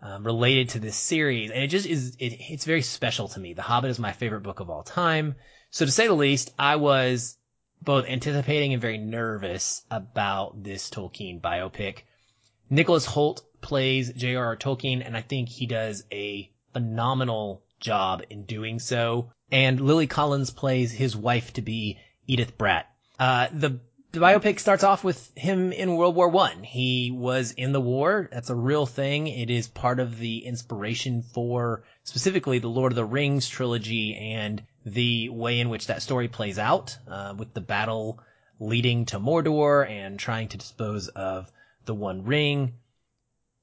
um, 0.00 0.24
related 0.24 0.70
to 0.70 0.78
this 0.78 0.96
series, 0.96 1.50
and 1.50 1.62
it 1.62 1.68
just 1.68 1.86
is. 1.86 2.16
It, 2.18 2.34
it's 2.50 2.64
very 2.64 2.82
special 2.82 3.28
to 3.28 3.40
me. 3.40 3.54
The 3.54 3.62
Hobbit 3.62 3.90
is 3.90 3.98
my 3.98 4.12
favorite 4.12 4.42
book 4.42 4.60
of 4.60 4.70
all 4.70 4.82
time. 4.82 5.36
So 5.70 5.84
to 5.84 5.90
say 5.90 6.06
the 6.06 6.14
least, 6.14 6.52
I 6.58 6.76
was 6.76 7.36
both 7.80 8.06
anticipating 8.06 8.72
and 8.72 8.82
very 8.82 8.98
nervous 8.98 9.82
about 9.90 10.62
this 10.62 10.90
Tolkien 10.90 11.40
biopic. 11.40 12.02
Nicholas 12.70 13.06
Hoult 13.06 13.42
plays 13.62 14.12
J.R.R. 14.12 14.56
Tolkien, 14.56 15.04
and 15.04 15.16
I 15.16 15.22
think 15.22 15.48
he 15.48 15.66
does 15.66 16.04
a 16.12 16.50
phenomenal 16.72 17.62
job 17.80 18.22
in 18.28 18.44
doing 18.44 18.78
so. 18.78 19.30
And 19.50 19.80
Lily 19.80 20.06
Collins 20.06 20.50
plays 20.50 20.92
his 20.92 21.16
wife 21.16 21.52
to 21.54 21.62
be 21.62 21.98
Edith 22.26 22.56
Bratt. 22.58 22.84
Uh, 23.18 23.48
the, 23.52 23.80
biopic 24.12 24.60
starts 24.60 24.84
off 24.84 25.04
with 25.04 25.30
him 25.34 25.72
in 25.72 25.96
World 25.96 26.14
War 26.14 26.28
One. 26.28 26.62
He 26.62 27.10
was 27.10 27.52
in 27.52 27.72
the 27.72 27.80
war. 27.80 28.28
That's 28.30 28.50
a 28.50 28.54
real 28.54 28.86
thing. 28.86 29.26
It 29.26 29.50
is 29.50 29.68
part 29.68 30.00
of 30.00 30.18
the 30.18 30.44
inspiration 30.44 31.22
for 31.22 31.84
specifically 32.04 32.58
the 32.58 32.68
Lord 32.68 32.92
of 32.92 32.96
the 32.96 33.04
Rings 33.04 33.48
trilogy 33.48 34.16
and 34.16 34.62
the 34.84 35.28
way 35.30 35.60
in 35.60 35.68
which 35.68 35.86
that 35.86 36.02
story 36.02 36.28
plays 36.28 36.58
out, 36.58 36.96
uh, 37.08 37.34
with 37.36 37.54
the 37.54 37.60
battle 37.60 38.20
leading 38.58 39.06
to 39.06 39.18
Mordor 39.18 39.88
and 39.88 40.18
trying 40.18 40.48
to 40.48 40.58
dispose 40.58 41.08
of 41.08 41.50
the 41.84 41.94
One 41.94 42.24
Ring 42.24 42.74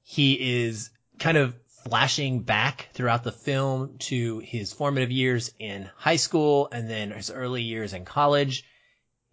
he 0.02 0.62
is 0.64 0.90
kind 1.18 1.36
of 1.36 1.54
flashing 1.84 2.42
back 2.42 2.88
throughout 2.92 3.24
the 3.24 3.32
film 3.32 3.96
to 3.98 4.38
his 4.40 4.72
formative 4.72 5.10
years 5.10 5.52
in 5.58 5.88
high 5.96 6.16
school 6.16 6.68
and 6.72 6.90
then 6.90 7.10
his 7.10 7.30
early 7.30 7.62
years 7.62 7.92
in 7.92 8.04
college. 8.04 8.64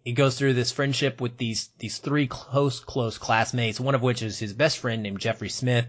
He 0.04 0.12
goes 0.12 0.38
through 0.38 0.54
this 0.54 0.72
friendship 0.72 1.20
with 1.20 1.36
these, 1.36 1.68
these 1.78 1.98
three 1.98 2.26
close, 2.26 2.80
close 2.80 3.18
classmates, 3.18 3.78
one 3.78 3.94
of 3.94 4.02
which 4.02 4.22
is 4.22 4.38
his 4.38 4.54
best 4.54 4.78
friend 4.78 5.02
named 5.02 5.20
Geoffrey 5.20 5.50
Smith. 5.50 5.86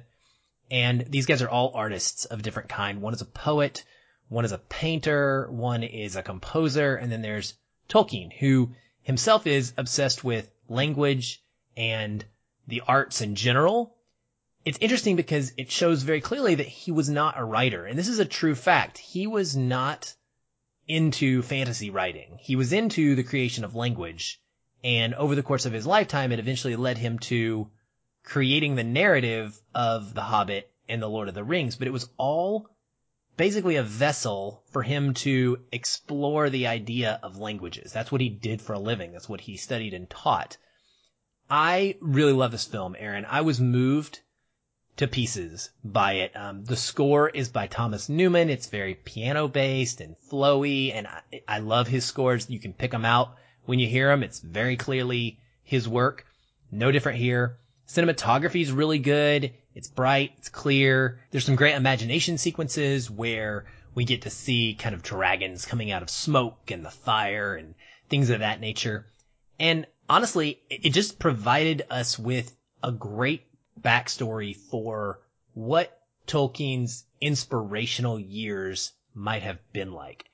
And 0.70 1.06
these 1.08 1.26
guys 1.26 1.42
are 1.42 1.50
all 1.50 1.72
artists 1.74 2.26
of 2.26 2.42
different 2.42 2.70
kind. 2.70 3.02
One 3.02 3.14
is 3.14 3.22
a 3.22 3.26
poet, 3.26 3.84
one 4.28 4.46
is 4.46 4.52
a 4.52 4.58
painter, 4.58 5.50
one 5.50 5.84
is 5.84 6.16
a 6.16 6.24
composer, 6.24 6.96
and 6.96 7.12
then 7.12 7.22
there's 7.22 7.54
Tolkien, 7.88 8.32
who 8.32 8.72
himself 9.02 9.48
is 9.48 9.74
obsessed 9.78 10.24
with 10.24 10.52
language 10.68 11.42
and 11.76 12.24
the 12.68 12.82
arts 12.88 13.22
in 13.22 13.36
general, 13.36 13.96
it's 14.66 14.78
interesting 14.82 15.16
because 15.16 15.54
it 15.58 15.72
shows 15.72 16.04
very 16.04 16.22
clearly 16.22 16.56
that 16.56 16.68
he 16.68 16.92
was 16.92 17.10
not 17.10 17.40
a 17.40 17.44
writer. 17.44 17.86
And 17.86 17.98
this 17.98 18.10
is 18.10 18.20
a 18.20 18.26
true 18.26 18.56
fact. 18.56 18.98
He 18.98 19.26
was 19.28 19.56
not 19.56 20.14
into 20.88 21.42
fantasy 21.42 21.90
writing. 21.90 22.38
He 22.42 22.56
was 22.56 22.74
into 22.74 23.16
the 23.16 23.24
creation 23.24 23.64
of 23.64 23.76
language. 23.76 24.42
And 24.84 25.14
over 25.14 25.36
the 25.36 25.44
course 25.44 25.66
of 25.66 25.74
his 25.74 25.86
lifetime, 25.86 26.32
it 26.32 26.40
eventually 26.40 26.76
led 26.76 26.98
him 26.98 27.20
to 27.20 27.70
creating 28.24 28.76
the 28.76 28.84
narrative 28.84 29.60
of 29.74 30.14
The 30.14 30.22
Hobbit 30.22 30.72
and 30.88 31.02
The 31.02 31.10
Lord 31.10 31.30
of 31.30 31.36
the 31.36 31.44
Rings. 31.44 31.76
But 31.76 31.88
it 31.88 31.92
was 31.92 32.10
all 32.18 32.70
basically 33.38 33.78
a 33.78 33.84
vessel 33.84 34.64
for 34.72 34.84
him 34.84 35.14
to 35.14 35.60
explore 35.72 36.50
the 36.50 36.68
idea 36.68 37.20
of 37.24 37.38
languages. 37.38 37.94
That's 37.94 38.12
what 38.12 38.22
he 38.22 38.30
did 38.30 38.62
for 38.62 38.74
a 38.74 38.80
living. 38.80 39.14
That's 39.14 39.30
what 39.30 39.42
he 39.42 39.56
studied 39.56 39.94
and 39.94 40.10
taught. 40.10 40.58
I 41.50 41.96
really 42.02 42.34
love 42.34 42.52
this 42.52 42.66
film, 42.66 42.96
Aaron. 43.00 43.26
I 43.26 43.42
was 43.42 43.62
moved 43.62 44.20
to 45.00 45.08
pieces 45.08 45.70
by 45.84 46.14
it. 46.14 46.36
Um, 46.36 46.66
the 46.66 46.76
score 46.76 47.30
is 47.30 47.48
by 47.48 47.68
Thomas 47.68 48.10
Newman. 48.10 48.50
It's 48.50 48.68
very 48.68 48.96
piano 48.96 49.48
based 49.48 50.02
and 50.02 50.16
flowy, 50.30 50.94
and 50.94 51.08
I, 51.08 51.22
I 51.48 51.60
love 51.60 51.88
his 51.88 52.04
scores. 52.04 52.50
You 52.50 52.60
can 52.60 52.74
pick 52.74 52.92
them 52.92 53.06
out 53.06 53.36
when 53.66 53.80
you 53.80 53.88
hear 53.88 54.10
them. 54.10 54.24
It's 54.24 54.40
very 54.40 54.76
clearly 54.76 55.40
his 55.64 55.88
work. 55.88 56.26
No 56.70 56.92
different 56.92 57.18
here. 57.18 57.60
Cinematography 57.88 58.62
is 58.62 58.74
really 58.74 59.00
good. 59.00 59.54
It's 59.74 59.88
bright. 59.88 60.34
It's 60.38 60.50
clear. 60.50 61.22
There's 61.32 61.46
some 61.46 61.56
great 61.56 61.76
imagination 61.76 62.38
sequences 62.38 63.10
where 63.10 63.66
we 63.96 64.04
get 64.04 64.24
to 64.24 64.30
see 64.30 64.76
kind 64.76 64.94
of 64.94 65.02
dragons 65.02 65.66
coming 65.66 65.92
out 65.92 66.02
of 66.02 66.10
smoke 66.10 66.72
and 66.72 66.84
the 66.84 66.92
fire 66.92 67.56
and 67.56 67.74
things 68.10 68.30
of 68.30 68.40
that 68.40 68.60
nature. 68.60 69.08
And 69.60 69.88
honestly, 70.10 70.60
it 70.70 70.90
just 70.90 71.20
provided 71.20 71.84
us 71.90 72.20
with 72.20 72.54
a 72.84 72.92
great 72.92 73.49
backstory 73.82 74.56
for 74.56 75.20
what 75.54 76.00
Tolkien's 76.28 77.06
inspirational 77.20 78.20
years 78.20 78.92
might 79.14 79.44
have 79.44 79.60
been 79.74 79.92
like. 79.92 80.30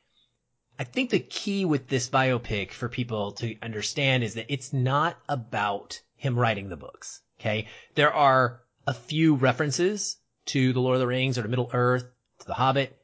I 0.78 0.84
think 0.84 1.10
the 1.10 1.20
key 1.20 1.64
with 1.64 1.88
this 1.88 2.10
biopic 2.10 2.72
for 2.72 2.90
people 2.90 3.32
to 3.34 3.56
understand 3.62 4.24
is 4.24 4.34
that 4.34 4.52
it's 4.52 4.74
not 4.74 5.18
about 5.30 6.02
him 6.18 6.38
writing 6.38 6.68
the 6.68 6.76
books. 6.76 7.22
Okay. 7.40 7.68
There 7.96 8.14
are 8.14 8.62
a 8.86 8.94
few 8.94 9.36
references 9.36 10.18
to 10.48 10.74
the 10.74 10.82
Lord 10.82 10.96
of 10.96 11.00
the 11.00 11.08
Rings 11.08 11.38
or 11.38 11.44
to 11.44 11.48
Middle 11.48 11.70
Earth, 11.74 12.06
to 12.40 12.48
the 12.48 12.54
Hobbit, 12.54 13.02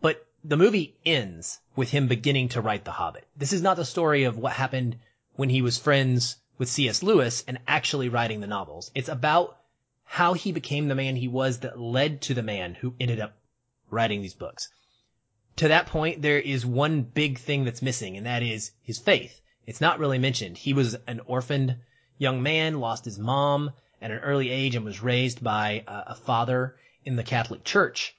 but 0.00 0.26
the 0.44 0.56
movie 0.56 0.96
ends 1.04 1.58
with 1.76 1.90
him 1.90 2.08
beginning 2.08 2.50
to 2.50 2.60
write 2.60 2.84
the 2.84 2.92
Hobbit. 2.92 3.26
This 3.36 3.52
is 3.52 3.62
not 3.62 3.76
the 3.76 3.84
story 3.84 4.24
of 4.24 4.36
what 4.36 4.52
happened 4.52 4.98
when 5.34 5.48
he 5.48 5.62
was 5.62 5.78
friends 5.78 6.36
with 6.58 6.68
C.S. 6.68 7.02
Lewis 7.02 7.42
and 7.46 7.58
actually 7.66 8.08
writing 8.08 8.40
the 8.40 8.46
novels. 8.46 8.90
It's 8.94 9.08
about 9.08 9.56
how 10.08 10.32
he 10.32 10.52
became 10.52 10.88
the 10.88 10.94
man 10.94 11.16
he 11.16 11.28
was 11.28 11.60
that 11.60 11.78
led 11.78 12.22
to 12.22 12.34
the 12.34 12.42
man 12.42 12.74
who 12.74 12.94
ended 12.98 13.20
up 13.20 13.36
writing 13.90 14.22
these 14.22 14.34
books. 14.34 14.68
To 15.56 15.68
that 15.68 15.86
point, 15.86 16.22
there 16.22 16.40
is 16.40 16.64
one 16.64 17.02
big 17.02 17.38
thing 17.38 17.64
that's 17.64 17.82
missing, 17.82 18.16
and 18.16 18.26
that 18.26 18.42
is 18.42 18.72
his 18.82 18.98
faith. 18.98 19.40
It's 19.66 19.82
not 19.82 19.98
really 19.98 20.18
mentioned. 20.18 20.56
He 20.56 20.72
was 20.72 20.96
an 21.06 21.20
orphaned 21.26 21.76
young 22.16 22.42
man, 22.42 22.80
lost 22.80 23.04
his 23.04 23.18
mom 23.18 23.72
at 24.00 24.10
an 24.10 24.20
early 24.20 24.50
age, 24.50 24.74
and 24.74 24.84
was 24.84 25.02
raised 25.02 25.44
by 25.44 25.84
a 25.86 26.14
father 26.14 26.76
in 27.04 27.16
the 27.16 27.22
Catholic 27.22 27.64
Church. 27.64 28.16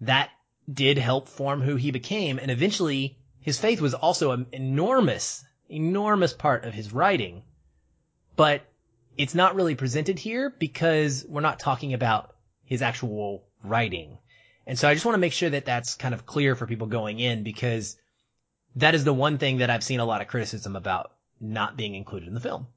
That 0.00 0.30
did 0.72 0.98
help 0.98 1.28
form 1.28 1.62
who 1.62 1.76
he 1.76 1.90
became, 1.90 2.38
and 2.38 2.50
eventually 2.50 3.18
his 3.40 3.58
faith 3.58 3.80
was 3.80 3.94
also 3.94 4.32
an 4.32 4.46
enormous, 4.52 5.44
enormous 5.68 6.32
part 6.32 6.64
of 6.64 6.74
his 6.74 6.92
writing. 6.92 7.44
But 8.34 8.62
it's 9.16 9.34
not 9.34 9.54
really 9.54 9.74
presented 9.74 10.18
here 10.18 10.54
because 10.58 11.24
we're 11.28 11.40
not 11.40 11.58
talking 11.58 11.94
about 11.94 12.34
his 12.64 12.82
actual 12.82 13.44
writing. 13.62 14.18
And 14.66 14.78
so 14.78 14.88
I 14.88 14.94
just 14.94 15.04
want 15.04 15.14
to 15.14 15.20
make 15.20 15.32
sure 15.32 15.50
that 15.50 15.64
that's 15.64 15.94
kind 15.94 16.14
of 16.14 16.26
clear 16.26 16.54
for 16.54 16.66
people 16.66 16.86
going 16.86 17.20
in 17.20 17.42
because 17.42 17.96
that 18.76 18.94
is 18.94 19.04
the 19.04 19.12
one 19.12 19.38
thing 19.38 19.58
that 19.58 19.70
I've 19.70 19.84
seen 19.84 20.00
a 20.00 20.04
lot 20.04 20.22
of 20.22 20.28
criticism 20.28 20.76
about 20.76 21.12
not 21.40 21.76
being 21.76 21.94
included 21.94 22.28
in 22.28 22.34
the 22.34 22.40
film. 22.40 22.68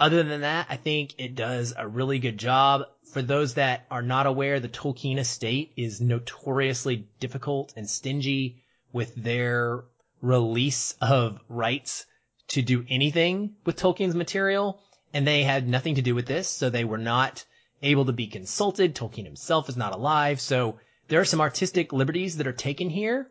Other 0.00 0.22
than 0.22 0.42
that, 0.42 0.66
I 0.70 0.76
think 0.76 1.14
it 1.18 1.34
does 1.34 1.74
a 1.76 1.88
really 1.88 2.20
good 2.20 2.38
job. 2.38 2.82
For 3.12 3.20
those 3.20 3.54
that 3.54 3.86
are 3.90 4.02
not 4.02 4.26
aware, 4.26 4.60
the 4.60 4.68
Tolkien 4.68 5.18
estate 5.18 5.72
is 5.76 6.00
notoriously 6.00 7.08
difficult 7.18 7.72
and 7.76 7.88
stingy 7.90 8.62
with 8.92 9.14
their 9.16 9.84
release 10.22 10.94
of 11.00 11.40
rights 11.48 12.06
to 12.48 12.62
do 12.62 12.84
anything 12.88 13.56
with 13.64 13.76
Tolkien's 13.76 14.14
material 14.14 14.80
and 15.12 15.26
they 15.26 15.42
had 15.42 15.68
nothing 15.68 15.94
to 15.96 16.02
do 16.02 16.14
with 16.14 16.26
this, 16.26 16.48
so 16.48 16.70
they 16.70 16.84
were 16.84 16.98
not 16.98 17.44
able 17.82 18.04
to 18.06 18.12
be 18.12 18.26
consulted. 18.26 18.94
Tolkien 18.94 19.24
himself 19.24 19.68
is 19.68 19.76
not 19.76 19.94
alive, 19.94 20.40
so 20.40 20.78
there 21.08 21.20
are 21.20 21.24
some 21.24 21.40
artistic 21.40 21.92
liberties 21.92 22.36
that 22.36 22.46
are 22.46 22.52
taken 22.52 22.90
here, 22.90 23.30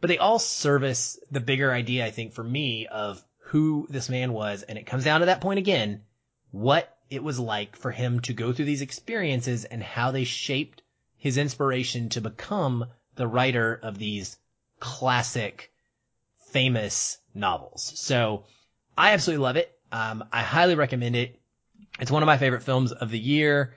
but 0.00 0.08
they 0.08 0.18
all 0.18 0.38
service 0.38 1.18
the 1.30 1.40
bigger 1.40 1.72
idea, 1.72 2.06
I 2.06 2.10
think, 2.10 2.32
for 2.32 2.44
me 2.44 2.86
of 2.86 3.22
who 3.38 3.86
this 3.90 4.08
man 4.08 4.32
was, 4.32 4.62
and 4.62 4.78
it 4.78 4.86
comes 4.86 5.04
down 5.04 5.20
to 5.20 5.26
that 5.26 5.40
point 5.40 5.58
again, 5.58 6.02
what 6.50 6.96
it 7.10 7.22
was 7.22 7.38
like 7.38 7.76
for 7.76 7.90
him 7.90 8.20
to 8.20 8.34
go 8.34 8.52
through 8.52 8.66
these 8.66 8.82
experiences 8.82 9.64
and 9.64 9.82
how 9.82 10.10
they 10.10 10.24
shaped 10.24 10.82
his 11.16 11.38
inspiration 11.38 12.08
to 12.10 12.20
become 12.20 12.86
the 13.16 13.26
writer 13.26 13.74
of 13.82 13.98
these 13.98 14.38
classic, 14.78 15.72
famous 16.52 17.18
novels. 17.34 17.92
So 17.96 18.44
I 18.96 19.12
absolutely 19.12 19.42
love 19.42 19.56
it. 19.56 19.77
Um, 19.92 20.24
I 20.32 20.42
highly 20.42 20.74
recommend 20.74 21.16
it. 21.16 21.38
It's 22.00 22.10
one 22.10 22.22
of 22.22 22.26
my 22.26 22.38
favorite 22.38 22.62
films 22.62 22.92
of 22.92 23.10
the 23.10 23.18
year. 23.18 23.74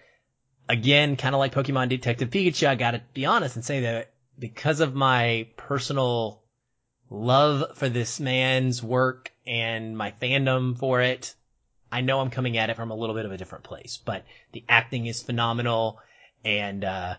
Again, 0.69 1.15
kind 1.15 1.35
of 1.35 1.39
like 1.39 1.53
Pokemon 1.53 1.89
Detective 1.89 2.29
Pikachu, 2.29 2.67
I 2.67 2.75
gotta 2.75 3.01
be 3.13 3.25
honest 3.25 3.55
and 3.55 3.65
say 3.65 3.81
that 3.81 4.13
because 4.37 4.79
of 4.79 4.95
my 4.95 5.47
personal 5.57 6.41
love 7.09 7.77
for 7.77 7.89
this 7.89 8.19
man's 8.19 8.81
work 8.81 9.31
and 9.45 9.97
my 9.97 10.13
fandom 10.21 10.77
for 10.77 11.01
it, 11.01 11.35
I 11.91 12.01
know 12.01 12.19
I'm 12.19 12.29
coming 12.29 12.57
at 12.57 12.69
it 12.69 12.77
from 12.77 12.91
a 12.91 12.95
little 12.95 13.15
bit 13.15 13.25
of 13.25 13.31
a 13.31 13.37
different 13.37 13.65
place, 13.65 13.99
but 14.03 14.23
the 14.53 14.63
acting 14.69 15.07
is 15.07 15.21
phenomenal 15.21 15.99
and, 16.45 16.83
uh, 16.83 17.15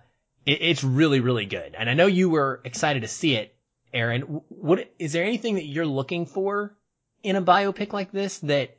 it, 0.46 0.62
it's 0.62 0.84
really, 0.84 1.20
really 1.20 1.46
good. 1.46 1.74
And 1.76 1.90
I 1.90 1.94
know 1.94 2.06
you 2.06 2.30
were 2.30 2.60
excited 2.64 3.02
to 3.02 3.08
see 3.08 3.34
it, 3.34 3.54
Aaron. 3.92 4.22
What, 4.48 4.90
is 4.98 5.12
there 5.12 5.24
anything 5.24 5.56
that 5.56 5.66
you're 5.66 5.86
looking 5.86 6.26
for 6.26 6.76
in 7.22 7.36
a 7.36 7.42
biopic 7.42 7.92
like 7.92 8.12
this 8.12 8.38
that 8.38 8.76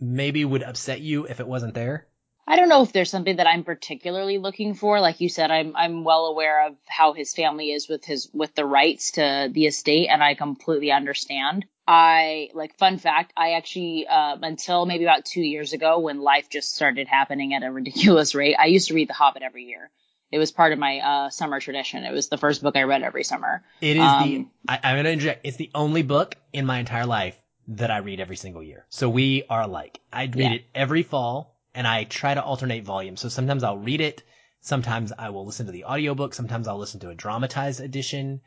maybe 0.00 0.44
would 0.44 0.62
upset 0.62 1.00
you 1.00 1.26
if 1.26 1.40
it 1.40 1.46
wasn't 1.46 1.74
there? 1.74 2.06
I 2.46 2.56
don't 2.56 2.68
know 2.68 2.82
if 2.82 2.92
there's 2.92 3.10
something 3.10 3.36
that 3.36 3.46
I'm 3.46 3.62
particularly 3.62 4.38
looking 4.38 4.74
for. 4.74 5.00
Like 5.00 5.20
you 5.20 5.28
said, 5.28 5.52
I'm 5.52 5.76
I'm 5.76 6.02
well 6.02 6.26
aware 6.26 6.66
of 6.66 6.74
how 6.88 7.12
his 7.12 7.32
family 7.32 7.70
is 7.70 7.88
with 7.88 8.04
his 8.04 8.28
with 8.32 8.54
the 8.56 8.64
rights 8.64 9.12
to 9.12 9.48
the 9.52 9.66
estate, 9.66 10.08
and 10.08 10.20
I 10.20 10.34
completely 10.34 10.90
understand. 10.90 11.64
I 11.86 12.48
like 12.52 12.76
fun 12.76 12.98
fact. 12.98 13.32
I 13.36 13.52
actually 13.52 14.08
um, 14.08 14.42
until 14.42 14.84
maybe 14.84 15.04
about 15.04 15.26
two 15.26 15.42
years 15.42 15.74
ago, 15.74 16.00
when 16.00 16.20
life 16.20 16.48
just 16.50 16.74
started 16.74 17.06
happening 17.06 17.54
at 17.54 17.62
a 17.62 17.70
ridiculous 17.70 18.34
rate, 18.34 18.56
I 18.58 18.66
used 18.66 18.88
to 18.88 18.94
read 18.94 19.08
The 19.08 19.14
Hobbit 19.14 19.42
every 19.42 19.64
year. 19.66 19.90
It 20.32 20.38
was 20.38 20.50
part 20.50 20.72
of 20.72 20.78
my 20.78 20.98
uh, 20.98 21.30
summer 21.30 21.60
tradition. 21.60 22.04
It 22.04 22.12
was 22.12 22.28
the 22.28 22.38
first 22.38 22.62
book 22.62 22.76
I 22.76 22.82
read 22.82 23.02
every 23.02 23.24
summer. 23.24 23.62
It 23.80 23.96
is 23.96 24.02
um, 24.02 24.28
the 24.28 24.72
I, 24.72 24.80
I'm 24.82 24.96
gonna 24.96 25.10
interject. 25.10 25.46
It's 25.46 25.56
the 25.56 25.70
only 25.72 26.02
book 26.02 26.34
in 26.52 26.66
my 26.66 26.78
entire 26.78 27.06
life 27.06 27.39
that 27.68 27.90
I 27.90 27.98
read 27.98 28.20
every 28.20 28.36
single 28.36 28.62
year. 28.62 28.84
So 28.88 29.08
we 29.08 29.44
are 29.48 29.62
alike. 29.62 30.00
I 30.12 30.24
read 30.24 30.36
yeah. 30.36 30.52
it 30.52 30.64
every 30.74 31.02
fall 31.02 31.56
and 31.74 31.86
I 31.86 32.04
try 32.04 32.34
to 32.34 32.42
alternate 32.42 32.84
volumes. 32.84 33.20
So 33.20 33.28
sometimes 33.28 33.64
I'll 33.64 33.78
read 33.78 34.00
it. 34.00 34.22
Sometimes 34.60 35.12
I 35.16 35.30
will 35.30 35.46
listen 35.46 35.66
to 35.66 35.72
the 35.72 35.84
audiobook. 35.84 36.34
Sometimes 36.34 36.68
I'll 36.68 36.78
listen 36.78 37.00
to 37.00 37.10
a 37.10 37.14
dramatized 37.14 37.80
edition. 37.80 38.40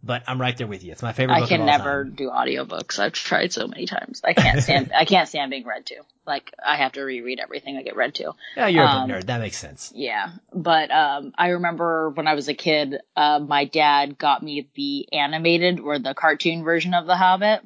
But 0.00 0.22
I'm 0.28 0.40
right 0.40 0.56
there 0.56 0.68
with 0.68 0.84
you. 0.84 0.92
It's 0.92 1.02
my 1.02 1.12
favorite. 1.12 1.34
I 1.34 1.46
can 1.48 1.66
never 1.66 2.04
time. 2.04 2.14
do 2.14 2.30
audiobooks. 2.30 3.00
I've 3.00 3.14
tried 3.14 3.52
so 3.52 3.66
many 3.66 3.84
times. 3.86 4.20
I 4.22 4.32
can't 4.32 4.62
stand. 4.62 4.92
I 4.96 5.04
can't 5.04 5.28
stand 5.28 5.50
being 5.50 5.66
read 5.66 5.86
to. 5.86 5.96
Like 6.24 6.52
I 6.64 6.76
have 6.76 6.92
to 6.92 7.02
reread 7.02 7.40
everything 7.40 7.76
I 7.76 7.82
get 7.82 7.96
read 7.96 8.14
to. 8.16 8.32
Yeah, 8.56 8.68
you're 8.68 8.86
um, 8.86 9.10
a 9.10 9.12
nerd. 9.12 9.26
That 9.26 9.40
makes 9.40 9.58
sense. 9.58 9.92
Yeah, 9.92 10.30
but 10.54 10.92
um, 10.92 11.32
I 11.36 11.48
remember 11.48 12.10
when 12.10 12.28
I 12.28 12.34
was 12.34 12.48
a 12.48 12.54
kid, 12.54 12.94
uh, 13.16 13.40
my 13.40 13.64
dad 13.64 14.16
got 14.16 14.40
me 14.40 14.68
the 14.76 15.12
animated 15.12 15.80
or 15.80 15.98
the 15.98 16.14
cartoon 16.14 16.62
version 16.62 16.94
of 16.94 17.06
The 17.06 17.16
Hobbit 17.16 17.62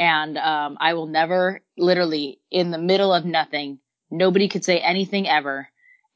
and 0.00 0.38
um, 0.38 0.78
I 0.80 0.94
will 0.94 1.08
never, 1.08 1.60
literally, 1.76 2.40
in 2.50 2.70
the 2.70 2.78
middle 2.78 3.12
of 3.12 3.26
nothing, 3.26 3.80
nobody 4.10 4.48
could 4.48 4.64
say 4.64 4.78
anything 4.78 5.28
ever, 5.28 5.68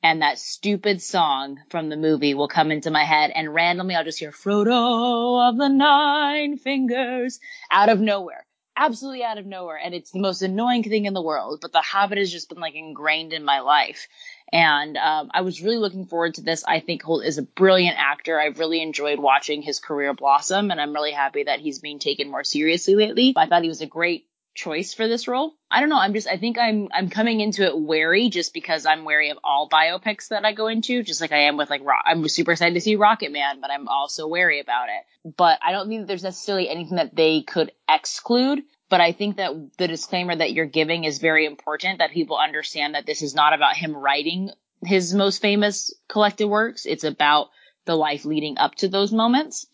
and 0.02 0.22
that 0.22 0.38
stupid 0.38 1.02
song 1.02 1.58
from 1.68 1.90
the 1.90 1.96
movie 1.98 2.32
will 2.32 2.48
come 2.48 2.72
into 2.72 2.90
my 2.90 3.04
head, 3.04 3.30
and 3.34 3.52
randomly 3.52 3.94
I'll 3.94 4.02
just 4.02 4.18
hear 4.18 4.32
Frodo 4.32 5.50
of 5.50 5.58
the 5.58 5.68
Nine 5.68 6.56
Fingers 6.56 7.38
out 7.70 7.90
of 7.90 8.00
nowhere. 8.00 8.46
Absolutely 8.76 9.22
out 9.22 9.38
of 9.38 9.46
nowhere. 9.46 9.80
And 9.82 9.94
it's 9.94 10.10
the 10.10 10.18
most 10.18 10.42
annoying 10.42 10.82
thing 10.82 11.04
in 11.06 11.14
the 11.14 11.22
world, 11.22 11.60
but 11.62 11.72
the 11.72 11.80
Hobbit 11.80 12.18
has 12.18 12.32
just 12.32 12.48
been 12.48 12.58
like 12.58 12.74
ingrained 12.74 13.32
in 13.32 13.44
my 13.44 13.60
life. 13.60 14.08
And 14.52 14.96
um, 14.96 15.30
I 15.32 15.42
was 15.42 15.62
really 15.62 15.76
looking 15.76 16.06
forward 16.06 16.34
to 16.34 16.42
this. 16.42 16.64
I 16.66 16.80
think 16.80 17.02
Hoult 17.02 17.24
is 17.24 17.38
a 17.38 17.42
brilliant 17.42 17.96
actor. 17.98 18.38
I've 18.38 18.58
really 18.58 18.82
enjoyed 18.82 19.18
watching 19.18 19.62
his 19.62 19.78
career 19.78 20.12
blossom, 20.12 20.70
and 20.70 20.80
I'm 20.80 20.92
really 20.92 21.12
happy 21.12 21.44
that 21.44 21.60
he's 21.60 21.78
being 21.78 21.98
taken 21.98 22.30
more 22.30 22.44
seriously 22.44 22.94
lately. 22.94 23.32
I 23.36 23.46
thought 23.46 23.62
he 23.62 23.68
was 23.68 23.80
a 23.80 23.86
great 23.86 24.26
choice 24.54 24.94
for 24.94 25.08
this 25.08 25.26
role. 25.26 25.54
I 25.70 25.80
don't 25.80 25.88
know. 25.88 25.98
I'm 25.98 26.14
just, 26.14 26.28
I 26.28 26.38
think 26.38 26.58
I'm, 26.58 26.88
I'm 26.92 27.10
coming 27.10 27.40
into 27.40 27.64
it 27.64 27.78
wary 27.78 28.28
just 28.28 28.54
because 28.54 28.86
I'm 28.86 29.04
wary 29.04 29.30
of 29.30 29.38
all 29.42 29.68
biopics 29.68 30.28
that 30.28 30.44
I 30.44 30.52
go 30.52 30.68
into, 30.68 31.02
just 31.02 31.20
like 31.20 31.32
I 31.32 31.44
am 31.44 31.56
with 31.56 31.70
like, 31.70 31.82
I'm 32.04 32.26
super 32.28 32.52
excited 32.52 32.74
to 32.74 32.80
see 32.80 32.96
Rocketman, 32.96 33.60
but 33.60 33.70
I'm 33.70 33.88
also 33.88 34.28
wary 34.28 34.60
about 34.60 34.88
it. 34.88 35.34
But 35.36 35.58
I 35.62 35.72
don't 35.72 35.88
think 35.88 36.02
that 36.02 36.06
there's 36.06 36.22
necessarily 36.22 36.68
anything 36.68 36.96
that 36.96 37.14
they 37.14 37.42
could 37.42 37.72
exclude. 37.88 38.62
But 38.90 39.00
I 39.00 39.12
think 39.12 39.38
that 39.38 39.52
the 39.78 39.88
disclaimer 39.88 40.36
that 40.36 40.52
you're 40.52 40.66
giving 40.66 41.04
is 41.04 41.18
very 41.18 41.46
important 41.46 41.98
that 41.98 42.12
people 42.12 42.36
understand 42.36 42.94
that 42.94 43.06
this 43.06 43.22
is 43.22 43.34
not 43.34 43.52
about 43.52 43.76
him 43.76 43.96
writing 43.96 44.50
his 44.82 45.14
most 45.14 45.40
famous 45.40 45.92
collected 46.08 46.46
works. 46.46 46.86
It's 46.86 47.04
about 47.04 47.48
the 47.86 47.96
life 47.96 48.24
leading 48.24 48.58
up 48.58 48.74
to 48.76 48.88
those 48.88 49.12
moments. 49.12 49.66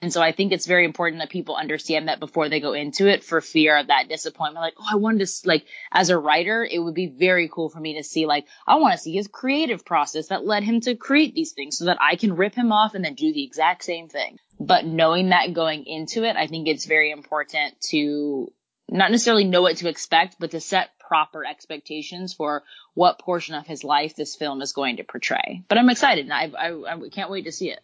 And 0.00 0.12
so 0.12 0.22
I 0.22 0.32
think 0.32 0.52
it's 0.52 0.66
very 0.66 0.84
important 0.84 1.20
that 1.20 1.30
people 1.30 1.56
understand 1.56 2.08
that 2.08 2.20
before 2.20 2.48
they 2.48 2.60
go 2.60 2.72
into 2.72 3.06
it 3.08 3.22
for 3.22 3.40
fear 3.40 3.76
of 3.76 3.88
that 3.88 4.08
disappointment. 4.08 4.62
Like, 4.62 4.74
oh, 4.78 4.86
I 4.90 4.96
wanted 4.96 5.26
to, 5.26 5.32
like, 5.48 5.66
as 5.90 6.10
a 6.10 6.18
writer, 6.18 6.64
it 6.64 6.78
would 6.78 6.94
be 6.94 7.06
very 7.06 7.48
cool 7.48 7.68
for 7.68 7.80
me 7.80 7.94
to 7.96 8.04
see, 8.04 8.26
like, 8.26 8.46
I 8.66 8.76
want 8.76 8.94
to 8.94 8.98
see 8.98 9.12
his 9.12 9.28
creative 9.28 9.84
process 9.84 10.28
that 10.28 10.46
led 10.46 10.62
him 10.62 10.80
to 10.82 10.94
create 10.94 11.34
these 11.34 11.52
things 11.52 11.78
so 11.78 11.86
that 11.86 11.98
I 12.00 12.16
can 12.16 12.36
rip 12.36 12.54
him 12.54 12.72
off 12.72 12.94
and 12.94 13.04
then 13.04 13.14
do 13.14 13.32
the 13.32 13.44
exact 13.44 13.84
same 13.84 14.08
thing. 14.08 14.38
But 14.58 14.86
knowing 14.86 15.30
that 15.30 15.52
going 15.52 15.84
into 15.86 16.24
it, 16.24 16.36
I 16.36 16.46
think 16.46 16.68
it's 16.68 16.86
very 16.86 17.10
important 17.10 17.80
to 17.90 18.52
not 18.88 19.10
necessarily 19.10 19.44
know 19.44 19.62
what 19.62 19.78
to 19.78 19.88
expect, 19.88 20.36
but 20.38 20.52
to 20.52 20.60
set 20.60 20.90
proper 20.98 21.44
expectations 21.44 22.32
for 22.32 22.62
what 22.94 23.18
portion 23.18 23.54
of 23.54 23.66
his 23.66 23.84
life 23.84 24.14
this 24.16 24.36
film 24.36 24.62
is 24.62 24.72
going 24.72 24.96
to 24.96 25.04
portray. 25.04 25.62
But 25.68 25.78
I'm 25.78 25.90
excited 25.90 26.24
and 26.24 26.32
I, 26.32 26.50
I, 26.58 26.94
I 26.94 27.08
can't 27.10 27.30
wait 27.30 27.44
to 27.44 27.52
see 27.52 27.70
it. 27.70 27.80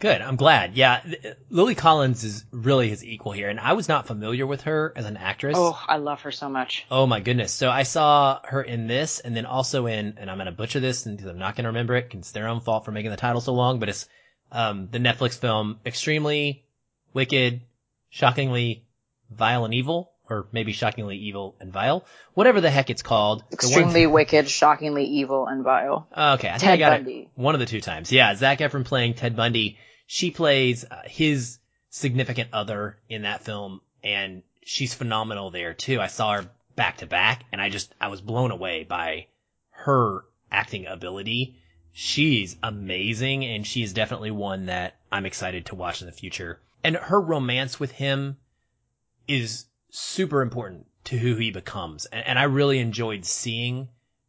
Good. 0.00 0.22
I'm 0.22 0.36
glad. 0.36 0.74
Yeah. 0.76 1.02
Lily 1.50 1.74
Collins 1.74 2.22
is 2.22 2.44
really 2.52 2.88
his 2.88 3.04
equal 3.04 3.32
here. 3.32 3.48
And 3.48 3.58
I 3.58 3.72
was 3.72 3.88
not 3.88 4.06
familiar 4.06 4.46
with 4.46 4.62
her 4.62 4.92
as 4.94 5.06
an 5.06 5.16
actress. 5.16 5.56
Oh, 5.58 5.78
I 5.88 5.96
love 5.96 6.22
her 6.22 6.30
so 6.30 6.48
much. 6.48 6.86
Oh 6.90 7.06
my 7.06 7.20
goodness. 7.20 7.52
So 7.52 7.68
I 7.68 7.82
saw 7.82 8.40
her 8.44 8.62
in 8.62 8.86
this 8.86 9.18
and 9.18 9.36
then 9.36 9.44
also 9.44 9.86
in, 9.86 10.14
and 10.18 10.30
I'm 10.30 10.36
going 10.36 10.46
to 10.46 10.52
butcher 10.52 10.78
this 10.78 11.06
and 11.06 11.20
I'm 11.20 11.38
not 11.38 11.56
going 11.56 11.64
to 11.64 11.70
remember 11.70 11.96
it 11.96 12.04
because 12.08 12.20
it's 12.20 12.30
their 12.30 12.48
own 12.48 12.60
fault 12.60 12.84
for 12.84 12.92
making 12.92 13.10
the 13.10 13.16
title 13.16 13.40
so 13.40 13.54
long, 13.54 13.80
but 13.80 13.88
it's, 13.88 14.08
um, 14.52 14.88
the 14.90 14.98
Netflix 14.98 15.36
film 15.36 15.80
Extremely 15.84 16.64
Wicked, 17.12 17.60
Shockingly 18.08 18.84
Vile 19.30 19.64
and 19.64 19.74
Evil, 19.74 20.12
or 20.30 20.46
maybe 20.52 20.72
Shockingly 20.72 21.16
Evil 21.16 21.56
and 21.58 21.72
Vile, 21.72 22.04
whatever 22.34 22.60
the 22.60 22.70
heck 22.70 22.88
it's 22.90 23.02
called. 23.02 23.42
Extremely 23.52 24.06
one... 24.06 24.14
Wicked, 24.14 24.48
Shockingly 24.48 25.04
Evil 25.04 25.46
and 25.46 25.64
Vile. 25.64 26.06
Okay. 26.12 26.48
I 26.48 26.52
Ted 26.52 26.60
think 26.60 26.70
I 26.70 26.76
got 26.76 26.90
Bundy. 26.98 27.20
it 27.20 27.28
one 27.34 27.54
of 27.54 27.58
the 27.58 27.66
two 27.66 27.80
times. 27.80 28.12
Yeah. 28.12 28.34
Zac 28.36 28.60
Efron 28.60 28.84
playing 28.84 29.14
Ted 29.14 29.34
Bundy 29.36 29.78
she 30.10 30.30
plays 30.30 30.86
uh, 30.90 31.02
his 31.04 31.58
significant 31.90 32.48
other 32.54 32.98
in 33.10 33.22
that 33.22 33.44
film 33.44 33.82
and 34.02 34.42
she's 34.64 34.94
phenomenal 34.94 35.50
there 35.50 35.74
too. 35.74 36.00
I 36.00 36.06
saw 36.06 36.36
her 36.36 36.50
back 36.74 36.96
to 36.98 37.06
back 37.06 37.44
and 37.52 37.60
I 37.60 37.68
just, 37.68 37.94
I 38.00 38.08
was 38.08 38.22
blown 38.22 38.50
away 38.50 38.84
by 38.84 39.26
her 39.68 40.24
acting 40.50 40.86
ability. 40.86 41.56
She's 41.92 42.56
amazing 42.62 43.44
and 43.44 43.66
she 43.66 43.82
is 43.82 43.92
definitely 43.92 44.30
one 44.30 44.66
that 44.66 44.96
I'm 45.12 45.26
excited 45.26 45.66
to 45.66 45.74
watch 45.74 46.00
in 46.00 46.06
the 46.06 46.12
future. 46.12 46.58
And 46.82 46.96
her 46.96 47.20
romance 47.20 47.78
with 47.78 47.90
him 47.90 48.38
is 49.28 49.66
super 49.90 50.40
important 50.40 50.86
to 51.04 51.18
who 51.18 51.34
he 51.34 51.50
becomes. 51.50 52.06
And, 52.06 52.26
and 52.26 52.38
I 52.38 52.44
really 52.44 52.78
enjoyed 52.78 53.26
seeing 53.26 53.88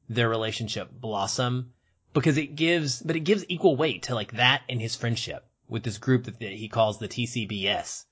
their 0.10 0.28
relationship 0.28 0.92
blossom 0.92 1.72
because 2.13 2.38
it 2.38 2.58
gives, 2.58 3.02
but 3.02 3.15
it 3.15 3.22
gives 3.22 3.46
equal 3.48 3.78
weight 3.78 4.04
to 4.04 4.15
like 4.15 4.34
that 4.34 4.63
and 4.68 4.82
his 4.82 4.98
friendship 4.98 5.46
with 5.70 5.84
this 5.84 5.98
group 5.98 6.26
that 6.26 6.42
he 6.42 6.68
calls 6.68 6.98
the 6.98 7.08
TCBS. 7.08 8.06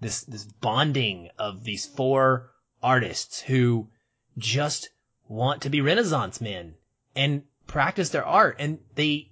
This, 0.00 0.24
this 0.24 0.44
bonding 0.44 1.30
of 1.38 1.64
these 1.64 1.86
four 1.86 2.50
artists 2.82 3.40
who 3.40 3.88
just 4.36 4.90
want 5.28 5.62
to 5.62 5.70
be 5.70 5.80
Renaissance 5.80 6.40
men 6.40 6.74
and 7.14 7.42
practice 7.66 8.10
their 8.10 8.24
art. 8.24 8.56
And 8.58 8.78
they 8.94 9.30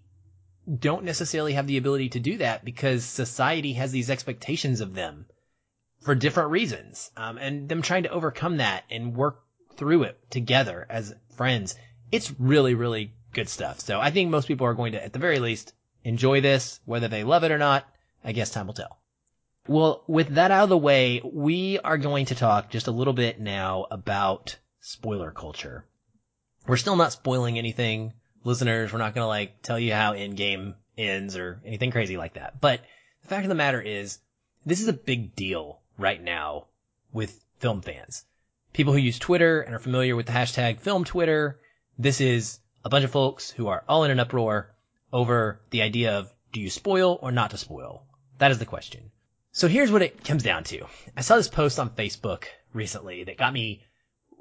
don't 0.78 1.04
necessarily 1.04 1.52
have 1.52 1.66
the 1.66 1.76
ability 1.76 2.10
to 2.10 2.20
do 2.20 2.38
that 2.38 2.64
because 2.64 3.04
society 3.04 3.74
has 3.74 3.92
these 3.92 4.08
expectations 4.08 4.80
of 4.80 4.94
them 4.94 5.26
for 6.00 6.14
different 6.14 6.50
reasons. 6.50 7.10
Um, 7.16 7.36
and 7.38 7.68
them 7.68 7.82
trying 7.82 8.04
to 8.04 8.10
overcome 8.10 8.58
that 8.58 8.84
and 8.90 9.14
work 9.14 9.42
through 9.76 10.04
it 10.04 10.18
together 10.30 10.86
as 10.88 11.14
friends. 11.36 11.74
It's 12.10 12.32
really, 12.38 12.74
really 12.74 13.12
good 13.32 13.48
stuff. 13.48 13.80
So 13.80 14.00
I 14.00 14.10
think 14.10 14.30
most 14.30 14.48
people 14.48 14.66
are 14.66 14.74
going 14.74 14.92
to, 14.92 15.04
at 15.04 15.12
the 15.12 15.18
very 15.18 15.40
least, 15.40 15.74
enjoy 16.04 16.40
this, 16.40 16.78
whether 16.84 17.08
they 17.08 17.24
love 17.24 17.42
it 17.44 17.50
or 17.50 17.58
not, 17.58 17.88
I 18.22 18.32
guess 18.32 18.50
time 18.50 18.66
will 18.66 18.74
tell. 18.74 18.98
Well, 19.66 20.04
with 20.06 20.34
that 20.34 20.50
out 20.50 20.64
of 20.64 20.68
the 20.68 20.78
way, 20.78 21.22
we 21.24 21.78
are 21.78 21.96
going 21.96 22.26
to 22.26 22.34
talk 22.34 22.70
just 22.70 22.86
a 22.86 22.92
little 22.92 23.14
bit 23.14 23.40
now 23.40 23.86
about 23.90 24.56
spoiler 24.80 25.30
culture. 25.30 25.86
We're 26.66 26.76
still 26.76 26.96
not 26.96 27.12
spoiling 27.12 27.58
anything, 27.58 28.12
listeners. 28.44 28.92
We're 28.92 28.98
not 28.98 29.14
going 29.14 29.24
to 29.24 29.28
like 29.28 29.62
tell 29.62 29.78
you 29.78 29.94
how 29.94 30.12
Endgame 30.12 30.74
ends 30.98 31.36
or 31.36 31.60
anything 31.64 31.90
crazy 31.90 32.18
like 32.18 32.34
that. 32.34 32.60
But 32.60 32.80
the 33.22 33.28
fact 33.28 33.44
of 33.44 33.48
the 33.48 33.54
matter 33.54 33.80
is, 33.80 34.18
this 34.66 34.80
is 34.80 34.88
a 34.88 34.92
big 34.92 35.34
deal 35.34 35.80
right 35.96 36.22
now 36.22 36.66
with 37.12 37.42
film 37.58 37.80
fans. 37.80 38.24
People 38.74 38.92
who 38.92 38.98
use 38.98 39.18
Twitter 39.18 39.62
and 39.62 39.74
are 39.74 39.78
familiar 39.78 40.16
with 40.16 40.26
the 40.26 40.32
hashtag 40.32 40.80
film 40.80 41.04
Twitter. 41.04 41.58
This 41.98 42.20
is 42.20 42.58
a 42.84 42.90
bunch 42.90 43.04
of 43.04 43.10
folks 43.10 43.50
who 43.50 43.68
are 43.68 43.84
all 43.88 44.04
in 44.04 44.10
an 44.10 44.20
uproar 44.20 44.73
over 45.14 45.60
the 45.70 45.82
idea 45.82 46.18
of 46.18 46.30
do 46.52 46.60
you 46.60 46.68
spoil 46.68 47.18
or 47.22 47.32
not 47.32 47.52
to 47.52 47.56
spoil? 47.56 48.04
That 48.38 48.50
is 48.50 48.58
the 48.58 48.66
question. 48.66 49.12
So 49.52 49.68
here's 49.68 49.92
what 49.92 50.02
it 50.02 50.24
comes 50.24 50.42
down 50.42 50.64
to. 50.64 50.86
I 51.16 51.20
saw 51.20 51.36
this 51.36 51.48
post 51.48 51.78
on 51.78 51.90
Facebook 51.90 52.46
recently 52.72 53.22
that 53.22 53.38
got 53.38 53.52
me 53.52 53.84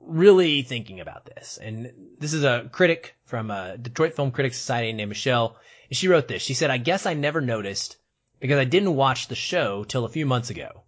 really 0.01 0.63
thinking 0.63 0.99
about 0.99 1.25
this. 1.25 1.59
And 1.61 1.93
this 2.19 2.33
is 2.33 2.43
a 2.43 2.67
critic 2.71 3.15
from 3.25 3.51
a 3.51 3.77
Detroit 3.77 4.15
Film 4.15 4.31
Critics 4.31 4.57
Society 4.57 4.91
named 4.91 5.09
Michelle. 5.09 5.55
And 5.89 5.95
she 5.95 6.07
wrote 6.07 6.27
this. 6.27 6.41
She 6.41 6.55
said, 6.55 6.71
I 6.71 6.77
guess 6.77 7.05
I 7.05 7.13
never 7.13 7.39
noticed 7.39 7.97
because 8.39 8.57
I 8.57 8.65
didn't 8.65 8.95
watch 8.95 9.27
the 9.27 9.35
show 9.35 9.83
till 9.83 10.05
a 10.05 10.09
few 10.09 10.25
months 10.25 10.49
ago. 10.49 10.81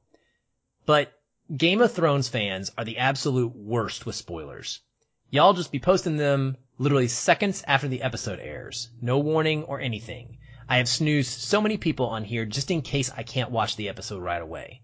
But 0.88 1.14
Game 1.56 1.82
of 1.82 1.94
Thrones 1.94 2.28
fans 2.28 2.72
are 2.76 2.86
the 2.86 2.98
absolute 2.98 3.56
worst 3.56 4.08
with 4.08 4.16
spoilers. 4.16 4.82
Y'all 5.30 5.54
just 5.54 5.72
be 5.72 5.80
posting 5.80 6.18
them 6.18 6.58
literally 6.78 7.08
seconds 7.08 7.64
after 7.68 7.88
the 7.88 8.02
episode 8.02 8.40
airs. 8.40 8.90
No 9.02 9.20
warning 9.20 9.64
or 9.64 9.80
anything. 9.80 10.38
I 10.68 10.78
have 10.78 10.90
snoozed 10.90 11.32
so 11.32 11.62
many 11.62 11.78
people 11.78 12.08
on 12.08 12.24
here 12.24 12.46
just 12.46 12.72
in 12.72 12.82
case 12.82 13.12
I 13.16 13.24
can't 13.24 13.52
watch 13.52 13.76
the 13.76 13.90
episode 13.90 14.22
right 14.22 14.42
away. 14.42 14.82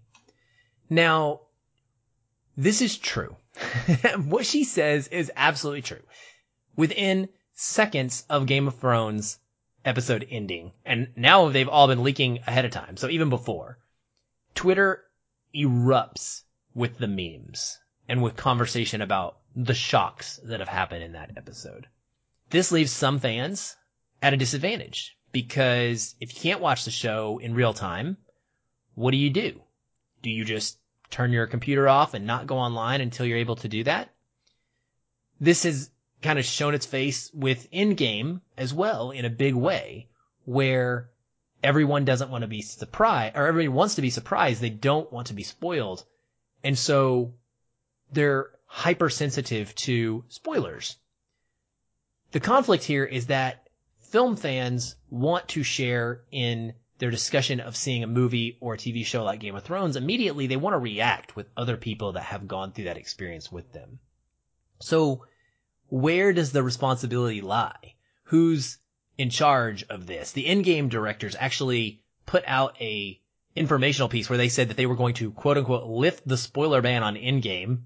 Now, 0.88 1.40
this 2.56 2.80
is 2.82 2.96
true. 2.98 3.36
what 4.16 4.46
she 4.46 4.64
says 4.64 5.08
is 5.08 5.32
absolutely 5.36 5.82
true. 5.82 6.02
Within 6.76 7.28
seconds 7.54 8.24
of 8.30 8.46
Game 8.46 8.68
of 8.68 8.78
Thrones 8.78 9.38
episode 9.84 10.26
ending, 10.30 10.72
and 10.84 11.08
now 11.16 11.48
they've 11.48 11.68
all 11.68 11.88
been 11.88 12.02
leaking 12.02 12.38
ahead 12.46 12.64
of 12.64 12.70
time, 12.70 12.96
so 12.96 13.08
even 13.08 13.28
before, 13.28 13.78
Twitter 14.54 15.02
erupts 15.54 16.42
with 16.74 16.98
the 16.98 17.08
memes 17.08 17.78
and 18.08 18.22
with 18.22 18.36
conversation 18.36 19.02
about 19.02 19.38
the 19.54 19.74
shocks 19.74 20.40
that 20.44 20.60
have 20.60 20.68
happened 20.68 21.02
in 21.02 21.12
that 21.12 21.32
episode. 21.36 21.86
This 22.50 22.72
leaves 22.72 22.92
some 22.92 23.18
fans 23.18 23.76
at 24.20 24.34
a 24.34 24.36
disadvantage 24.36 25.16
because 25.32 26.14
if 26.20 26.34
you 26.34 26.40
can't 26.40 26.60
watch 26.60 26.84
the 26.84 26.90
show 26.90 27.38
in 27.38 27.54
real 27.54 27.74
time, 27.74 28.16
what 28.94 29.10
do 29.10 29.16
you 29.16 29.30
do? 29.30 29.60
Do 30.22 30.30
you 30.30 30.44
just 30.44 30.78
turn 31.10 31.32
your 31.32 31.46
computer 31.46 31.88
off 31.88 32.14
and 32.14 32.26
not 32.26 32.46
go 32.46 32.58
online 32.58 33.00
until 33.00 33.26
you're 33.26 33.38
able 33.38 33.56
to 33.56 33.68
do 33.68 33.84
that? 33.84 34.10
This 35.40 35.64
has 35.64 35.90
kind 36.22 36.38
of 36.38 36.44
shown 36.44 36.74
its 36.74 36.86
face 36.86 37.30
with 37.34 37.70
Endgame 37.72 38.40
as 38.56 38.72
well 38.72 39.10
in 39.10 39.24
a 39.24 39.30
big 39.30 39.54
way 39.54 40.08
where 40.44 41.10
everyone 41.62 42.04
doesn't 42.04 42.30
want 42.30 42.42
to 42.42 42.48
be 42.48 42.62
surprised 42.62 43.36
or 43.36 43.46
everybody 43.46 43.68
wants 43.68 43.96
to 43.96 44.02
be 44.02 44.10
surprised. 44.10 44.60
They 44.60 44.70
don't 44.70 45.12
want 45.12 45.28
to 45.28 45.34
be 45.34 45.42
spoiled. 45.42 46.04
And 46.62 46.78
so 46.78 47.34
they're 48.12 48.50
hypersensitive 48.74 49.74
to 49.74 50.24
spoilers. 50.28 50.96
The 52.30 52.40
conflict 52.40 52.84
here 52.84 53.04
is 53.04 53.26
that 53.26 53.68
film 54.00 54.34
fans 54.34 54.96
want 55.10 55.46
to 55.48 55.62
share 55.62 56.22
in 56.30 56.72
their 56.96 57.10
discussion 57.10 57.60
of 57.60 57.76
seeing 57.76 58.02
a 58.02 58.06
movie 58.06 58.56
or 58.60 58.72
a 58.72 58.78
TV 58.78 59.04
show 59.04 59.24
like 59.24 59.40
Game 59.40 59.54
of 59.54 59.62
Thrones. 59.62 59.96
Immediately, 59.96 60.46
they 60.46 60.56
want 60.56 60.72
to 60.72 60.78
react 60.78 61.36
with 61.36 61.50
other 61.54 61.76
people 61.76 62.12
that 62.12 62.22
have 62.22 62.48
gone 62.48 62.72
through 62.72 62.84
that 62.84 62.96
experience 62.96 63.52
with 63.52 63.70
them. 63.74 63.98
So 64.80 65.26
where 65.88 66.32
does 66.32 66.52
the 66.52 66.62
responsibility 66.62 67.42
lie? 67.42 67.96
Who's 68.24 68.78
in 69.18 69.28
charge 69.28 69.84
of 69.90 70.06
this? 70.06 70.32
The 70.32 70.46
Endgame 70.46 70.88
directors 70.88 71.36
actually 71.38 72.02
put 72.24 72.42
out 72.46 72.80
a 72.80 73.20
informational 73.54 74.08
piece 74.08 74.30
where 74.30 74.38
they 74.38 74.48
said 74.48 74.68
that 74.68 74.78
they 74.78 74.86
were 74.86 74.96
going 74.96 75.14
to 75.16 75.30
quote 75.30 75.58
unquote 75.58 75.86
lift 75.86 76.26
the 76.26 76.38
spoiler 76.38 76.80
ban 76.80 77.02
on 77.02 77.16
Endgame 77.16 77.82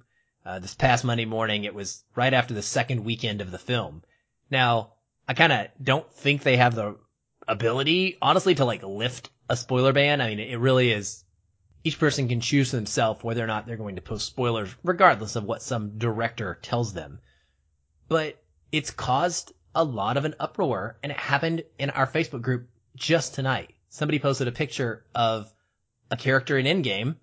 uh, 0.46 0.58
this 0.60 0.74
past 0.74 1.04
Monday 1.04 1.24
morning. 1.24 1.64
It 1.64 1.74
was 1.74 2.04
right 2.14 2.32
after 2.32 2.54
the 2.54 2.62
second 2.62 3.04
weekend 3.04 3.40
of 3.40 3.50
the 3.50 3.58
film. 3.58 4.02
Now, 4.50 4.92
I 5.28 5.34
kind 5.34 5.52
of 5.52 5.66
don't 5.82 6.10
think 6.14 6.42
they 6.42 6.56
have 6.56 6.74
the 6.74 6.96
ability, 7.48 8.16
honestly, 8.22 8.54
to 8.54 8.64
like 8.64 8.82
lift 8.82 9.30
a 9.48 9.56
spoiler 9.56 9.92
ban. 9.92 10.20
I 10.20 10.28
mean, 10.28 10.40
it 10.40 10.58
really 10.58 10.92
is 10.92 11.24
each 11.82 11.98
person 11.98 12.28
can 12.28 12.40
choose 12.40 12.70
for 12.70 12.76
themselves 12.76 13.22
whether 13.22 13.42
or 13.42 13.46
not 13.46 13.66
they're 13.66 13.76
going 13.76 13.96
to 13.96 14.02
post 14.02 14.26
spoilers, 14.26 14.74
regardless 14.82 15.36
of 15.36 15.44
what 15.44 15.62
some 15.62 15.98
director 15.98 16.58
tells 16.62 16.92
them. 16.92 17.20
But 18.08 18.42
it's 18.72 18.90
caused 18.90 19.52
a 19.74 19.84
lot 19.84 20.16
of 20.16 20.24
an 20.24 20.34
uproar, 20.40 20.98
and 21.02 21.12
it 21.12 21.18
happened 21.18 21.64
in 21.78 21.90
our 21.90 22.06
Facebook 22.06 22.42
group 22.42 22.68
just 22.94 23.34
tonight. 23.34 23.74
Somebody 23.88 24.18
posted 24.18 24.48
a 24.48 24.52
picture 24.52 25.04
of 25.14 25.52
a 26.10 26.16
character 26.16 26.58
in 26.58 26.66
Endgame, 26.66 27.16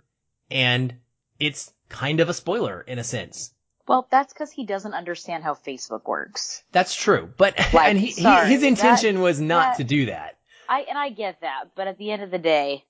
and 0.49 0.95
it's 1.39 1.73
kind 1.93 2.19
of 2.19 2.27
a 2.27 2.33
spoiler 2.33 2.81
in 2.81 2.99
a 2.99 3.03
sense. 3.03 3.53
Well, 3.87 4.07
that's 4.09 4.33
because 4.33 4.51
he 4.51 4.65
doesn't 4.65 4.93
understand 4.93 5.43
how 5.43 5.53
Facebook 5.53 6.05
works. 6.05 6.63
That's 6.71 6.95
true, 6.95 7.31
but 7.37 7.57
Like, 7.73 7.75
and 7.89 7.99
he, 7.99 8.11
sorry, 8.11 8.47
he 8.47 8.53
his 8.53 8.63
intention 8.63 9.21
was 9.21 9.39
not 9.39 9.71
that- 9.71 9.77
to 9.77 9.83
do 9.85 10.07
that. 10.07 10.37
I 10.69 10.81
and 10.89 10.97
I 10.97 11.09
get 11.09 11.41
that, 11.41 11.65
but 11.75 11.87
at 11.87 11.97
the 11.97 12.11
end 12.11 12.23
of 12.23 12.31
the 12.31 12.39
day, 12.39 12.83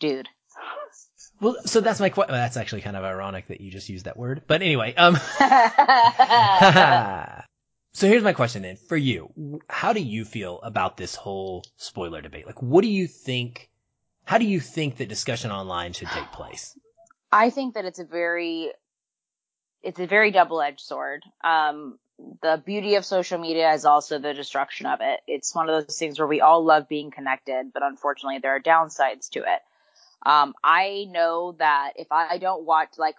dude. 0.00 0.28
Well, 1.40 1.56
so 1.64 1.80
that's 1.80 2.00
my 2.00 2.08
question. 2.08 2.34
That's 2.34 2.56
actually 2.56 2.82
kind 2.82 2.96
of 2.96 3.04
ironic 3.04 3.48
that 3.48 3.60
you 3.60 3.70
just 3.70 3.88
used 3.88 4.06
that 4.06 4.16
word. 4.16 4.42
But 4.46 4.62
anyway, 4.62 4.94
um, 4.94 5.14
so 7.92 8.08
here's 8.08 8.22
my 8.22 8.32
question 8.32 8.62
then 8.62 8.76
for 8.76 8.96
you. 8.96 9.60
How 9.68 9.92
do 9.92 10.00
you 10.00 10.24
feel 10.24 10.60
about 10.62 10.96
this 10.96 11.14
whole 11.14 11.64
spoiler 11.76 12.22
debate? 12.22 12.46
Like, 12.46 12.62
what 12.62 12.82
do 12.82 12.88
you 12.88 13.06
think? 13.06 13.70
How 14.24 14.38
do 14.38 14.46
you 14.46 14.60
think 14.60 14.96
that 14.96 15.08
discussion 15.08 15.50
online 15.50 15.92
should 15.92 16.08
take 16.08 16.32
place? 16.32 16.76
I 17.32 17.50
think 17.50 17.74
that 17.74 17.86
it's 17.86 17.98
a 17.98 18.04
very, 18.04 18.70
it's 19.82 19.98
a 19.98 20.06
very 20.06 20.30
double-edged 20.30 20.80
sword. 20.80 21.22
Um, 21.42 21.98
the 22.42 22.62
beauty 22.64 22.96
of 22.96 23.04
social 23.04 23.38
media 23.38 23.72
is 23.72 23.84
also 23.84 24.18
the 24.18 24.34
destruction 24.34 24.86
of 24.86 25.00
it. 25.00 25.20
It's 25.26 25.54
one 25.54 25.68
of 25.68 25.84
those 25.84 25.98
things 25.98 26.18
where 26.18 26.28
we 26.28 26.40
all 26.40 26.62
love 26.64 26.88
being 26.88 27.10
connected, 27.10 27.72
but 27.72 27.82
unfortunately 27.82 28.38
there 28.40 28.54
are 28.54 28.60
downsides 28.60 29.30
to 29.30 29.40
it. 29.40 29.60
Um, 30.24 30.54
I 30.62 31.06
know 31.10 31.56
that 31.58 31.94
if 31.96 32.12
I 32.12 32.38
don't 32.38 32.64
watch, 32.64 32.90
like, 32.98 33.16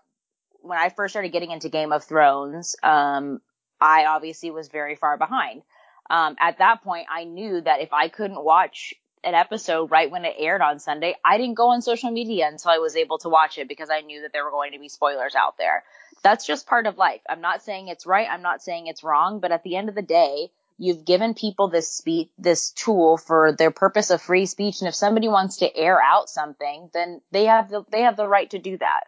when 0.62 0.78
I 0.78 0.88
first 0.88 1.12
started 1.12 1.34
getting 1.34 1.52
into 1.52 1.67
Game 1.67 1.91
of 1.91 2.06
Thrones, 2.06 2.78
um, 2.82 3.41
I 3.82 4.06
obviously 4.06 4.52
was 4.52 4.69
very 4.69 4.95
far 4.95 5.17
behind. 5.17 5.63
Um, 6.10 6.38
at 6.39 6.60
that 6.60 6.84
point, 6.84 7.08
I 7.12 7.26
knew 7.26 7.60
that 7.60 7.82
if 7.82 7.91
I 7.91 8.08
couldn't 8.08 8.41
watch 8.41 8.93
an 9.23 9.36
episode 9.36 9.91
right 9.91 10.12
when 10.12 10.25
it 10.25 10.36
aired 10.38 10.62
on 10.62 10.79
Sunday, 10.79 11.15
I 11.23 11.38
didn't 11.38 11.55
go 11.55 11.69
on 11.69 11.81
social 11.81 12.12
media 12.12 12.47
until 12.47 12.71
I 12.71 12.77
was 12.77 12.95
able 12.95 13.17
to 13.19 13.29
watch 13.29 13.57
it 13.57 13.67
because 13.67 13.89
I 13.89 14.01
knew 14.01 14.21
that 14.21 14.33
there 14.33 14.43
were 14.43 14.51
going 14.51 14.73
to 14.73 14.79
be 14.79 14.89
spoilers 14.89 15.36
out 15.36 15.57
there. 15.57 15.83
That's 16.23 16.45
just 16.45 16.67
part 16.67 16.88
of 16.88 16.97
life. 16.97 17.21
I'm 17.27 17.41
not 17.41 17.63
saying 17.63 17.88
it's 17.88 18.05
right. 18.05 18.27
I'm 18.29 18.41
not 18.41 18.62
saying 18.62 18.88
it's 18.88 19.03
wrong, 19.03 19.39
but 19.39 19.51
at 19.51 19.63
the 19.63 19.75
end 19.75 19.89
of 19.89 19.95
the 19.95 20.01
day, 20.01 20.51
you've 20.77 21.05
given 21.05 21.33
people 21.33 21.69
this 21.69 21.91
speech, 21.91 22.29
this 22.38 22.71
tool 22.71 23.17
for 23.17 23.55
their 23.57 23.71
purpose 23.71 24.09
of 24.09 24.21
free 24.21 24.45
speech. 24.45 24.81
And 24.81 24.88
if 24.88 24.95
somebody 24.95 25.27
wants 25.27 25.57
to 25.57 25.75
air 25.75 25.99
out 26.01 26.29
something, 26.29 26.89
then 26.93 27.21
they 27.31 27.45
have 27.45 27.69
the, 27.69 27.83
they 27.91 28.01
have 28.01 28.17
the 28.17 28.27
right 28.27 28.49
to 28.51 28.59
do 28.59 28.77
that. 28.77 29.01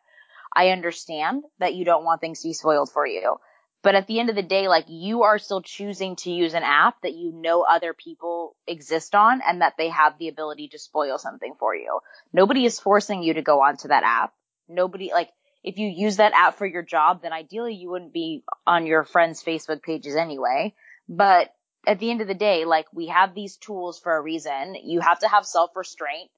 I 0.55 0.69
understand 0.69 1.43
that 1.59 1.75
you 1.75 1.83
don't 1.83 2.05
want 2.05 2.21
things 2.21 2.41
to 2.41 2.47
be 2.47 2.53
spoiled 2.53 2.89
for 2.91 3.05
you. 3.05 3.37
But 3.85 3.93
at 3.93 4.07
the 4.07 4.19
end 4.19 4.31
of 4.31 4.35
the 4.35 4.41
day, 4.41 4.67
like 4.67 4.85
you 4.87 5.21
are 5.21 5.37
still 5.37 5.61
choosing 5.61 6.15
to 6.15 6.31
use 6.31 6.55
an 6.55 6.63
app 6.63 6.99
that 7.03 7.13
you 7.13 7.31
know 7.31 7.61
other 7.61 7.93
people 7.93 8.55
exist 8.65 9.13
on 9.13 9.43
and 9.47 9.61
that 9.61 9.75
they 9.77 9.89
have 9.89 10.17
the 10.17 10.27
ability 10.27 10.69
to 10.69 10.79
spoil 10.79 11.19
something 11.19 11.53
for 11.59 11.75
you. 11.75 11.99
Nobody 12.33 12.65
is 12.65 12.79
forcing 12.79 13.21
you 13.21 13.35
to 13.35 13.43
go 13.43 13.61
onto 13.61 13.89
that 13.89 14.01
app. 14.03 14.33
Nobody, 14.67 15.11
like, 15.13 15.29
if 15.63 15.77
you 15.77 15.87
use 15.87 16.17
that 16.17 16.33
app 16.33 16.57
for 16.57 16.65
your 16.65 16.81
job, 16.81 17.21
then 17.21 17.31
ideally 17.31 17.75
you 17.75 17.91
wouldn't 17.91 18.11
be 18.11 18.43
on 18.65 18.87
your 18.87 19.03
friends' 19.03 19.43
Facebook 19.43 19.83
pages 19.83 20.15
anyway. 20.15 20.73
But 21.07 21.53
at 21.85 21.99
the 21.99 22.09
end 22.09 22.21
of 22.21 22.27
the 22.27 22.33
day, 22.33 22.65
like 22.65 22.87
we 22.91 23.09
have 23.09 23.35
these 23.35 23.57
tools 23.57 23.99
for 23.99 24.17
a 24.17 24.21
reason. 24.21 24.77
You 24.83 24.99
have 25.01 25.19
to 25.19 25.27
have 25.27 25.45
self 25.45 25.75
restraint 25.75 26.31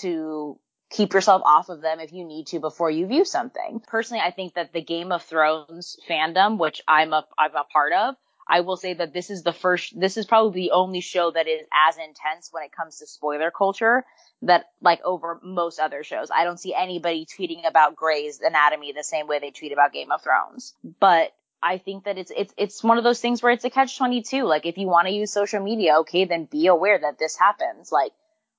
to 0.00 0.58
keep 0.92 1.14
yourself 1.14 1.42
off 1.44 1.70
of 1.70 1.80
them 1.80 1.98
if 2.00 2.12
you 2.12 2.24
need 2.24 2.46
to 2.48 2.60
before 2.60 2.90
you 2.90 3.06
view 3.06 3.24
something. 3.24 3.82
Personally, 3.86 4.22
I 4.24 4.30
think 4.30 4.54
that 4.54 4.72
the 4.72 4.82
Game 4.82 5.10
of 5.10 5.22
Thrones 5.22 5.96
fandom, 6.08 6.58
which 6.58 6.82
I'm 6.86 7.12
a, 7.12 7.26
I'm 7.38 7.56
a 7.56 7.64
part 7.64 7.92
of, 7.92 8.14
I 8.46 8.60
will 8.60 8.76
say 8.76 8.94
that 8.94 9.14
this 9.14 9.30
is 9.30 9.42
the 9.42 9.52
first, 9.52 9.98
this 9.98 10.16
is 10.16 10.26
probably 10.26 10.62
the 10.62 10.70
only 10.72 11.00
show 11.00 11.30
that 11.30 11.48
is 11.48 11.62
as 11.88 11.96
intense 11.96 12.50
when 12.50 12.64
it 12.64 12.72
comes 12.72 12.98
to 12.98 13.06
spoiler 13.06 13.50
culture 13.50 14.04
that 14.42 14.66
like 14.80 15.00
over 15.04 15.40
most 15.42 15.78
other 15.78 16.04
shows. 16.04 16.30
I 16.30 16.44
don't 16.44 16.60
see 16.60 16.74
anybody 16.74 17.26
tweeting 17.26 17.66
about 17.66 17.96
Grey's 17.96 18.40
Anatomy 18.40 18.92
the 18.92 19.04
same 19.04 19.26
way 19.26 19.38
they 19.38 19.50
tweet 19.50 19.72
about 19.72 19.92
Game 19.92 20.10
of 20.10 20.22
Thrones. 20.22 20.74
But 21.00 21.32
I 21.62 21.78
think 21.78 22.04
that 22.04 22.18
it's 22.18 22.32
it's 22.36 22.52
it's 22.58 22.82
one 22.82 22.98
of 22.98 23.04
those 23.04 23.20
things 23.20 23.42
where 23.42 23.52
it's 23.52 23.64
a 23.64 23.70
catch 23.70 23.96
twenty 23.96 24.22
two. 24.22 24.44
Like 24.44 24.66
if 24.66 24.76
you 24.78 24.88
want 24.88 25.06
to 25.06 25.14
use 25.14 25.32
social 25.32 25.62
media, 25.62 26.00
okay, 26.00 26.24
then 26.24 26.48
be 26.50 26.66
aware 26.66 26.98
that 26.98 27.20
this 27.20 27.36
happens. 27.36 27.92
Like 27.92 28.10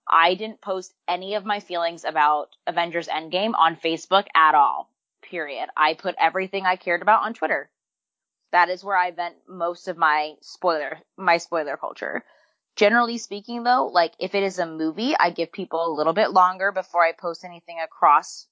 I 0.08 0.36
didn't 0.36 0.62
post 0.62 0.94
any 1.08 1.36
of 1.36 1.46
my 1.46 1.60
feelings 1.60 2.04
about 2.04 2.56
Avengers 2.68 3.08
Endgame 3.08 3.54
on 3.58 3.78
Facebook 3.78 4.28
at 4.36 4.56
all. 4.56 4.90
Period. 5.22 5.70
I 5.76 5.94
put 5.94 6.16
everything 6.20 6.66
I 6.66 6.76
cared 6.76 7.02
about 7.02 7.24
on 7.24 7.34
Twitter. 7.34 7.70
That 8.52 8.70
is 8.70 8.84
where 8.84 8.98
I 8.98 9.12
vent 9.12 9.36
most 9.48 9.88
of 9.88 9.98
my 9.98 10.36
spoiler 10.42 11.00
my 11.18 11.38
spoiler 11.38 11.78
culture. 11.78 12.24
Generally 12.76 13.20
speaking 13.20 13.64
though, 13.64 13.88
like 13.88 14.14
if 14.20 14.36
it 14.36 14.44
is 14.44 14.60
a 14.60 14.66
movie, 14.66 15.16
I 15.18 15.32
give 15.32 15.52
people 15.52 15.86
a 15.86 15.96
little 15.96 16.14
bit 16.14 16.32
longer 16.32 16.72
before 16.72 17.04
I 17.04 17.14
post 17.14 17.46
anything 17.46 17.78
across 17.84 18.48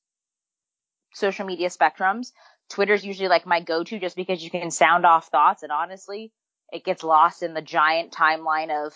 social 1.14 1.46
media 1.46 1.70
spectrums. 1.70 2.32
Twitter's 2.70 3.06
usually 3.06 3.28
like 3.28 3.46
my 3.46 3.62
go-to 3.62 4.00
just 4.00 4.16
because 4.16 4.44
you 4.44 4.50
can 4.50 4.72
sound 4.72 5.06
off 5.06 5.28
thoughts 5.28 5.64
and 5.64 5.72
honestly, 5.72 6.32
it 6.72 6.86
gets 6.86 7.04
lost 7.04 7.44
in 7.44 7.54
the 7.54 7.62
giant 7.62 8.14
timeline 8.14 8.86
of 8.86 8.94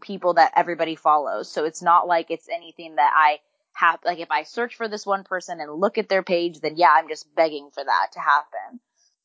people 0.00 0.34
that 0.34 0.52
everybody 0.56 0.96
follows. 0.96 1.50
So 1.50 1.64
it's 1.64 1.82
not 1.82 2.06
like 2.06 2.30
it's 2.30 2.48
anything 2.48 2.96
that 2.96 3.12
I 3.14 3.38
have, 3.72 4.00
like 4.04 4.18
if 4.18 4.30
I 4.30 4.42
search 4.42 4.76
for 4.76 4.88
this 4.88 5.06
one 5.06 5.24
person 5.24 5.60
and 5.60 5.72
look 5.72 5.98
at 5.98 6.08
their 6.08 6.22
page, 6.22 6.60
then 6.60 6.76
yeah, 6.76 6.90
I'm 6.92 7.08
just 7.08 7.32
begging 7.34 7.70
for 7.72 7.84
that 7.84 8.08
to 8.12 8.20
happen. 8.20 8.80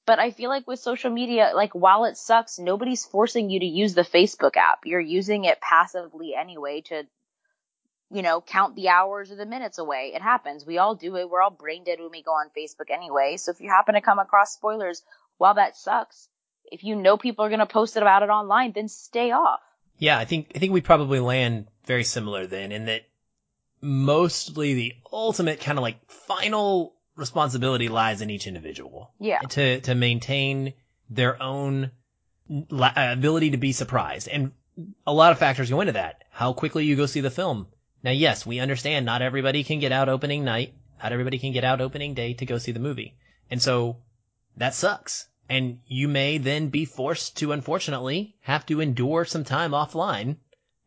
But 0.06 0.20
I 0.20 0.32
feel 0.32 0.50
like 0.50 0.68
with 0.68 0.80
social 0.80 1.12
media, 1.12 1.52
like 1.56 1.74
while 1.74 2.06
it 2.06 2.18
sucks, 2.18 2.60
nobody's 2.60 3.06
forcing 3.06 3.50
you 3.50 3.60
to 3.60 3.66
use 3.66 3.94
the 3.94 4.02
Facebook 4.02 4.58
app. 4.58 4.80
You're 4.86 5.00
using 5.00 5.46
it 5.46 5.62
passively 5.62 6.36
anyway 6.36 6.82
to, 6.88 7.04
you 8.12 8.22
know, 8.22 8.42
count 8.42 8.76
the 8.76 8.90
hours 8.90 9.32
or 9.32 9.36
the 9.36 9.46
minutes 9.46 9.78
away. 9.78 10.12
It 10.14 10.22
happens. 10.22 10.66
We 10.66 10.78
all 10.78 10.96
do 10.96 11.16
it. 11.16 11.30
We're 11.30 11.42
all 11.42 11.52
brain 11.52 11.86
dead 11.86 12.00
when 12.00 12.12
we 12.12 12.22
go 12.22 12.32
on 12.32 12.52
Facebook 12.56 12.92
anyway. 12.92 13.38
So 13.38 13.52
if 13.52 13.62
you 13.62 13.70
happen 13.70 13.96
to 13.96 14.02
come 14.02 14.20
across 14.20 14.54
spoilers, 14.54 15.02
while 15.38 15.54
that 15.54 15.78
sucks, 15.78 16.28
if 16.66 16.84
you 16.84 16.96
know 16.96 17.18
people 17.18 17.46
are 17.46 17.50
going 17.50 17.60
to 17.60 17.66
post 17.66 17.96
it 17.96 18.04
about 18.04 18.24
it 18.24 18.30
online, 18.30 18.74
then 18.74 18.90
stay 18.90 19.32
off. 19.32 19.62
Yeah, 20.04 20.20
I 20.20 20.26
think 20.26 20.52
I 20.54 20.60
think 20.60 20.74
we 20.74 20.82
probably 20.82 21.22
land 21.22 21.68
very 21.86 22.04
similar 22.04 22.46
then 22.46 22.74
in 22.74 22.88
that 22.88 23.04
mostly 23.80 24.74
the 24.74 24.94
ultimate 25.14 25.62
kind 25.62 25.78
of 25.78 25.82
like 25.82 26.12
final 26.12 26.96
responsibility 27.16 27.88
lies 27.88 28.22
in 28.22 28.30
each 28.30 28.46
individual. 28.46 29.14
Yeah. 29.18 29.40
To 29.40 29.80
to 29.80 29.96
maintain 29.96 30.74
their 31.10 31.42
own 31.42 31.92
uh, 32.52 32.92
ability 32.96 33.52
to 33.52 33.58
be 33.58 33.72
surprised. 33.72 34.28
And 34.28 34.52
a 35.08 35.14
lot 35.14 35.32
of 35.32 35.40
factors 35.40 35.70
go 35.70 35.80
into 35.80 35.94
that. 35.94 36.26
How 36.32 36.52
quickly 36.52 36.84
you 36.84 36.98
go 36.98 37.06
see 37.06 37.22
the 37.22 37.32
film. 37.32 37.68
Now, 38.04 38.12
yes, 38.12 38.46
we 38.46 38.60
understand 38.60 39.06
not 39.06 39.22
everybody 39.22 39.64
can 39.64 39.80
get 39.80 39.94
out 39.94 40.10
opening 40.10 40.44
night. 40.44 40.74
Not 41.02 41.14
everybody 41.14 41.40
can 41.40 41.54
get 41.54 41.64
out 41.64 41.80
opening 41.80 42.14
day 42.14 42.34
to 42.34 42.46
go 42.46 42.58
see 42.58 42.74
the 42.74 42.82
movie. 42.82 43.16
And 43.50 43.62
so 43.62 44.00
that 44.58 44.76
sucks. 44.76 45.30
And 45.54 45.82
you 45.86 46.08
may 46.08 46.40
then 46.40 46.70
be 46.70 46.84
forced 46.84 47.38
to, 47.38 47.52
unfortunately, 47.52 48.36
have 48.42 48.66
to 48.66 48.82
endure 48.82 49.24
some 49.24 49.44
time 49.44 49.70
offline 49.70 50.38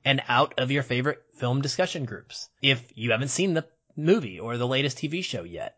and 0.04 0.20
out 0.26 0.54
of 0.58 0.72
your 0.72 0.82
favorite 0.82 1.22
film 1.36 1.60
discussion 1.60 2.04
groups 2.04 2.48
if 2.60 2.82
you 2.96 3.12
haven't 3.12 3.28
seen 3.28 3.54
the 3.54 3.68
movie 3.96 4.40
or 4.40 4.56
the 4.56 4.66
latest 4.66 4.98
TV 4.98 5.22
show 5.22 5.44
yet. 5.44 5.76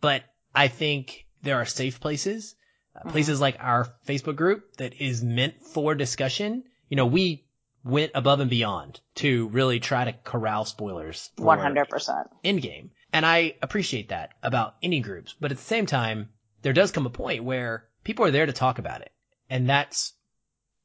But 0.00 0.24
I 0.54 0.68
think 0.68 1.26
there 1.42 1.56
are 1.56 1.66
safe 1.66 2.00
places, 2.00 2.54
uh, 2.96 3.10
places 3.10 3.38
like 3.38 3.58
our 3.60 3.92
Facebook 4.06 4.36
group 4.36 4.78
that 4.78 4.98
is 4.98 5.22
meant 5.22 5.62
for 5.66 5.94
discussion. 5.94 6.64
You 6.88 6.96
know, 6.96 7.04
we 7.04 7.44
went 7.84 8.12
above 8.14 8.40
and 8.40 8.48
beyond 8.48 8.98
to 9.16 9.48
really 9.48 9.78
try 9.78 10.06
to 10.06 10.14
corral 10.24 10.64
spoilers. 10.64 11.30
for 11.36 11.44
100%. 11.44 12.28
Endgame. 12.46 12.92
And 13.12 13.26
I 13.26 13.56
appreciate 13.60 14.08
that 14.08 14.32
about 14.42 14.76
any 14.82 15.00
groups. 15.00 15.34
But 15.38 15.50
at 15.50 15.58
the 15.58 15.62
same 15.62 15.84
time, 15.84 16.30
there 16.62 16.72
does 16.72 16.92
come 16.92 17.04
a 17.04 17.10
point 17.10 17.44
where 17.44 17.84
people 18.04 18.24
are 18.24 18.30
there 18.30 18.46
to 18.46 18.52
talk 18.52 18.78
about 18.78 19.02
it. 19.02 19.12
And 19.48 19.68
that's, 19.68 20.12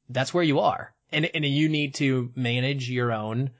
that's 0.08 0.34
where 0.34 0.44
you 0.44 0.60
are. 0.60 0.94
And, 1.12 1.24
and 1.34 1.44
you 1.44 1.68
need 1.68 1.94
to 1.96 2.30
manage 2.34 2.90
your 2.90 3.12
own 3.12 3.50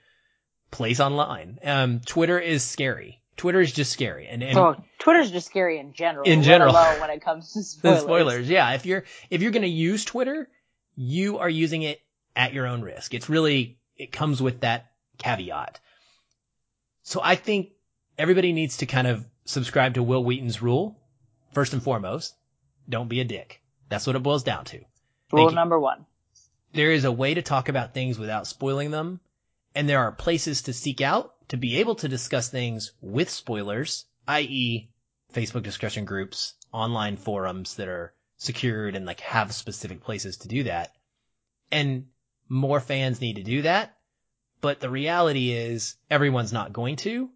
place 0.71 0.99
online. 1.01 1.59
Um, 1.63 2.01
Twitter 2.05 2.39
is 2.39 2.63
scary. 2.65 3.23
Twitter 3.37 3.61
is 3.61 3.73
just 3.73 3.93
scary. 3.93 4.27
And, 4.27 4.43
and 4.43 4.59
Oh, 4.59 4.77
Twitter's 4.99 5.31
just 5.31 5.47
scary 5.47 5.79
in 5.79 5.93
general. 5.93 6.25
In 6.27 6.43
general. 6.43 6.75
when 6.75 7.11
it 7.11 7.23
comes 7.23 7.53
to 7.53 7.59
the 7.83 7.97
spoilers. 7.99 8.01
spoilers. 8.03 8.49
Yeah. 8.49 8.73
If 8.73 8.87
you're, 8.87 9.05
if 9.31 9.43
you're 9.43 9.53
going 9.53 9.63
to 9.63 9.69
use 9.69 10.05
Twitter, 10.05 10.49
you 10.97 11.39
are 11.39 11.49
using 11.49 11.83
it 11.83 12.01
at 12.35 12.53
your 12.53 12.67
own 12.67 12.83
risk. 12.83 13.15
It's 13.15 13.29
really, 13.29 13.79
it 13.97 14.11
comes 14.11 14.43
with 14.43 14.61
that 14.63 14.91
caveat. 15.19 15.79
So 17.03 17.21
I 17.23 17.37
think 17.37 17.71
everybody 18.19 18.53
needs 18.53 18.79
to 18.79 18.87
kind 18.87 19.07
of 19.07 19.25
subscribe 19.45 19.95
to 19.95 20.03
Wil 20.03 20.25
Wheaton's 20.25 20.61
rule. 20.61 20.99
First 21.53 21.73
and 21.73 21.83
foremost, 21.83 22.35
don't 22.89 23.09
be 23.09 23.21
a 23.21 23.25
dick. 23.25 23.63
That's 23.89 24.07
what 24.07 24.17
it 24.17 24.23
boils 24.23 24.43
down 24.43 24.65
to. 24.67 24.81
Rule 25.33 25.51
number 25.51 25.79
one. 25.79 26.07
There 26.73 26.93
is 26.93 27.05
a 27.05 27.13
way 27.13 27.35
to 27.35 27.43
talk 27.43 27.69
about 27.69 27.95
things 27.95 28.19
without 28.19 28.47
spoiling 28.47 28.91
them. 28.91 29.21
And 29.75 29.89
there 29.89 30.01
are 30.01 30.13
places 30.13 30.63
to 30.63 30.73
seek 30.73 31.01
out 31.01 31.35
to 31.49 31.57
be 31.57 31.79
able 31.79 31.97
to 31.97 32.09
discuss 32.09 32.49
things 32.49 32.93
with 33.01 33.31
spoilers, 33.31 34.07
i.e. 34.27 34.91
Facebook 35.33 35.63
discussion 35.63 36.05
groups, 36.05 36.55
online 36.73 37.17
forums 37.17 37.75
that 37.75 37.89
are 37.89 38.15
secured 38.39 38.97
and 38.97 39.07
like 39.07 39.21
have 39.21 39.55
specific 39.55 40.03
places 40.03 40.39
to 40.39 40.49
do 40.49 40.65
that. 40.65 40.95
And 41.71 42.07
more 42.49 42.81
fans 42.81 43.21
need 43.21 43.37
to 43.37 43.43
do 43.43 43.63
that. 43.63 43.97
But 44.61 44.81
the 44.81 44.91
reality 44.91 45.53
is 45.53 45.97
everyone's 46.11 46.53
not 46.53 46.73
going 46.73 46.97
to. 46.97 47.31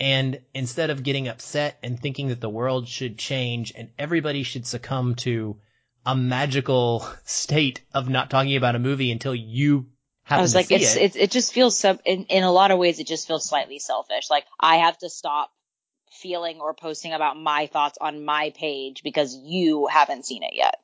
And 0.00 0.40
instead 0.52 0.90
of 0.90 1.02
getting 1.02 1.28
upset 1.28 1.78
and 1.82 1.98
thinking 1.98 2.28
that 2.28 2.40
the 2.40 2.48
world 2.48 2.88
should 2.88 3.16
change 3.18 3.72
and 3.76 3.90
everybody 3.98 4.42
should 4.42 4.66
succumb 4.66 5.14
to 5.16 5.56
a 6.04 6.16
magical 6.16 7.06
state 7.24 7.82
of 7.92 8.08
not 8.08 8.30
talking 8.30 8.56
about 8.56 8.74
a 8.74 8.80
movie 8.80 9.12
until 9.12 9.34
you 9.34 9.86
have 10.24 10.38
to. 10.38 10.40
I 10.40 10.42
was 10.42 10.54
like, 10.54 10.70
it's, 10.70 10.96
it. 10.96 11.02
it. 11.02 11.16
it 11.16 11.30
just 11.30 11.52
feels 11.52 11.76
so 11.76 11.98
in, 12.04 12.24
in 12.24 12.44
a 12.44 12.52
lot 12.52 12.70
of 12.70 12.78
ways, 12.78 12.98
it 12.98 13.06
just 13.06 13.26
feels 13.26 13.48
slightly 13.48 13.78
selfish. 13.78 14.30
Like 14.30 14.44
I 14.58 14.76
have 14.78 14.98
to 14.98 15.08
stop 15.08 15.52
feeling 16.10 16.60
or 16.60 16.74
posting 16.74 17.12
about 17.12 17.36
my 17.36 17.66
thoughts 17.66 17.98
on 18.00 18.24
my 18.24 18.52
page 18.56 19.02
because 19.02 19.36
you 19.36 19.86
haven't 19.86 20.26
seen 20.26 20.42
it 20.42 20.52
yet. 20.54 20.76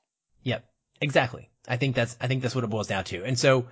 Yep. 0.42 0.64
Exactly. 1.00 1.50
I 1.68 1.76
think 1.76 1.94
that's, 1.94 2.16
I 2.20 2.26
think 2.26 2.42
that's 2.42 2.54
what 2.54 2.64
it 2.64 2.70
boils 2.70 2.88
down 2.88 3.04
to. 3.04 3.24
And 3.24 3.38
so 3.38 3.66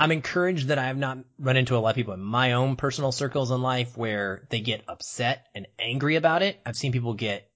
I'm 0.00 0.12
encouraged 0.12 0.68
that 0.68 0.78
I 0.78 0.86
have 0.86 0.96
not 0.96 1.18
run 1.38 1.56
into 1.56 1.76
a 1.76 1.78
lot 1.78 1.90
of 1.90 1.96
people 1.96 2.14
in 2.14 2.20
my 2.20 2.52
own 2.52 2.76
personal 2.76 3.10
circles 3.10 3.50
in 3.50 3.60
life 3.60 3.96
where 3.96 4.46
they 4.50 4.60
get 4.60 4.84
upset 4.86 5.48
and 5.54 5.66
angry 5.78 6.14
about 6.14 6.42
it. 6.42 6.60
I've 6.64 6.76
seen 6.76 6.92
people 6.92 7.14
get 7.14 7.50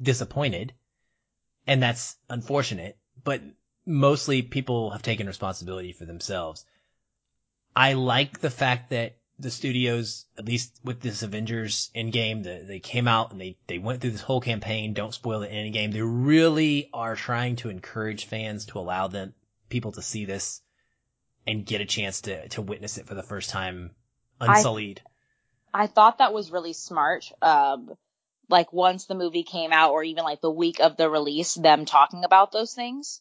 disappointed 0.00 0.72
and 1.66 1.82
that's 1.82 2.16
unfortunate, 2.28 2.96
but 3.24 3.42
mostly 3.84 4.42
people 4.42 4.90
have 4.90 5.02
taken 5.02 5.26
responsibility 5.26 5.92
for 5.92 6.04
themselves. 6.04 6.64
I 7.74 7.94
like 7.94 8.40
the 8.40 8.50
fact 8.50 8.90
that 8.90 9.16
the 9.38 9.50
studios, 9.50 10.26
at 10.38 10.44
least 10.44 10.78
with 10.84 11.00
this 11.00 11.22
Avengers 11.22 11.90
Endgame, 11.94 12.42
the, 12.44 12.64
they 12.66 12.78
came 12.78 13.08
out 13.08 13.32
and 13.32 13.40
they, 13.40 13.56
they 13.66 13.78
went 13.78 14.00
through 14.00 14.10
this 14.10 14.20
whole 14.20 14.40
campaign. 14.40 14.94
Don't 14.94 15.14
spoil 15.14 15.42
it 15.42 15.50
in 15.50 15.72
Endgame. 15.72 15.92
They 15.92 16.02
really 16.02 16.90
are 16.92 17.16
trying 17.16 17.56
to 17.56 17.70
encourage 17.70 18.26
fans 18.26 18.66
to 18.66 18.78
allow 18.78 19.08
them, 19.08 19.34
people 19.68 19.92
to 19.92 20.02
see 20.02 20.24
this 20.24 20.60
and 21.46 21.66
get 21.66 21.80
a 21.80 21.86
chance 21.86 22.22
to, 22.22 22.48
to 22.48 22.62
witness 22.62 22.98
it 22.98 23.06
for 23.06 23.14
the 23.14 23.22
first 23.22 23.50
time 23.50 23.90
unsullied. 24.40 25.02
I, 25.72 25.84
I 25.84 25.86
thought 25.86 26.18
that 26.18 26.32
was 26.32 26.50
really 26.50 26.72
smart. 26.72 27.30
Um, 27.42 27.90
like 28.48 28.72
once 28.72 29.06
the 29.06 29.14
movie 29.14 29.44
came 29.44 29.72
out 29.72 29.92
or 29.92 30.02
even 30.02 30.24
like 30.24 30.40
the 30.40 30.50
week 30.50 30.80
of 30.80 30.96
the 30.96 31.08
release, 31.08 31.54
them 31.54 31.84
talking 31.84 32.24
about 32.24 32.52
those 32.52 32.74
things 32.74 33.20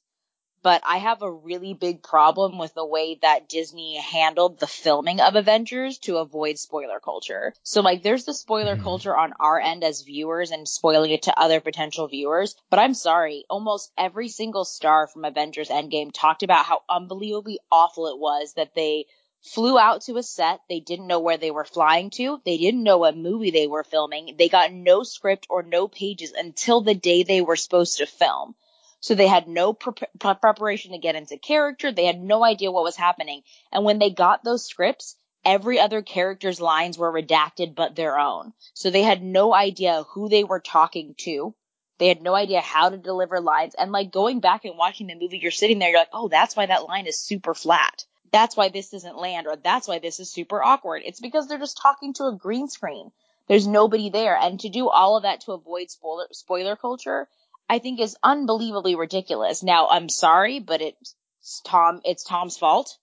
but 0.61 0.81
I 0.85 0.97
have 0.97 1.21
a 1.21 1.31
really 1.31 1.73
big 1.73 2.03
problem 2.03 2.57
with 2.57 2.73
the 2.73 2.85
way 2.85 3.17
that 3.21 3.49
Disney 3.49 3.97
handled 3.97 4.59
the 4.59 4.67
filming 4.67 5.21
of 5.21 5.35
Avengers 5.35 5.97
to 5.99 6.17
avoid 6.17 6.57
spoiler 6.57 6.99
culture. 6.99 7.53
So 7.63 7.81
like 7.81 8.03
there's 8.03 8.25
the 8.25 8.33
spoiler 8.33 8.75
mm-hmm. 8.75 8.83
culture 8.83 9.15
on 9.15 9.33
our 9.39 9.59
end 9.59 9.83
as 9.83 10.01
viewers 10.01 10.51
and 10.51 10.67
spoiling 10.67 11.11
it 11.11 11.23
to 11.23 11.39
other 11.39 11.59
potential 11.59 12.07
viewers, 12.07 12.55
but 12.69 12.79
I'm 12.79 12.93
sorry, 12.93 13.45
almost 13.49 13.91
every 13.97 14.29
single 14.29 14.65
star 14.65 15.07
from 15.07 15.25
Avengers 15.25 15.69
Endgame 15.69 16.11
talked 16.13 16.43
about 16.43 16.65
how 16.65 16.83
unbelievably 16.89 17.59
awful 17.71 18.07
it 18.07 18.19
was 18.19 18.53
that 18.53 18.75
they 18.75 19.05
flew 19.41 19.79
out 19.79 20.01
to 20.01 20.17
a 20.17 20.23
set. 20.23 20.61
They 20.67 20.79
didn't 20.79 21.07
know 21.07 21.19
where 21.19 21.37
they 21.37 21.51
were 21.51 21.63
flying 21.63 22.09
to. 22.11 22.41
They 22.43 22.57
didn't 22.57 22.83
know 22.83 22.97
what 22.97 23.15
movie 23.15 23.51
they 23.51 23.67
were 23.67 23.83
filming. 23.83 24.35
They 24.37 24.49
got 24.49 24.73
no 24.73 25.03
script 25.03 25.47
or 25.49 25.63
no 25.63 25.87
pages 25.87 26.33
until 26.33 26.81
the 26.81 26.95
day 26.95 27.23
they 27.23 27.41
were 27.41 27.55
supposed 27.55 27.97
to 27.97 28.05
film. 28.05 28.55
So 29.01 29.15
they 29.15 29.27
had 29.27 29.47
no 29.47 29.73
pre- 29.73 30.07
preparation 30.19 30.91
to 30.91 30.97
get 30.97 31.15
into 31.15 31.37
character. 31.37 31.91
They 31.91 32.05
had 32.05 32.21
no 32.21 32.43
idea 32.43 32.71
what 32.71 32.83
was 32.83 32.97
happening. 32.97 33.43
And 33.71 33.85
when 33.85 33.99
they 33.99 34.09
got 34.09 34.43
those 34.43 34.65
scripts, 34.65 35.15
every 35.45 35.79
other 35.79 36.01
character's 36.01 36.59
lines 36.59 36.97
were 36.97 37.11
redacted 37.11 37.75
but 37.75 37.95
their 37.95 38.19
own. 38.19 38.53
So 38.73 38.89
they 38.89 39.03
had 39.03 39.23
no 39.23 39.53
idea 39.53 40.03
who 40.09 40.27
they 40.27 40.43
were 40.43 40.59
talking 40.59 41.15
to. 41.19 41.55
They 41.97 42.07
had 42.07 42.21
no 42.21 42.33
idea 42.33 42.61
how 42.61 42.89
to 42.89 42.97
deliver 42.97 43.39
lines. 43.39 43.75
And 43.75 43.91
like 43.91 44.11
going 44.11 44.39
back 44.39 44.65
and 44.65 44.77
watching 44.77 45.07
the 45.07 45.15
movie, 45.15 45.37
you're 45.37 45.51
sitting 45.51 45.79
there, 45.79 45.89
you're 45.89 45.99
like, 45.99 46.09
oh, 46.13 46.27
that's 46.27 46.55
why 46.55 46.65
that 46.65 46.87
line 46.87 47.07
is 47.07 47.17
super 47.17 47.53
flat. 47.53 48.05
That's 48.31 48.55
why 48.55 48.69
this 48.69 48.89
doesn't 48.89 49.17
land 49.17 49.47
or 49.47 49.55
that's 49.55 49.87
why 49.87 49.99
this 49.99 50.19
is 50.19 50.31
super 50.31 50.61
awkward. 50.63 51.01
It's 51.05 51.19
because 51.19 51.47
they're 51.47 51.57
just 51.57 51.79
talking 51.81 52.13
to 52.15 52.25
a 52.25 52.35
green 52.35 52.67
screen. 52.67 53.11
There's 53.47 53.67
nobody 53.67 54.09
there. 54.09 54.37
And 54.37 54.59
to 54.59 54.69
do 54.69 54.87
all 54.87 55.17
of 55.17 55.23
that 55.23 55.41
to 55.41 55.53
avoid 55.53 55.89
spoiler, 55.89 56.27
spoiler 56.31 56.75
culture 56.75 57.27
I 57.69 57.79
think 57.79 57.99
is 57.99 58.17
unbelievably 58.23 58.95
ridiculous. 58.95 59.61
Now, 59.61 59.87
I'm 59.87 60.09
sorry, 60.09 60.59
but 60.59 60.81
it's 60.81 61.15
Tom, 61.65 62.01
it's 62.03 62.23
Tom's 62.23 62.57
fault 62.57 62.97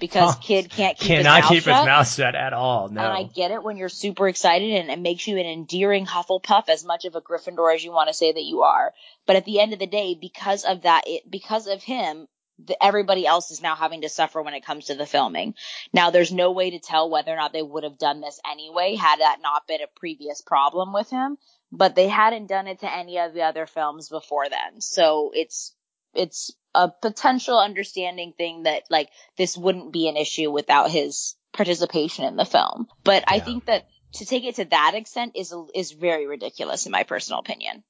because 0.00 0.34
Tom 0.34 0.42
kid 0.42 0.70
can't 0.70 0.98
keep 0.98 1.18
cannot 1.18 1.36
his 1.36 1.42
mouth 1.42 1.50
keep 1.50 1.62
shut. 1.62 1.76
his 1.76 1.86
mouth 1.86 2.14
shut 2.14 2.34
at 2.34 2.52
all. 2.52 2.88
No. 2.88 3.00
And 3.00 3.12
I 3.12 3.22
get 3.22 3.50
it 3.52 3.62
when 3.62 3.76
you're 3.76 3.88
super 3.88 4.28
excited 4.28 4.72
and 4.72 4.90
it 4.90 4.98
makes 4.98 5.26
you 5.26 5.38
an 5.38 5.46
endearing 5.46 6.06
Hufflepuff 6.06 6.68
as 6.68 6.84
much 6.84 7.04
of 7.04 7.14
a 7.14 7.20
Gryffindor 7.20 7.74
as 7.74 7.84
you 7.84 7.92
want 7.92 8.08
to 8.08 8.14
say 8.14 8.32
that 8.32 8.44
you 8.44 8.62
are. 8.62 8.92
But 9.26 9.36
at 9.36 9.44
the 9.44 9.60
end 9.60 9.72
of 9.72 9.78
the 9.78 9.86
day, 9.86 10.16
because 10.20 10.64
of 10.64 10.82
that, 10.82 11.04
it, 11.06 11.30
because 11.30 11.66
of 11.68 11.82
him, 11.82 12.26
the, 12.64 12.82
everybody 12.82 13.24
else 13.24 13.52
is 13.52 13.62
now 13.62 13.76
having 13.76 14.00
to 14.00 14.08
suffer 14.08 14.42
when 14.42 14.54
it 14.54 14.64
comes 14.64 14.86
to 14.86 14.94
the 14.96 15.06
filming. 15.06 15.54
Now, 15.92 16.10
there's 16.10 16.32
no 16.32 16.50
way 16.50 16.70
to 16.70 16.80
tell 16.80 17.08
whether 17.08 17.32
or 17.32 17.36
not 17.36 17.52
they 17.52 17.62
would 17.62 17.84
have 17.84 17.98
done 17.98 18.20
this 18.20 18.40
anyway 18.50 18.96
had 18.96 19.20
that 19.20 19.38
not 19.40 19.68
been 19.68 19.80
a 19.80 20.00
previous 20.00 20.40
problem 20.40 20.92
with 20.92 21.08
him 21.08 21.38
but 21.70 21.94
they 21.94 22.08
hadn't 22.08 22.46
done 22.46 22.66
it 22.66 22.80
to 22.80 22.92
any 22.92 23.18
of 23.18 23.34
the 23.34 23.42
other 23.42 23.66
films 23.66 24.08
before 24.08 24.48
then. 24.48 24.80
So 24.80 25.32
it's, 25.34 25.74
it's 26.14 26.52
a 26.74 26.88
potential 26.88 27.58
understanding 27.58 28.32
thing 28.36 28.64
that 28.64 28.84
like 28.90 29.08
this 29.36 29.56
wouldn't 29.56 29.92
be 29.92 30.08
an 30.08 30.16
issue 30.16 30.50
without 30.50 30.90
his 30.90 31.34
participation 31.52 32.24
in 32.24 32.36
the 32.36 32.44
film. 32.44 32.88
But 33.04 33.24
yeah. 33.26 33.34
I 33.34 33.40
think 33.40 33.66
that 33.66 33.86
to 34.14 34.24
take 34.24 34.44
it 34.44 34.56
to 34.56 34.64
that 34.66 34.92
extent 34.94 35.32
is, 35.34 35.54
is 35.74 35.92
very 35.92 36.26
ridiculous 36.26 36.86
in 36.86 36.92
my 36.92 37.02
personal 37.02 37.40
opinion. 37.40 37.82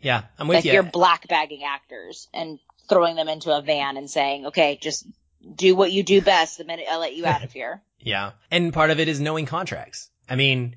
Yeah, 0.00 0.22
I'm 0.38 0.48
with 0.48 0.56
like 0.56 0.64
you. 0.64 0.72
You're 0.72 0.82
black 0.82 1.28
bagging 1.28 1.64
actors 1.64 2.28
and 2.32 2.58
throwing 2.88 3.16
them 3.16 3.28
into 3.28 3.56
a 3.56 3.60
van 3.60 3.96
and 3.96 4.10
saying, 4.10 4.46
okay, 4.46 4.78
just 4.80 5.06
do 5.54 5.74
what 5.74 5.92
you 5.92 6.02
do 6.02 6.20
best 6.20 6.58
the 6.58 6.64
minute 6.64 6.86
I 6.90 6.96
let 6.96 7.14
you 7.14 7.26
out 7.26 7.44
of 7.44 7.52
here. 7.52 7.82
yeah. 7.98 8.32
And 8.50 8.72
part 8.72 8.90
of 8.90 9.00
it 9.00 9.08
is 9.08 9.20
knowing 9.20 9.46
contracts. 9.46 10.10
I 10.28 10.36
mean, 10.36 10.76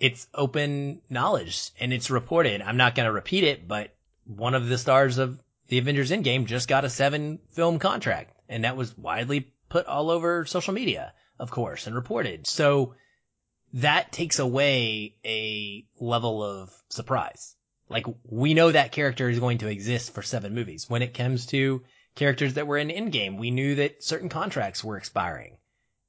it's 0.00 0.26
open 0.34 1.00
knowledge 1.10 1.70
and 1.80 1.92
it's 1.92 2.10
reported. 2.10 2.62
I'm 2.62 2.76
not 2.76 2.94
going 2.94 3.06
to 3.06 3.12
repeat 3.12 3.44
it, 3.44 3.66
but 3.66 3.94
one 4.24 4.54
of 4.54 4.68
the 4.68 4.78
stars 4.78 5.18
of 5.18 5.38
the 5.68 5.78
Avengers 5.78 6.10
Endgame 6.10 6.46
just 6.46 6.68
got 6.68 6.84
a 6.84 6.90
seven 6.90 7.38
film 7.52 7.78
contract 7.78 8.32
and 8.48 8.64
that 8.64 8.76
was 8.76 8.96
widely 8.96 9.52
put 9.68 9.86
all 9.86 10.10
over 10.10 10.46
social 10.46 10.72
media, 10.72 11.12
of 11.38 11.50
course, 11.50 11.86
and 11.86 11.94
reported. 11.94 12.46
So 12.46 12.94
that 13.74 14.12
takes 14.12 14.38
away 14.38 15.16
a 15.24 15.84
level 16.00 16.42
of 16.42 16.72
surprise. 16.88 17.54
Like 17.88 18.06
we 18.24 18.54
know 18.54 18.70
that 18.70 18.92
character 18.92 19.28
is 19.28 19.40
going 19.40 19.58
to 19.58 19.68
exist 19.68 20.14
for 20.14 20.22
seven 20.22 20.54
movies. 20.54 20.88
When 20.88 21.02
it 21.02 21.14
comes 21.14 21.46
to 21.46 21.82
characters 22.14 22.54
that 22.54 22.66
were 22.66 22.78
in 22.78 22.88
Endgame, 22.88 23.38
we 23.38 23.50
knew 23.50 23.76
that 23.76 24.02
certain 24.02 24.28
contracts 24.28 24.82
were 24.82 24.96
expiring 24.96 25.56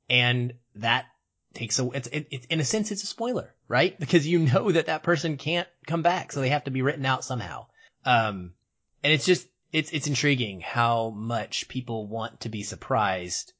and 0.09 0.53
that 0.75 1.05
takes 1.53 1.79
a, 1.79 1.89
it's, 1.91 2.07
it, 2.07 2.27
it, 2.31 2.45
in 2.45 2.59
a 2.59 2.65
sense, 2.65 2.91
it's 2.91 3.03
a 3.03 3.07
spoiler, 3.07 3.53
right? 3.67 3.99
Because 3.99 4.27
you 4.27 4.39
know 4.39 4.71
that 4.71 4.87
that 4.87 5.03
person 5.03 5.37
can't 5.37 5.67
come 5.87 6.01
back. 6.01 6.31
So 6.31 6.41
they 6.41 6.49
have 6.49 6.65
to 6.65 6.71
be 6.71 6.81
written 6.81 7.05
out 7.05 7.23
somehow. 7.23 7.67
Um, 8.05 8.53
and 9.03 9.13
it's 9.13 9.25
just, 9.25 9.47
it's, 9.71 9.91
it's 9.91 10.07
intriguing 10.07 10.61
how 10.61 11.09
much 11.09 11.67
people 11.67 12.07
want 12.07 12.41
to 12.41 12.49
be 12.49 12.63
surprised 12.63 13.53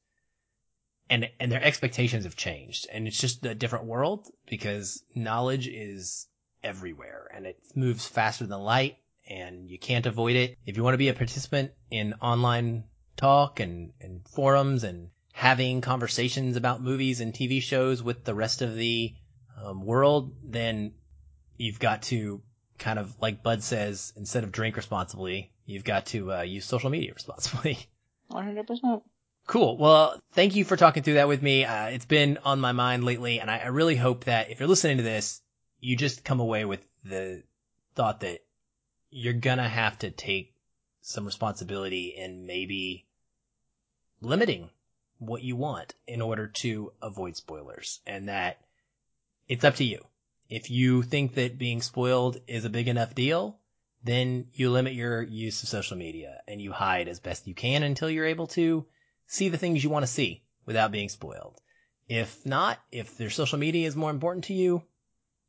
and, 1.10 1.28
and 1.40 1.50
their 1.50 1.62
expectations 1.62 2.24
have 2.24 2.36
changed. 2.36 2.86
And 2.90 3.08
it's 3.08 3.20
just 3.20 3.44
a 3.44 3.54
different 3.54 3.86
world 3.86 4.28
because 4.46 5.02
knowledge 5.14 5.66
is 5.66 6.28
everywhere 6.62 7.28
and 7.34 7.46
it 7.46 7.58
moves 7.74 8.06
faster 8.06 8.46
than 8.46 8.60
light 8.60 8.96
and 9.28 9.68
you 9.68 9.78
can't 9.78 10.06
avoid 10.06 10.36
it. 10.36 10.56
If 10.64 10.76
you 10.76 10.84
want 10.84 10.94
to 10.94 10.98
be 10.98 11.08
a 11.08 11.14
participant 11.14 11.72
in 11.90 12.14
online 12.22 12.84
talk 13.16 13.60
and, 13.60 13.92
and 14.00 14.26
forums 14.28 14.84
and 14.84 15.10
having 15.40 15.80
conversations 15.80 16.56
about 16.56 16.82
movies 16.82 17.22
and 17.22 17.32
TV 17.32 17.62
shows 17.62 18.02
with 18.02 18.24
the 18.24 18.34
rest 18.34 18.60
of 18.60 18.76
the 18.76 19.14
um, 19.64 19.86
world, 19.86 20.34
then 20.44 20.92
you've 21.56 21.78
got 21.78 22.02
to 22.02 22.42
kind 22.78 22.98
of, 22.98 23.16
like 23.22 23.42
Bud 23.42 23.62
says, 23.62 24.12
instead 24.18 24.44
of 24.44 24.52
drink 24.52 24.76
responsibly, 24.76 25.50
you've 25.64 25.82
got 25.82 26.04
to 26.04 26.30
uh, 26.30 26.42
use 26.42 26.66
social 26.66 26.90
media 26.90 27.12
responsibly. 27.14 27.78
100%. 28.30 29.00
Cool. 29.46 29.78
Well, 29.78 30.20
thank 30.32 30.56
you 30.56 30.64
for 30.66 30.76
talking 30.76 31.02
through 31.02 31.14
that 31.14 31.26
with 31.26 31.40
me. 31.40 31.64
Uh, 31.64 31.86
it's 31.86 32.04
been 32.04 32.38
on 32.44 32.60
my 32.60 32.72
mind 32.72 33.04
lately, 33.04 33.40
and 33.40 33.50
I, 33.50 33.60
I 33.60 33.68
really 33.68 33.96
hope 33.96 34.24
that 34.24 34.50
if 34.50 34.60
you're 34.60 34.68
listening 34.68 34.98
to 34.98 35.02
this, 35.02 35.40
you 35.78 35.96
just 35.96 36.22
come 36.22 36.40
away 36.40 36.66
with 36.66 36.86
the 37.02 37.42
thought 37.94 38.20
that 38.20 38.40
you're 39.08 39.32
gonna 39.32 39.66
have 39.66 39.98
to 40.00 40.10
take 40.10 40.52
some 41.00 41.24
responsibility 41.24 42.08
in 42.08 42.44
maybe 42.44 43.06
limiting 44.20 44.68
what 45.20 45.42
you 45.42 45.54
want 45.54 45.94
in 46.06 46.20
order 46.20 46.48
to 46.48 46.92
avoid 47.00 47.36
spoilers 47.36 48.00
and 48.06 48.28
that 48.28 48.58
it's 49.48 49.64
up 49.64 49.76
to 49.76 49.84
you. 49.84 50.04
If 50.48 50.70
you 50.70 51.02
think 51.02 51.34
that 51.34 51.58
being 51.58 51.82
spoiled 51.82 52.38
is 52.48 52.64
a 52.64 52.70
big 52.70 52.88
enough 52.88 53.14
deal, 53.14 53.58
then 54.02 54.46
you 54.54 54.70
limit 54.70 54.94
your 54.94 55.22
use 55.22 55.62
of 55.62 55.68
social 55.68 55.96
media 55.96 56.40
and 56.48 56.60
you 56.60 56.72
hide 56.72 57.06
as 57.06 57.20
best 57.20 57.46
you 57.46 57.54
can 57.54 57.82
until 57.82 58.10
you're 58.10 58.26
able 58.26 58.46
to 58.48 58.86
see 59.26 59.50
the 59.50 59.58
things 59.58 59.84
you 59.84 59.90
want 59.90 60.04
to 60.04 60.10
see 60.10 60.42
without 60.64 60.90
being 60.90 61.08
spoiled. 61.08 61.60
If 62.08 62.44
not, 62.46 62.80
if 62.90 63.16
their 63.18 63.30
social 63.30 63.58
media 63.58 63.86
is 63.86 63.94
more 63.94 64.10
important 64.10 64.44
to 64.46 64.54
you, 64.54 64.82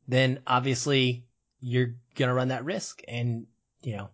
then 0.07 0.41
obviously 0.45 1.25
you're 1.61 1.95
going 2.15 2.27
to 2.27 2.35
run 2.35 2.49
that 2.49 2.65
risk 2.65 3.01
and, 3.07 3.47
you 3.81 3.95
know, 3.95 4.09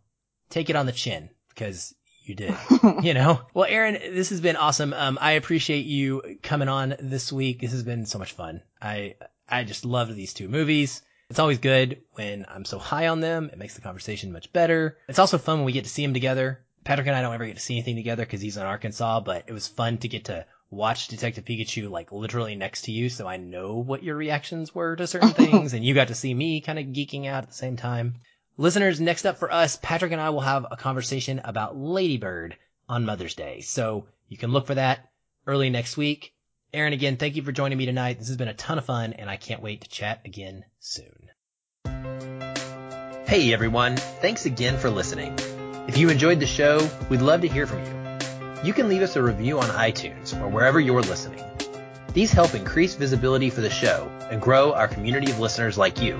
take 0.50 0.70
it 0.70 0.76
on 0.76 0.86
the 0.86 0.92
chin 0.92 1.30
because 1.50 1.96
you 2.30 2.36
did, 2.36 2.56
you 3.02 3.14
know? 3.14 3.42
Well, 3.54 3.68
Aaron, 3.68 3.94
this 3.94 4.30
has 4.30 4.42
been 4.42 4.56
awesome. 4.56 4.94
Um, 4.94 5.18
I 5.22 5.34
appreciate 5.34 5.86
you 5.86 6.38
coming 6.44 6.70
on 6.70 6.96
this 7.00 7.32
week. 7.32 7.62
This 7.62 7.72
has 7.72 7.84
been 7.84 8.06
so 8.06 8.20
much 8.20 8.34
fun. 8.34 8.62
I, 8.82 9.16
I 9.48 9.64
just 9.64 9.86
love 9.86 10.14
these 10.16 10.34
two 10.34 10.48
movies. 10.48 11.02
It's 11.30 11.40
always 11.40 11.60
good 11.60 12.02
when 12.14 12.46
I'm 12.48 12.66
so 12.66 12.80
high 12.80 13.08
on 13.08 13.20
them. 13.20 13.50
It 13.52 13.58
makes 13.58 13.76
the 13.76 13.82
conversation 13.82 14.32
much 14.32 14.54
better. 14.54 14.98
It's 15.10 15.20
also 15.20 15.38
fun 15.38 15.58
when 15.58 15.66
we 15.66 15.74
get 15.74 15.84
to 15.84 15.90
see 15.90 16.04
them 16.06 16.14
together. 16.14 16.64
Patrick 16.84 17.08
and 17.08 17.16
I 17.18 17.22
don't 17.22 17.34
ever 17.34 17.46
get 17.46 17.58
to 17.58 17.62
see 17.62 17.76
anything 17.76 17.98
together 17.98 18.24
because 18.24 18.40
he's 18.40 18.56
in 18.56 18.64
Arkansas, 18.64 19.20
but 19.20 19.44
it 19.48 19.52
was 19.52 19.68
fun 19.68 19.98
to 19.98 20.08
get 20.08 20.26
to 20.26 20.46
watch 20.70 21.08
Detective 21.10 21.44
Pikachu 21.44 21.90
like 21.90 22.12
literally 22.12 22.56
next 22.56 22.84
to 22.84 22.92
you, 22.92 23.10
so 23.10 23.28
I 23.28 23.38
know 23.38 23.76
what 23.76 24.04
your 24.04 24.16
reactions 24.16 24.74
were 24.74 24.96
to 24.96 25.08
certain 25.08 25.30
things, 25.34 25.74
and 25.74 25.84
you 25.84 25.94
got 25.94 26.08
to 26.10 26.16
see 26.16 26.34
me 26.34 26.62
kind 26.62 26.80
of 26.80 26.86
geeking 26.88 27.26
out 27.28 27.44
at 27.44 27.50
the 27.50 27.56
same 27.56 27.76
time. 27.76 28.16
Listeners, 28.60 29.00
next 29.00 29.28
up 29.28 29.38
for 29.38 29.52
us, 29.54 29.78
Patrick 29.80 30.12
and 30.12 30.20
I 30.20 30.32
will 30.32 30.42
have 30.42 30.66
a 30.72 30.78
conversation 30.78 31.42
about 31.44 31.78
Lady 31.78 32.18
Bird 32.18 32.58
on 32.90 33.06
Mother's 33.06 33.36
Day, 33.36 33.62
so 33.62 34.08
you 34.28 34.36
can 34.36 34.52
look 34.52 34.66
for 34.66 34.74
that 34.74 35.12
early 35.46 35.70
next 35.70 35.96
week. 35.96 36.34
Aaron, 36.74 36.92
again, 36.92 37.18
thank 37.18 37.36
you 37.36 37.44
for 37.44 37.52
joining 37.52 37.78
me 37.78 37.86
tonight. 37.86 38.18
This 38.18 38.30
has 38.30 38.38
been 38.38 38.48
a 38.48 38.56
ton 38.56 38.80
of 38.80 38.86
fun, 38.86 39.14
and 39.14 39.30
I 39.30 39.38
can't 39.38 39.62
wait 39.62 39.82
to 39.82 39.90
chat 39.90 40.22
again 40.26 40.66
soon. 40.80 41.30
Hey 43.28 43.54
everyone, 43.54 43.96
thanks 43.96 44.48
again 44.48 44.80
for 44.80 44.90
listening. 44.90 45.36
If 45.88 46.00
you 46.00 46.10
enjoyed 46.10 46.40
the 46.40 46.48
show, 46.48 46.90
we'd 47.12 47.22
love 47.22 47.42
to 47.42 47.48
hear 47.48 47.68
from 47.68 47.86
you. 47.86 48.64
You 48.64 48.74
can 48.74 48.90
leave 48.90 49.04
us 49.04 49.16
a 49.16 49.22
review 49.22 49.60
on 49.60 49.70
iTunes 49.70 50.34
or 50.42 50.48
wherever 50.48 50.80
you're 50.80 51.04
listening. 51.04 51.44
These 52.14 52.32
help 52.32 52.56
increase 52.56 52.96
visibility 52.96 53.52
for 53.52 53.62
the 53.62 53.70
show 53.70 54.10
and 54.32 54.42
grow 54.42 54.74
our 54.74 54.88
community 54.88 55.32
of 55.32 55.40
listeners 55.40 55.78
like 55.78 56.02
you. 56.02 56.20